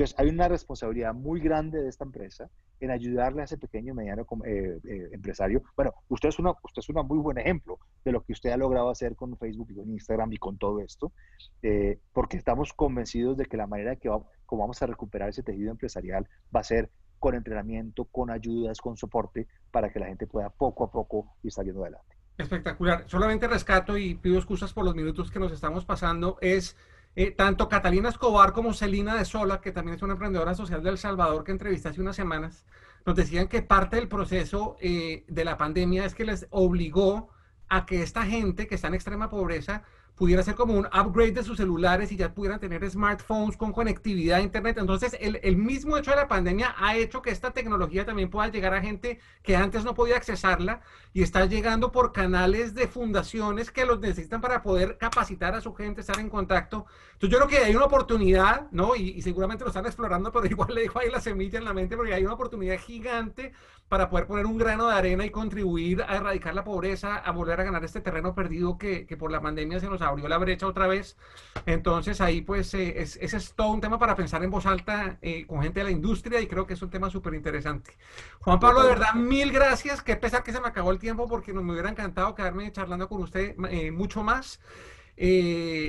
Entonces, 0.00 0.18
hay 0.18 0.30
una 0.30 0.48
responsabilidad 0.48 1.12
muy 1.12 1.40
grande 1.40 1.82
de 1.82 1.90
esta 1.90 2.04
empresa 2.04 2.48
en 2.80 2.90
ayudarle 2.90 3.42
a 3.42 3.44
ese 3.44 3.58
pequeño 3.58 3.92
y 3.92 3.96
mediano 3.96 4.26
eh, 4.46 4.80
eh, 4.82 5.08
empresario. 5.12 5.62
Bueno, 5.76 5.92
usted 6.08 6.30
es, 6.30 6.38
una, 6.38 6.52
usted 6.52 6.80
es 6.80 6.88
un 6.88 7.06
muy 7.06 7.18
buen 7.18 7.36
ejemplo 7.36 7.78
de 8.02 8.12
lo 8.12 8.22
que 8.22 8.32
usted 8.32 8.48
ha 8.48 8.56
logrado 8.56 8.88
hacer 8.88 9.14
con 9.14 9.36
Facebook 9.36 9.68
y 9.70 9.74
con 9.74 9.90
Instagram 9.90 10.32
y 10.32 10.38
con 10.38 10.56
todo 10.56 10.80
esto, 10.80 11.12
porque 12.14 12.38
estamos 12.38 12.72
convencidos 12.72 13.36
de 13.36 13.44
que 13.44 13.58
la 13.58 13.66
manera 13.66 13.94
que 13.96 14.08
vamos, 14.08 14.26
como 14.46 14.62
vamos 14.62 14.80
a 14.80 14.86
recuperar 14.86 15.28
ese 15.28 15.42
tejido 15.42 15.70
empresarial 15.70 16.26
va 16.54 16.60
a 16.60 16.64
ser 16.64 16.90
con 17.18 17.34
entrenamiento, 17.34 18.06
con 18.06 18.30
ayudas, 18.30 18.80
con 18.80 18.96
soporte, 18.96 19.48
para 19.70 19.92
que 19.92 20.00
la 20.00 20.06
gente 20.06 20.26
pueda 20.26 20.48
poco 20.48 20.84
a 20.84 20.90
poco 20.90 21.36
ir 21.42 21.52
saliendo 21.52 21.82
adelante. 21.82 22.16
Espectacular. 22.38 23.04
Solamente 23.06 23.46
rescato 23.46 23.98
y 23.98 24.14
pido 24.14 24.38
excusas 24.38 24.72
por 24.72 24.86
los 24.86 24.94
minutos 24.94 25.30
que 25.30 25.38
nos 25.38 25.52
estamos 25.52 25.84
pasando. 25.84 26.38
Es 26.40 26.74
eh, 27.16 27.30
tanto 27.32 27.68
Catalina 27.68 28.08
Escobar 28.08 28.52
como 28.52 28.72
Celina 28.72 29.16
de 29.16 29.24
Sola, 29.24 29.60
que 29.60 29.72
también 29.72 29.96
es 29.96 30.02
una 30.02 30.12
emprendedora 30.12 30.54
social 30.54 30.82
de 30.82 30.90
El 30.90 30.98
Salvador 30.98 31.44
que 31.44 31.52
entrevisté 31.52 31.88
hace 31.88 32.00
unas 32.00 32.16
semanas, 32.16 32.64
nos 33.04 33.16
decían 33.16 33.48
que 33.48 33.62
parte 33.62 33.96
del 33.96 34.08
proceso 34.08 34.76
eh, 34.80 35.24
de 35.28 35.44
la 35.44 35.56
pandemia 35.56 36.04
es 36.04 36.14
que 36.14 36.24
les 36.24 36.46
obligó 36.50 37.30
a 37.68 37.86
que 37.86 38.02
esta 38.02 38.24
gente 38.24 38.66
que 38.66 38.74
está 38.74 38.88
en 38.88 38.94
extrema 38.94 39.30
pobreza 39.30 39.82
pudiera 40.20 40.42
ser 40.42 40.54
como 40.54 40.74
un 40.74 40.84
upgrade 40.84 41.32
de 41.32 41.42
sus 41.42 41.56
celulares 41.56 42.12
y 42.12 42.16
ya 42.18 42.34
pudieran 42.34 42.60
tener 42.60 42.86
smartphones 42.90 43.56
con 43.56 43.72
conectividad 43.72 44.36
a 44.36 44.42
Internet. 44.42 44.76
Entonces, 44.76 45.16
el, 45.18 45.40
el, 45.42 45.56
mismo 45.56 45.96
hecho 45.96 46.10
de 46.10 46.18
la 46.18 46.28
pandemia 46.28 46.74
ha 46.76 46.94
hecho 46.94 47.22
que 47.22 47.30
esta 47.30 47.52
tecnología 47.52 48.04
también 48.04 48.28
pueda 48.28 48.48
llegar 48.48 48.74
a 48.74 48.82
gente 48.82 49.18
que 49.42 49.56
antes 49.56 49.82
no 49.82 49.94
podía 49.94 50.18
accesarla 50.18 50.82
y 51.14 51.22
está 51.22 51.46
llegando 51.46 51.90
por 51.90 52.12
canales 52.12 52.74
de 52.74 52.86
fundaciones 52.86 53.70
que 53.70 53.86
los 53.86 53.98
necesitan 54.00 54.42
para 54.42 54.62
poder 54.62 54.98
capacitar 54.98 55.54
a 55.54 55.62
su 55.62 55.72
gente, 55.72 56.02
estar 56.02 56.20
en 56.20 56.28
contacto. 56.28 56.84
Entonces, 57.14 57.30
yo 57.30 57.38
creo 57.38 57.48
que 57.48 57.64
hay 57.64 57.74
una 57.74 57.86
oportunidad, 57.86 58.70
¿no? 58.72 58.96
Y, 58.96 59.12
y 59.12 59.22
seguramente 59.22 59.64
lo 59.64 59.70
están 59.70 59.86
explorando, 59.86 60.30
pero 60.30 60.44
igual 60.50 60.74
le 60.74 60.82
dejo 60.82 60.98
ahí 60.98 61.08
la 61.08 61.22
semilla 61.22 61.58
en 61.58 61.64
la 61.64 61.72
mente 61.72 61.96
porque 61.96 62.12
hay 62.12 62.24
una 62.26 62.34
oportunidad 62.34 62.78
gigante 62.78 63.54
para 63.90 64.08
poder 64.08 64.28
poner 64.28 64.46
un 64.46 64.56
grano 64.56 64.86
de 64.86 64.94
arena 64.94 65.26
y 65.26 65.30
contribuir 65.30 66.04
a 66.06 66.14
erradicar 66.14 66.54
la 66.54 66.62
pobreza, 66.62 67.16
a 67.16 67.32
volver 67.32 67.60
a 67.60 67.64
ganar 67.64 67.84
este 67.84 68.00
terreno 68.00 68.36
perdido 68.36 68.78
que, 68.78 69.04
que 69.04 69.16
por 69.16 69.32
la 69.32 69.40
pandemia 69.40 69.80
se 69.80 69.88
nos 69.88 70.00
abrió 70.00 70.28
la 70.28 70.38
brecha 70.38 70.68
otra 70.68 70.86
vez. 70.86 71.16
Entonces 71.66 72.20
ahí 72.20 72.40
pues 72.40 72.72
eh, 72.74 73.02
ese 73.02 73.36
es 73.36 73.52
todo 73.52 73.70
un 73.70 73.80
tema 73.80 73.98
para 73.98 74.14
pensar 74.14 74.44
en 74.44 74.50
voz 74.52 74.64
alta 74.64 75.18
eh, 75.22 75.44
con 75.44 75.60
gente 75.60 75.80
de 75.80 75.84
la 75.86 75.90
industria 75.90 76.40
y 76.40 76.46
creo 76.46 76.68
que 76.68 76.74
es 76.74 76.82
un 76.82 76.88
tema 76.88 77.10
súper 77.10 77.34
interesante. 77.34 77.90
Juan 78.38 78.60
Pablo, 78.60 78.84
de 78.84 78.90
verdad, 78.90 79.14
mil 79.14 79.50
gracias. 79.50 80.02
Qué 80.02 80.14
pesar 80.14 80.44
que 80.44 80.52
se 80.52 80.60
me 80.60 80.68
acabó 80.68 80.92
el 80.92 81.00
tiempo 81.00 81.28
porque 81.28 81.52
nos 81.52 81.64
me 81.64 81.72
hubiera 81.72 81.90
encantado 81.90 82.36
quedarme 82.36 82.70
charlando 82.70 83.08
con 83.08 83.20
usted 83.22 83.56
eh, 83.70 83.90
mucho 83.90 84.22
más. 84.22 84.60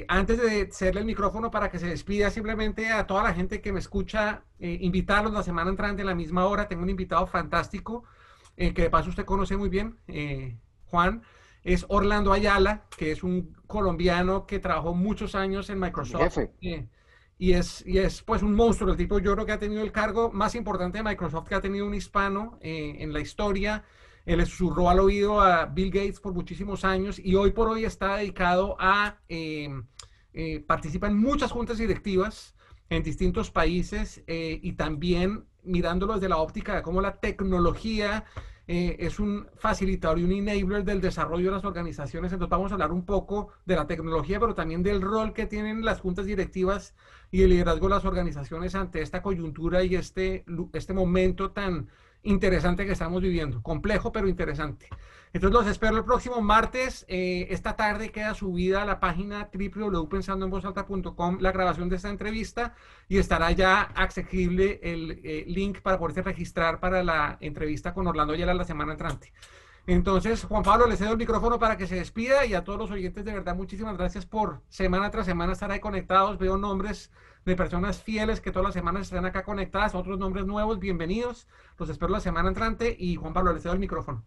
Antes 0.08 0.42
de 0.42 0.68
hacerle 0.70 1.02
el 1.02 1.06
micrófono 1.06 1.52
para 1.52 1.70
que 1.70 1.80
se 1.80 1.88
despida, 1.88 2.30
simplemente 2.30 2.90
a 2.90 3.08
toda 3.08 3.24
la 3.24 3.34
gente 3.34 3.62
que 3.62 3.72
me 3.72 3.80
escucha, 3.80 4.44
invitarlos 4.60 5.32
la 5.32 5.44
semana 5.44 5.70
entrante 5.70 6.02
a 6.02 6.06
la 6.06 6.16
misma 6.16 6.46
hora. 6.46 6.68
Tengo 6.68 6.84
un 6.84 6.90
invitado 6.90 7.26
fantástico 7.28 8.04
que 8.56 8.74
de 8.74 8.90
paso 8.90 9.10
usted 9.10 9.26
conoce 9.26 9.56
muy 9.56 9.70
bien, 9.70 9.98
Juan 10.86 11.24
es 11.64 11.86
Orlando 11.90 12.34
Ayala, 12.34 12.86
que 12.98 13.12
es 13.12 13.24
un 13.24 13.56
colombiano 13.68 14.46
que 14.46 14.60
trabajó 14.60 14.94
muchos 14.94 15.36
años 15.36 15.70
en 15.70 15.80
Microsoft. 15.80 16.38
Eh, 16.62 16.88
y 17.38 17.54
es, 17.54 17.84
y 17.86 17.98
es 17.98 18.22
pues 18.22 18.44
un 18.44 18.54
monstruo. 18.54 18.92
El 18.92 18.98
tipo 18.98 19.20
yo 19.20 19.34
creo 19.34 19.46
que 19.46 19.52
ha 19.52 19.60
tenido 19.60 19.84
el 19.84 19.92
cargo 19.92 20.32
más 20.32 20.56
importante 20.56 21.00
de 21.00 21.04
Microsoft 21.04 21.48
que 21.48 21.56
ha 21.56 21.62
tenido 21.62 21.86
un 21.86 21.94
hispano 21.94 22.58
eh, 22.62 22.98
en 23.00 23.14
la 23.14 23.20
historia. 23.20 23.84
Él 24.26 24.38
le 24.38 24.46
susurró 24.46 24.90
al 24.90 25.00
oído 25.00 25.42
a 25.42 25.66
Bill 25.66 25.92
Gates 25.92 26.20
por 26.20 26.34
muchísimos 26.34 26.86
años 26.86 27.20
y 27.20 27.36
hoy 27.36 27.52
por 27.52 27.68
hoy 27.68 27.86
está 27.86 28.18
dedicado 28.18 28.76
a 28.80 29.20
eh, 29.30 29.70
participar 30.68 31.12
en 31.12 31.18
muchas 31.18 31.52
juntas 31.52 31.78
directivas 31.78 32.56
en 32.90 33.04
distintos 33.04 33.52
países 33.52 34.22
y 34.28 34.74
también 34.74 35.46
mirándolo 35.64 36.14
desde 36.16 36.30
la 36.30 36.38
óptica 36.38 36.76
de 36.76 36.82
cómo 36.82 37.02
la 37.02 37.20
tecnología 37.20 38.26
eh, 38.68 38.96
es 39.00 39.20
un 39.20 39.48
facilitador 39.58 40.20
y 40.20 40.24
un 40.24 40.32
enabler 40.32 40.84
del 40.84 41.02
desarrollo 41.02 41.48
de 41.50 41.56
las 41.56 41.66
organizaciones. 41.66 42.32
Entonces 42.32 42.52
vamos 42.52 42.72
a 42.72 42.76
hablar 42.76 42.92
un 42.92 43.06
poco 43.06 43.50
de 43.66 43.76
la 43.76 43.88
tecnología, 43.88 44.40
pero 44.40 44.56
también 44.56 44.84
del 44.84 45.02
rol 45.02 45.34
que 45.34 45.46
tienen 45.46 45.84
las 45.84 46.00
juntas 46.00 46.26
directivas 46.26 46.96
y 47.32 47.42
el 47.42 47.50
liderazgo 47.50 47.88
de 47.88 47.96
las 47.96 48.06
organizaciones 48.06 48.76
ante 48.76 49.02
esta 49.02 49.22
coyuntura 49.22 49.84
y 49.84 49.96
este, 49.96 50.46
este 50.74 50.94
momento 50.94 51.52
tan 51.52 51.90
interesante 52.24 52.86
que 52.86 52.92
estamos 52.92 53.22
viviendo. 53.22 53.62
Complejo, 53.62 54.12
pero 54.12 54.28
interesante. 54.28 54.88
Entonces 55.34 55.54
los 55.54 55.68
espero 55.68 55.98
el 55.98 56.04
próximo 56.04 56.42
martes. 56.42 57.06
Eh, 57.08 57.48
esta 57.50 57.76
tarde 57.76 58.12
queda 58.12 58.34
subida 58.34 58.82
a 58.82 58.86
la 58.86 59.00
página 59.00 59.50
www.pensandoenvozalta.com 59.54 61.38
la 61.40 61.52
grabación 61.52 61.88
de 61.90 61.96
esta 61.96 62.10
entrevista 62.10 62.76
y 63.08 63.18
estará 63.18 63.52
ya 63.52 63.82
accesible 63.82 64.80
el 64.84 65.22
eh, 65.24 65.46
link 65.48 65.80
para 65.82 65.98
poderse 65.98 66.22
registrar 66.22 66.80
para 66.80 67.04
la 67.04 67.38
entrevista 67.40 67.94
con 67.94 68.08
Orlando 68.08 68.34
Ayala 68.34 68.54
la 68.54 68.66
semana 68.66 68.92
entrante. 68.92 69.32
Entonces, 69.88 70.46
Juan 70.46 70.62
Pablo, 70.62 70.86
le 70.86 70.96
cedo 70.96 71.12
el 71.12 71.18
micrófono 71.18 71.58
para 71.58 71.76
que 71.76 71.88
se 71.88 71.96
despida 71.96 72.46
y 72.46 72.54
a 72.54 72.64
todos 72.64 72.78
los 72.78 72.92
oyentes, 72.92 73.26
de 73.26 73.34
verdad, 73.34 73.56
muchísimas 73.56 73.98
gracias 73.98 74.28
por 74.28 74.62
semana 74.70 75.10
tras 75.10 75.26
semana 75.26 75.54
estar 75.54 75.72
ahí 75.72 75.80
conectados. 75.80 76.38
Veo 76.38 76.58
nombres 76.58 77.12
de 77.46 77.56
personas 77.56 78.04
fieles 78.04 78.42
que 78.42 78.52
todas 78.52 78.66
las 78.66 78.74
semanas 78.76 79.04
están 79.04 79.26
acá 79.26 79.44
conectadas, 79.44 79.96
otros 79.96 80.20
nombres 80.20 80.46
nuevos, 80.46 80.80
bienvenidos. 80.80 81.48
Los 81.80 81.90
espero 81.90 82.12
la 82.12 82.20
semana 82.20 82.50
entrante 82.50 82.96
y 82.98 83.16
Juan 83.16 83.34
Pablo, 83.34 83.54
le 83.54 83.60
cedo 83.60 83.74
el 83.74 83.80
micrófono. 83.80 84.24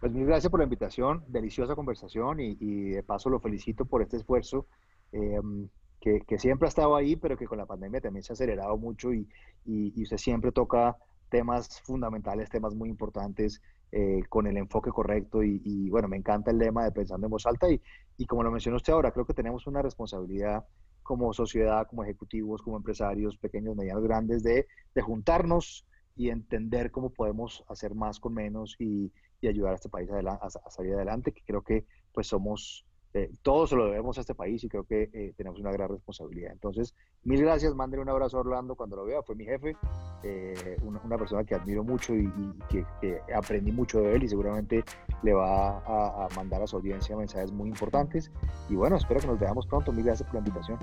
Pues 0.00 0.12
mil 0.12 0.24
gracias 0.24 0.50
por 0.50 0.60
la 0.60 0.64
invitación, 0.64 1.24
deliciosa 1.26 1.74
conversación 1.74 2.38
y, 2.40 2.90
de 2.90 3.02
paso 3.02 3.28
lo 3.28 3.40
felicito 3.40 3.84
por 3.84 4.00
este 4.00 4.16
esfuerzo 4.16 4.66
em, 5.12 5.68
que, 6.00 6.38
siempre 6.38 6.66
ha 6.66 6.70
estado 6.70 6.96
ahí, 6.96 7.16
pero 7.16 7.36
que 7.36 7.46
con 7.46 7.58
la 7.58 7.66
pandemia 7.66 8.00
también 8.00 8.22
se 8.22 8.32
ha 8.32 8.34
acelerado 8.34 8.78
mucho 8.78 9.12
y, 9.12 9.28
y, 9.66 10.02
usted 10.02 10.16
siempre 10.16 10.52
toca 10.52 10.96
temas 11.28 11.80
fundamentales, 11.82 12.48
temas 12.48 12.74
muy 12.74 12.88
importantes 12.88 13.60
eh, 13.92 14.22
con 14.28 14.46
el 14.46 14.56
enfoque 14.56 14.90
correcto 14.90 15.42
y, 15.42 15.88
bueno, 15.90 16.08
me 16.08 16.16
encanta 16.16 16.50
el 16.50 16.58
lema 16.58 16.84
de 16.84 16.92
pensando 16.92 17.26
en 17.26 17.30
voz 17.30 17.46
alta 17.46 17.70
y, 17.70 17.80
y 18.16 18.26
como 18.26 18.42
lo 18.42 18.50
mencionó 18.50 18.76
usted 18.76 18.92
ahora, 18.92 19.12
creo 19.12 19.24
que 19.26 19.34
tenemos 19.34 19.66
una 19.66 19.82
responsabilidad 19.82 20.64
como 21.02 21.32
sociedad, 21.32 21.86
como 21.86 22.04
ejecutivos, 22.04 22.60
como 22.60 22.76
empresarios, 22.76 23.38
pequeños, 23.38 23.74
medianos, 23.76 24.04
grandes, 24.04 24.42
de, 24.42 24.66
de 24.94 25.02
juntarnos 25.02 25.86
y 26.14 26.28
entender 26.28 26.90
cómo 26.90 27.10
podemos 27.10 27.64
hacer 27.68 27.94
más 27.94 28.20
con 28.20 28.34
menos 28.34 28.76
y, 28.78 29.10
y 29.40 29.48
ayudar 29.48 29.72
a 29.72 29.76
este 29.76 29.88
país 29.88 30.10
a, 30.10 30.70
salir 30.70 30.94
adelante, 30.94 31.32
que 31.32 31.42
creo 31.46 31.62
que 31.62 31.86
pues 32.12 32.26
somos, 32.26 32.84
eh, 33.14 33.30
todos 33.42 33.70
se 33.70 33.76
lo 33.76 33.86
debemos 33.86 34.18
a 34.18 34.20
este 34.20 34.34
país 34.34 34.62
y 34.64 34.68
creo 34.68 34.84
que 34.84 35.08
eh, 35.12 35.32
tenemos 35.36 35.58
una 35.60 35.72
gran 35.72 35.88
responsabilidad. 35.88 36.52
Entonces, 36.52 36.94
mil 37.24 37.40
gracias, 37.40 37.74
manden 37.74 38.00
un 38.00 38.08
abrazo 38.08 38.36
a 38.36 38.40
Orlando 38.40 38.74
cuando 38.74 38.96
lo 38.96 39.04
vea, 39.04 39.22
fue 39.22 39.34
mi 39.34 39.44
jefe, 39.44 39.76
eh, 40.22 40.76
una, 40.82 41.16
persona 41.16 41.44
que 41.44 41.54
admiro 41.54 41.82
mucho 41.82 42.14
y, 42.14 42.30
que, 42.68 42.84
aprendí 43.34 43.72
mucho 43.72 44.00
de 44.00 44.14
él 44.14 44.22
y 44.24 44.28
seguramente 44.28 44.84
le 45.22 45.32
va 45.32 45.78
a 45.78 46.28
mandar 46.36 46.62
a 46.62 46.66
su 46.66 46.76
audiencia 46.76 47.16
mensajes 47.16 47.50
muy 47.50 47.68
importantes. 47.68 48.30
Y 48.68 48.74
bueno, 48.74 48.96
espero 48.96 49.20
que 49.20 49.26
nos 49.26 49.38
veamos 49.38 49.66
pronto, 49.66 49.92
mil 49.92 50.04
gracias 50.04 50.28
por 50.28 50.34
la 50.34 50.40
invitación. 50.40 50.78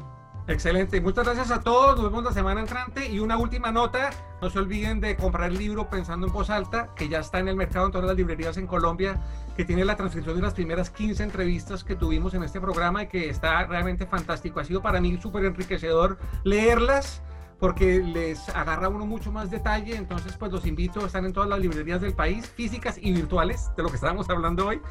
Excelente, 0.47 1.01
muchas 1.01 1.25
gracias 1.25 1.49
a 1.49 1.62
todos, 1.62 1.95
nos 1.95 2.05
vemos 2.05 2.23
la 2.23 2.31
semana 2.31 2.62
entrante. 2.62 3.10
Y 3.10 3.19
una 3.19 3.36
última 3.36 3.71
nota, 3.71 4.12
no 4.43 4.49
se 4.51 4.60
olviden 4.60 4.99
de 4.99 5.15
comprar 5.15 5.49
el 5.49 5.58
libro 5.58 5.89
Pensando 5.89 6.27
en 6.27 6.34
voz 6.34 6.51
alta, 6.51 6.89
que 6.95 7.10
ya 7.10 7.19
está 7.19 7.39
en 7.39 7.47
el 7.47 7.55
mercado 7.55 7.88
en 7.88 7.91
todas 7.91 8.08
las 8.08 8.15
librerías 8.15 8.58
en 8.58 8.67
Colombia, 8.67 9.19
que 9.58 9.65
tiene 9.65 9.84
la 9.84 9.95
transcripción 9.95 10.36
de 10.36 10.43
las 10.43 10.53
primeras 10.53 10.91
15 10.91 11.23
entrevistas 11.23 11.84
que 11.84 11.95
tuvimos 11.95 12.36
en 12.36 12.43
este 12.43 12.62
programa 12.62 13.03
y 13.03 13.08
que 13.08 13.27
está 13.27 13.65
realmente 13.65 14.05
fantástico, 14.05 14.60
ha 14.60 14.65
sido 14.65 14.84
para 14.84 15.01
mí 15.01 15.17
súper 15.19 15.45
enriquecedor 15.45 16.19
leerlas 16.43 17.23
porque 17.59 18.01
les 18.03 18.49
agarra 18.49 18.89
uno 18.89 19.05
mucho 19.05 19.31
más 19.31 19.49
detalle. 19.49 19.95
Entonces, 19.95 20.35
pues 20.37 20.51
los 20.51 20.65
invito, 20.65 21.05
están 21.05 21.25
en 21.25 21.33
todas 21.33 21.49
las 21.49 21.59
librerías 21.59 22.01
del 22.01 22.13
país, 22.13 22.47
físicas 22.47 22.97
y 23.01 23.11
virtuales, 23.11 23.71
de 23.75 23.83
lo 23.83 23.89
que 23.89 23.95
estábamos 23.95 24.29
hablando 24.29 24.67
hoy. 24.67 24.81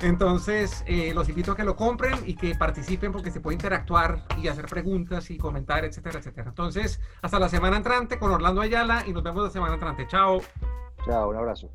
Entonces, 0.00 0.84
eh, 0.86 1.12
los 1.14 1.28
invito 1.28 1.52
a 1.52 1.56
que 1.56 1.64
lo 1.64 1.76
compren 1.76 2.18
y 2.26 2.34
que 2.34 2.54
participen 2.54 3.12
porque 3.12 3.30
se 3.30 3.40
puede 3.40 3.54
interactuar 3.54 4.24
y 4.40 4.48
hacer 4.48 4.66
preguntas 4.66 5.30
y 5.30 5.38
comentar, 5.38 5.84
etcétera, 5.84 6.18
etcétera. 6.18 6.48
Entonces, 6.48 7.00
hasta 7.22 7.38
la 7.38 7.48
semana 7.48 7.76
entrante 7.76 8.18
con 8.18 8.30
Orlando 8.30 8.60
Ayala 8.60 9.04
y 9.06 9.12
nos 9.12 9.22
vemos 9.22 9.44
la 9.44 9.50
semana 9.50 9.74
entrante. 9.74 10.06
Chao. 10.06 10.40
Chao, 11.04 11.30
un 11.30 11.36
abrazo. 11.36 11.70